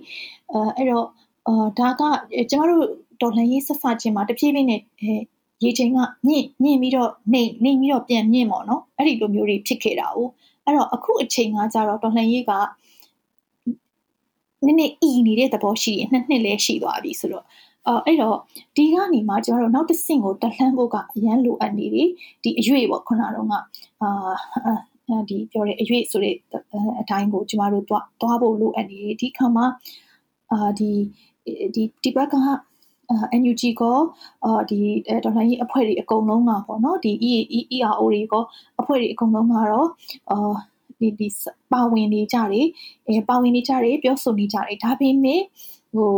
[0.52, 1.06] အဲအဲ့တော့
[1.48, 2.02] အာဒါက
[2.50, 2.84] ကျမတို့
[3.20, 4.82] တော်လှန်ရေးဆက်စချင်းမှာတဖြည်းဖြည်းနဲ့
[5.62, 5.98] ရေချိန်က
[6.28, 10.18] ညင့်ညင့်ပြီးတော့နေနေပြီးတော့ပြန်မြင့်ပေါ့နော်အဲ့ဒီလိုမျိုးတွေဖြစ်ခဲ့တာ哦
[10.64, 12.52] အဲ့တော့အခုအချိန်ကကြတော့တော်လှန်ရေးက
[14.64, 17.44] နည်းနည်းအီနေတဲ့သဘောရှိရင်နှစ်နှစ်လဲရှိသွားပြီဆိုတော့
[17.86, 18.36] အော်အဲ့တော့
[18.76, 22.08] ဒီကနေမှကျတော့နောက်တစ်ဆင့်ကိုတက်လှမ်းဖို့ကအရန်လိုအပ်နေတယ်
[22.42, 23.52] ဒီအရွေပေါ့ခုနကတော့က
[24.02, 26.34] အာဒီပြောတဲ့အရွေဆိုတဲ့
[27.00, 29.66] အတိုင်းကိုကျမတို့တွားတွားဖို့လိုအပ်နေတယ်ဒီခါမှာ
[30.52, 30.90] အာဒီ
[31.74, 32.34] ဒီဒီဘက်က
[33.40, 33.98] NUG ကော
[34.44, 34.78] အာဒီ
[35.24, 37.12] ဒေါ်လာကြီးအဖွဲ့တွေအကုန်လုံးကပေါ့နော်ဒီ
[37.76, 38.44] ERO တွေကော
[38.80, 39.88] အဖွဲ့တွေအကုန်လုံးကတော့
[40.30, 40.38] အာ
[41.00, 41.28] ဒီဒီ
[41.72, 42.66] ပါဝင်နေကြတယ်
[43.06, 45.42] အဲပါဝင်နေကြတယ်ပြောဆိုနေကြတယ်ဒါပေမဲ့
[45.94, 46.10] ဟို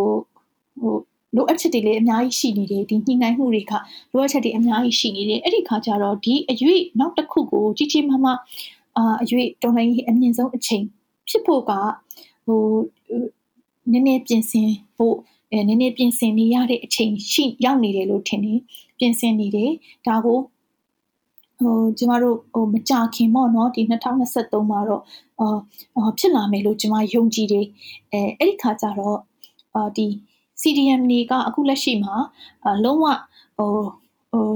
[0.80, 0.94] ဟို
[1.36, 8.38] လိုအပ်ချက်တွေလည်းအများကြီးရှိနေတယ်ဒီညှိနှိုင်းမှုတွေကလိုအပ်ချက်တွေအများကြီးရှိနေတယ်အဲ့ဒီခါကျတော့ဒီအရွေ့နောက်တစ်ခုကိုကြီးကြီးမားမား
[8.96, 10.84] အာအရွေ့တော်လိုင်းအမြင့်ဆုံးအချိန်
[11.28, 11.72] ဖြစ်ဖို့က
[12.46, 12.62] ဟို
[13.92, 15.16] နည်းနည်းပြင်ဆင်ဖို့
[15.52, 18.60] အဲနည်းနည်းပြင်ဆင်နေရတဲ့အချိန်ရှိရောက်နေတယ်လို့ထင်တယ်
[18.98, 19.70] ပြင်ဆင်နေတယ်
[20.06, 20.38] ဒါကို
[21.60, 25.02] ဟိုကျမတို့ဟိုမကြခင်ပေါ့နော်ဒီ2023မှာတော့
[25.40, 27.66] အာဖြစ်လာမယ်လို့ကျမယုံကြည်တယ်
[28.12, 29.18] အဲအဲ့ဒီခါကျတော့
[29.74, 30.06] အာဒီ
[30.60, 32.14] CDM တွေကအခုလက်ရှိမှာ
[32.84, 33.06] လုံးဝ
[33.56, 33.72] ဟို
[34.30, 34.48] ဟို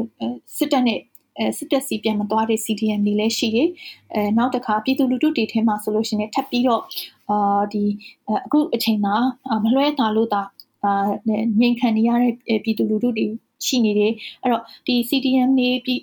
[0.56, 1.00] စစ်တပ်နဲ့
[1.38, 3.68] အဲစစ်တပ်စီပြန်မသွားတဲ့ CDM တွေလည်းရှိတယ်
[4.14, 6.82] အဲနောက်တစ်ခါပြည်သူလူထုတွေထဲမှာဆိုလို့ရှိရင်ထပ်ပြီးတော့
[7.30, 7.84] အာဒီ
[8.46, 9.14] အခုအချိန်မှာ
[9.64, 10.42] မလွှဲတာလို့တာ
[10.84, 10.94] အာ
[11.58, 13.26] ငြိမ်ခံနေရတဲ့ပြည်သူလူထုတွေ
[13.66, 14.12] ရှိနေတယ်
[14.42, 16.00] အဲ့တော့ဒီ CDM နေပြည်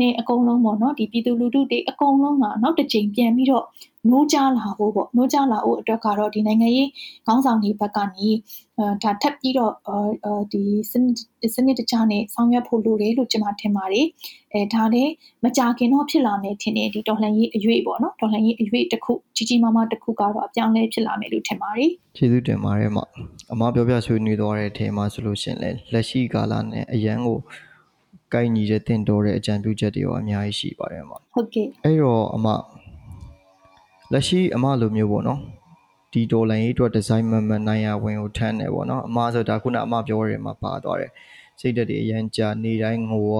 [0.00, 3.64] နေအကုန်လုံးပေါ့နော်ဒီပြည်သူလူထုတွေအကုန်လုံးကနောက်တစ်ချိန်ပြန်ပြီးတော့
[4.08, 6.88] နိုးကြလာဖို့ပေါ့နိုးကြလာဖို့အတွက်ကတော့ဒီနိုင်ငံရေး
[7.26, 8.28] ခေါင်းဆောင်တွေဘက်ကနေ
[8.78, 9.72] အဲဒါထပ်ပြီးတော့
[10.52, 11.04] ဒီစန
[11.44, 14.06] စ်စနစ်တကျနဲ့ဆောင်ရွက်ဖို့လိုတယ်လို့ကျွန်မထင်ပါတယ်
[14.52, 15.12] အဲဒါလည်း
[15.44, 22.98] မကြခင်တော့ဖြစ်လာမယ်ထင်တယ်ဒီတော်လှန်ရေးအရွေ့ပေါ့နော်တော်လှန်ရေးအရွေ့တစ်ခုကြီးကြီးမားမားတစ်ခုကတော့အပြောင်းလဲဖြစ်လာမယ်လို့ထင်ပါတယ်ကျေးဇူးတင်ပါတယ်မ
[23.52, 27.38] အမပြောပြဆွေးနွေးသွားတဲ့အထင်မှာဆိုလို့ရှင်လဲလက်ရှိကာလနဲ့အရန်ကို
[28.34, 32.46] ကိုက်ညီတဲ့တင်တော်တဲ့အကြံပြုချက်တွေရောအများကြီးရှိပါတယ်မဟုတ်ကဲ့အဲ့တော့အမ
[34.12, 35.40] လက်ရှိအမလိုမျိုးပေါ့နော်
[36.12, 41.10] ဒီဒေါ်လာရေးအတွက်ဒီဇိုင်းမန်မန်နိုင်ရဝင်ကိုထမ်းတယ်ပေါ့နော်အမဆိုဒါခုနအမပြောရဲမှာပါသွားတယ်
[41.60, 43.34] စိတ်ဓာတ်တွေအရန်ကြာနေတိုင်းငိုက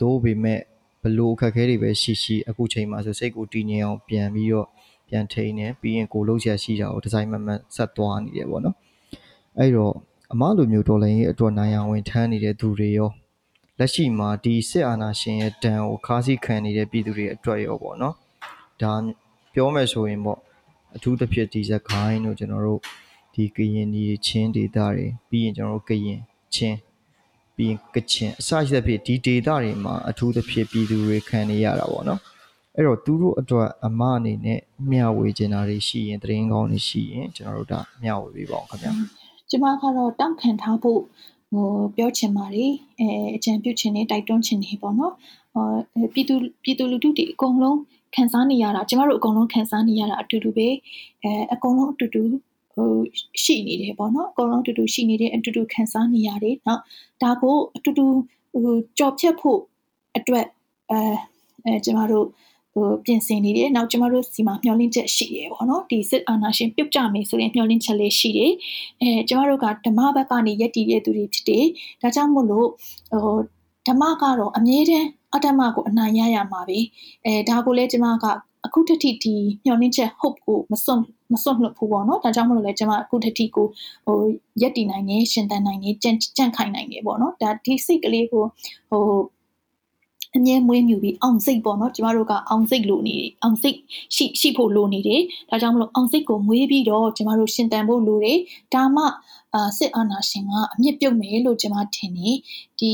[0.00, 0.60] သိုးပေမဲ့
[1.02, 4.68] ဘလို့အခက်အခဲတွေပဲရှိရှိအခုချိန်မှာဆိုစိတ်ကိုတည်ငြိမ်အောင်ပြန်ပြီးတော့
[5.08, 8.76] ပြန်ထိန်းနေပြီးရင်ကိုလုံးချရာရှိတာကိုဒီဇိုင်းမန်မန်ဆက်သွားနေတယ်ပေါ့နော်
[9.58, 9.94] အဲ့တော့
[10.32, 13.10] အမလိုမျိုးဒေါ်လာရေးအတွက်နိုင်ရဝင်ထမ်းနေတဲ့သူတွေရော
[13.78, 18.14] လက်ရှိမှာဒီစစ်အာဏာရှင်ရဲ့တန်ကိုခါးစည်းခံနေတဲ့ပြည်သူတွေအတွက်ရောပေါ့နော်
[18.82, 18.92] ဒါ
[19.54, 20.38] ပြောမယ်ဆိုရင်ပေါ့
[20.96, 22.80] အထူးသဖြင့်ဒီဇက်ခိုင်းတို့ကျွန်တော်တို့
[23.34, 26.20] ဒီကရင်ဒီချင်းဒေတာတွေပြီးရင်ကျွန်တော်တို့ကရင်
[26.54, 26.78] ချင်း
[27.56, 32.20] ပြီးရင်ကချင်အစရှိသဖြင့်ဒီဒေတာတွေမှာအထူးသဖြင့်ပြည်သူတွေခံနေရတာပေါ့နော်
[32.76, 38.92] အဲ့တော့သူတို့အတွက်အမအနေနဲ့မျှဝေချင်တာတွေရှိရင်တရင်ကောင်းတွေရှိရင်ကျွန်တော်တို့ဒါမျှဝေပေးပါအောင်ခင်ဗျာ
[39.50, 41.00] ကျမကတော့တောင့်ခံထားဖို့
[41.52, 45.14] ဟိုပြောချင်ပါတယ်အဲအကြံပြုချင်နေတိုက်တွန်းချင်နေပေါ့နော်
[45.56, 47.78] အာပြည်သူပြည်သူလူထုတွေအကုန်လုံး
[48.14, 50.68] ခံစားနေရတာကျမတို့အကုန်လုံးခံစားနေရတာအတူတူပဲ
[51.22, 52.22] အဲအကုန်လုံးအတူတူ
[52.74, 52.90] ဟို
[53.42, 56.80] ရှိနေတယ်ပေါ့နော်အကုန်လုံးအတူတူရှိနေတယ်အတူတူခံစားနေရတယ်နော်
[57.22, 58.06] ဒါကိုအတူတူ
[58.62, 59.60] ဟိုကြော်ဖြတ်ဖို့
[60.16, 60.46] အတွက်
[60.90, 60.98] အဲ
[61.64, 62.26] အဲကျမတို့
[62.74, 68.52] ဟိုပြင်ဆင်နေတယ်နောက်ကျမတို့စီမှာမျှော်လင့်ချက်ရှိတယ်ပေါ့နော်ဒီစစ်အာဏာရှင်ပြုတ်ကြမယ်ဆိုရင်မျှော်လင့်ချက်လေးရှိတယ်
[69.00, 71.64] အဲကျမတို့ကဓမ္မဘက်ကနေယက်တည်ရတဲ့သူတွေဖြစ်တယ်
[72.02, 72.68] ဒါကြောင့်မို့လို့
[73.10, 73.36] ဟို
[73.88, 76.78] ဓမ္မကတော့အမြဲတမ်း အတ္တမကိုအနိုင်ရရမှာပဲ
[77.24, 78.26] အဲဒါကိုလည်းကျမက
[78.66, 83.66] အခုတတိဒီမျှော်လင့်ချက် hope ကိုမစွန့်မစွန့်လွတ်ဘူးပေါ့နော်ဒါကြောင့်မလို့လဲကျွန်မအခုတတိကို
[84.06, 84.18] ဟို
[84.62, 88.44] ရက်တည်နိုင်နေရှင်သန်နိုင်နေကြန့်ကြန့်ခိုင်နိုင်နေပေါ့နော်ဒါဒီစိတ်ကလေးကို
[88.90, 89.04] ဟို
[90.36, 93.76] အမြဲမွေးမြူပြီးအောင်စိတ်ပေါ့နော်ကျမတို့ကအောင်စိတ်လိုနေအောင်စိတ်
[94.14, 98.38] ရှိရှိဖို့လိုနေတယ်ဒါကြောင့်မလို့အောင်စိတ်ကိုမွေးပြီးတော့ကျမတို့ရှင်တန်ဖို့လိုတယ်
[98.74, 99.04] ဒါမှ
[99.54, 102.28] အာစစ်အာဏာရှင်ကအမြင့်ပြုတ်မယ်လို့ကျမထင်နေ
[102.80, 102.92] ဒီ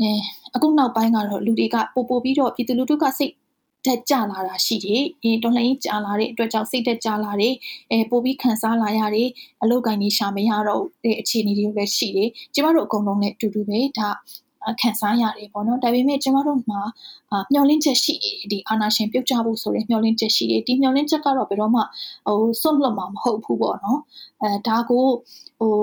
[0.00, 0.10] အဲ
[0.54, 3.32] အခုနောက်ပိုင်းကတော့လူတွေကပို့ပို့ပြီးတော့ပြည်သူလူထုကစိတ်
[3.86, 7.54] တက်ကြလာတာရှိတယ်။အင်းတော်လှန်ရေးကြာလာတဲ့အတွက်ကြောင့်စိတ်တက်ကြလာတယ်။
[7.90, 9.28] အဲပို့ပြီးခံစားလာရတယ်။
[9.62, 14.08] အလုတ်ကိုင်းနေရှာမရတော့တဲ့အခြေအနေတွေလည်းရှိတယ်။ကျမတို့အကုန်လုံးနဲ့အတူတူပဲဒါ
[14.80, 16.80] ခံစားရတယ်ပေါ့နော်ဒါပေမဲ့ကျမတို့မှာ
[17.52, 18.14] မျှော်လင့်ချက်ရှိ
[18.50, 21.80] ဒီအာနာရှင်ပြုတ်ကြဖို့ဆိုရင်မျှော်လင့်ချက်ရှိတယ်ဒီမျှော်လင့်ချက်ကတော့ဘယ်တော့မှ
[22.26, 24.00] ဟိုစွန့်လွတ်မှာမဟုတ်ဘူးပေါ့နော်
[24.42, 25.04] အဲဒါကို
[25.58, 25.74] ဟို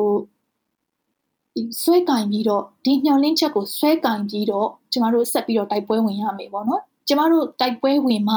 [1.82, 8.36] ဆွဲကင်ပြီးတော့ဒီမျှော်လင့်ချက်ကိုဆွဲကင်ပြီးတော့ကျမတို့ဆက်ပြီးတော့တိုက်ပွဲဝင်ရမယ်ပေါ့နော်ကျမတို့တိုက်ပွဲဝင်မှ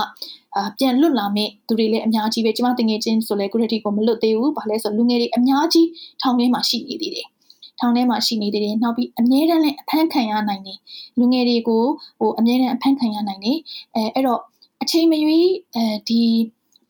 [0.56, 5.88] အာပြန်လွတ်လာမယ့်သူတွေလည်းအများကြီးပဲကျမတငယ်ချင်းဆိုလဲ quality ကိုမလွတ်သေးဘူး။ဘာလဲဆိုလူငယ်တွေအများကြီး
[6.20, 7.26] ထောင်ထဲမှာရှိနေသေးတယ်။
[7.80, 10.78] ထောင်ထဲမှာရှိနေသေးတယ်။နောက်ပြီးအမြဲတမ်းလည်းအဖမ်းခံရနိုင်တယ်။
[11.18, 11.82] လူငယ်တွေကို
[12.20, 13.58] ဟိုအမြဲတမ်းအဖမ်းခံရနိုင်တယ်။
[13.94, 14.40] အဲအဲ့တော့
[14.82, 16.20] အချိန်မရွေးအဲဒီ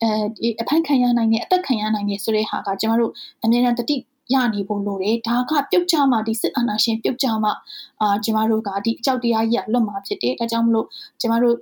[0.01, 3.11] အဲအဖမ်းခံရနိုင်တယ်အသက်ခံရနိုင်တယ်ဆိုတဲ့ဟာကကျမတို့
[3.43, 3.95] အမြဲတမ်းတတိ
[4.33, 7.53] ရနေဖို့လိုတယ်ဒါကပြုတ်ကြမှာဒီစစ်အာဏာရှင်ပြုတ်ကြမှာ
[8.01, 10.87] အာကျမတို့ကဒီအကြောက်တရားကြီးကလွတ်မှာဖြစ်တယ်ဒါကြောင့်မလို့
[11.21, 11.55] ကျမတို့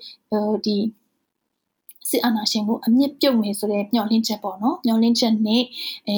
[0.65, 0.75] ဒီ
[2.09, 5.63] စစ်အာဏာရှင်ကိုအမြင့်ပြုတ်မယ်ဆိုတဲ့မျှော်လင့်ချက်ပေါ့နော်မျှော်လင့်ချက်နဲ့
[6.07, 6.17] အဲ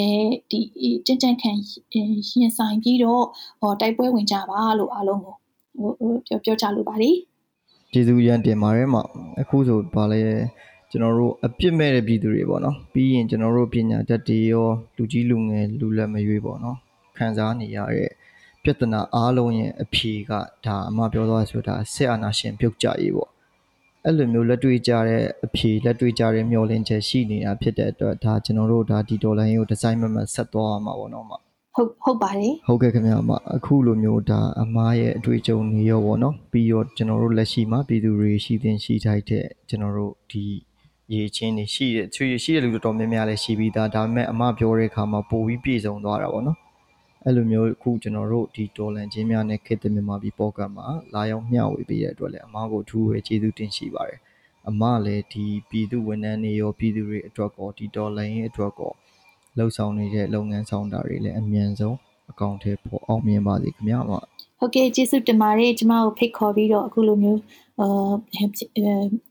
[0.51, 0.59] ဒီ
[1.05, 1.51] ကြင်ကြံခံ
[1.93, 3.23] ရင်ဆိုင်ပြီးတော့
[3.61, 5.35] ဟောတိုက်ပွဲဝင်ကြပါလို့အားလုံးကို
[5.99, 7.15] ဟိုပြောပြောကြလိုပါတယ်
[7.91, 9.01] ကျေးဇူးရန်တင်ပါတယ်မှာ
[9.41, 10.21] အခုဆိုဗာလဲ
[10.95, 14.67] ကျွန်တော်တို့အပြစ်မဲ့တဲ့ပြည်သူတွေပေါ့နော်ပြီးရင်ကျွန်တော်တို့ပညာတတ်တွေရော
[14.97, 16.77] လူကြီးလူငယ်လူလက်မရွေးပေါ့နော်
[17.17, 18.09] ခံစားနေရတဲ့
[18.63, 20.31] ပြဿနာအားလုံးရဲ့အဖြေက
[20.65, 23.29] ဒါအမပြောသွားဆိုတာဆက်အာနာရှင်ပြုတ်ကြရေးပေါ့
[24.05, 31.31] အဲ့လိုမျိုးလက်တွေ့ကြတဲ့အဖြေလက်တွေ့ကြတဲ့မျောလင်းချက်ရှိနေတာဖြစ်တဲ့အတွက်ဒါကျွန်တော်တို့ဒါဒီဒေါ်လာရင်းကိုဒီဇိုင်းမမဆက်သွားမှာပေါ့နော်မ
[31.75, 40.45] ဟုတ်ဟုတ်ပါတယ်ဟုတ်ကဲ့ခင်ဗျာအမအခုလိုမျိုးဒါအမားရဲ့အတွေ့အကြုံတွေရောပေါ့နော်ပြီးတော့ကျွန်တော်တို့လက်ရှိမှာပြည်သူတွေရှိတင်ရှိထိုက်တဲ့ကျွန်တော်တို့ဒီ
[41.13, 46.57] ရေချင်းတွေရှိတဲ့ချွေရှိတဲ့လူတော်တော်များများလည်းရှိပြီးသားဒါပေမဲ့အမပြောတဲ့အခါမှာပိုပြီးပြည့်စုံသွားတာပေါ့နော်
[47.25, 54.19] အဲ့လိုမျိုးအခုကျွန်တော်တို့ဒီဒေါ်လန်ချင်းများနဲ့ခေတ်သစ်မြန်မာပြည်ပေါ့ကတ်မှာလာရောက်မျှဝေပေးတဲ့အတွက်လည်းအမကိုအထူးပဲကျေးဇူးတင်ရှိပါတယ်
[54.69, 58.91] အမလည်းဒီပြည်သူဝန်ထမ်းတွေရောပြည်သူတွေအတွက်ကောဒီဒေါ်လန်ရဲ့အတွက်ကော
[59.57, 61.97] လှုပ်ဆောင်နေတဲ့လုပ်ငန်းဆောင်တာတွေလည်းအမြန်ဆုံး
[62.31, 64.13] အကောင့်ထဲပေါ်အောင်မြင်ပါစေခင်ဗျာအမ
[64.59, 67.41] ဟုတ်ကဲ့ကျေးဇူးတင်ပါတယ်ကျမကိုဖိတ်ခေါ်ပြီးတော့အခုလိုမျိုး
[67.79, 68.11] အာ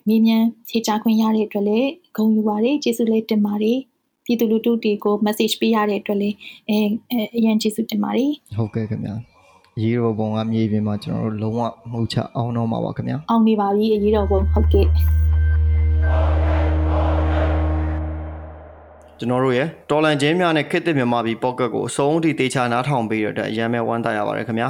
[0.08, 3.78] မြေမြန်းဖြေချခွင့်ရတဲ့အတွက်လည်းဂုဏ်ယူပါတယ်ကျေးဇူးလေးတင်ပါတယ်
[4.26, 6.36] ပြည်သူလူထုတွေကို message ပေးရတဲ့အတွက်လည်း
[6.68, 6.78] အဲ
[7.36, 9.14] အရင်ကျေးဇူးတင်ပါတယ်ဟုတ်ကဲ့ခင်ဗျာ
[9.82, 11.60] ရေရောပုံကမြေပြင်မှာကျွန်တော်တို့လုံးဝ
[11.92, 14.86] မှုချအောင်တော့မှာပါခင်ဗျာအောင်နေပါပြီအရေးတော်ပုံဟုတ်ကဲ့
[19.18, 24.68] ကျွန်တော်တို့ရဲ့တော်လန်ချင်းများနဲ့ခစ်သစ်မြန်မာပြည်ပေါ့ကတ်ကိုအဆုံးထိတေချာနားထောင်ပေးရတဲ့အရန်မဲ့ဝမ်းသာရပါတယ်ခင်ဗျာ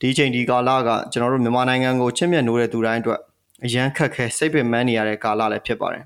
[0.00, 3.20] ဒီချိန်ဒီကာလကကျွန်တော်တို့မြန်မာနိုင်ငံကိုချစ်မြတ်နိုးတဲ့သူတိုင်းအတွက်
[3.64, 6.04] အရန်ခက်ခဲစိတ်ပင်ပန်းနေရတဲ့ကာလလည်းဖြစ်ပါတယ်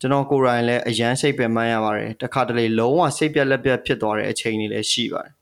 [0.00, 5.32] ကျွန်တော်ကိုယ်တိုင်လည်းအရန်စိတ်ပင်ပန်းရပါတယ်တခါတလေလုံးဝစိတ်ပြက်လက်ပြက်ဖြစ်သွားတဲ့အချိန်တွေလည်းရှိပါတယ်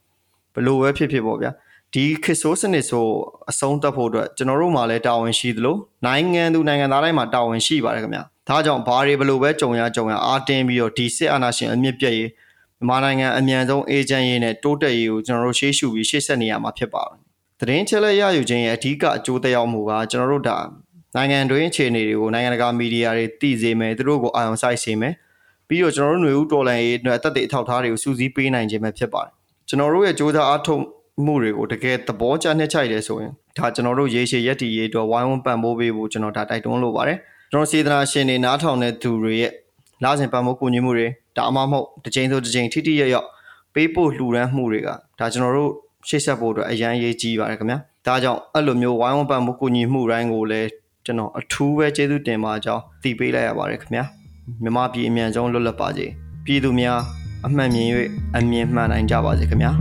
[0.54, 1.50] ဘလို့ပဲဖြစ်ဖြစ်ပေါ့ဗျာ
[1.94, 3.06] ဒီခစ်ဆိုးစနစ်ဆို
[3.50, 5.76] အဆုံးသတ်ဖို့အတွက်ကျွန်တော်တို့မှာလည်းတာဝန်ရှိသလို
[6.06, 12.30] နိုင်ငံသူနိုင်ငံသားတိုင်းမှာတာဝန်ရှိပါတယ်ခင်ဗျာဒါကြောင့်ဘာတွေဘလို့ပဲကြုံရကြုံရအားတင်းပြီးတော့ဒီစစ်အာဏာရှင်အမြင့်ပြည့်ရေး
[12.78, 17.23] မြန်မာနိုင်ငံအမြန်ဆုံးအေဂျင့်ရေးနဲ့တိုးတက်ရေးကိုကျွန်တော်တို့ရှေ့ရှုပြီးရှေ့ဆက်နေရမှာဖြစ်ပါတယ်
[17.59, 20.57] သတင်းချက်လက်ရယူခြင်းရဲ့အဓိကအကျိုးသက်ရောက်မှုကကျွန်တော်တို့ဒါ
[21.15, 25.13] နိုင်ငံတွင်းအခြေအနေတွေကိုနိုင်ငံတကာမီဒီယာတွေသိစေမယ်သူတို့ကိုအာရုံစိုက်စေမယ်
[25.67, 29.31] ပြီးတော့ကျွန်တော်တို့ຫນွေဦးတော်လန်ရေးအတွက်အသက်တွေအထောက်အထားတွေကိုစူးစီးပေးနိုင်ခြင်းပဲဖြစ်ပါတယ်
[29.67, 30.81] ကျွန်တော်တို့ရဲ့စ조사အားထုတ်
[31.25, 37.17] မှုတွေကိုတကယ်သဘောကျနှစ်ချိုက်တယ်ဆိုရင်ဒါကျွန်တော်တို့ရေရှည်ရက်တည်ရေးအတွက်ဝိုင်းဝန်းပံ့ပိုးပေးဖို့ကျွန်တော်ဒါတိုက်တွန်းလိုပါတယ်
[37.51, 39.51] ကျွန်တော်စေတနာရှင်တွေနားထောင်တဲ့သူတွေရဲ့
[40.03, 43.27] လာစဉ်ပံ့ပိုးကူညီမှုတွေဒါအမှမဟုတ်တစ်ချိန်ဆိုတစ်ချိန်ထိထိရရောက်
[43.73, 45.71] ပေးဖို့လှူဒန်းမှုတွေကဒါကျွန်တော်တို့
[46.08, 50.68] ရှေ့ဆက်ဖို့အတွက်အရန်ရေးကြီးပါတယ်ခင်ဗျာဒါကြောင့်အဲ့လိုမျိုးဝိုင်းဝန်းပံ့ပိုးကူညီမှုတိုင်းကိုလည်း
[51.04, 54.04] ကျွန်တော်အထူးပဲကျေးဇူးတင်ပါကြောင်းတည်ပေးလိုက်ရပါတယ်ခင်ဗျာ
[54.62, 56.06] မြန်မာပြည်အမြန်ဆုံးလွတ်လပ်ပါစေ
[56.44, 57.00] ပြည်သူများ
[57.46, 57.88] အမှန်မြင်၍
[58.36, 59.72] အမြင်မှန်နိုင်ကြပါစေခင်ဗျာ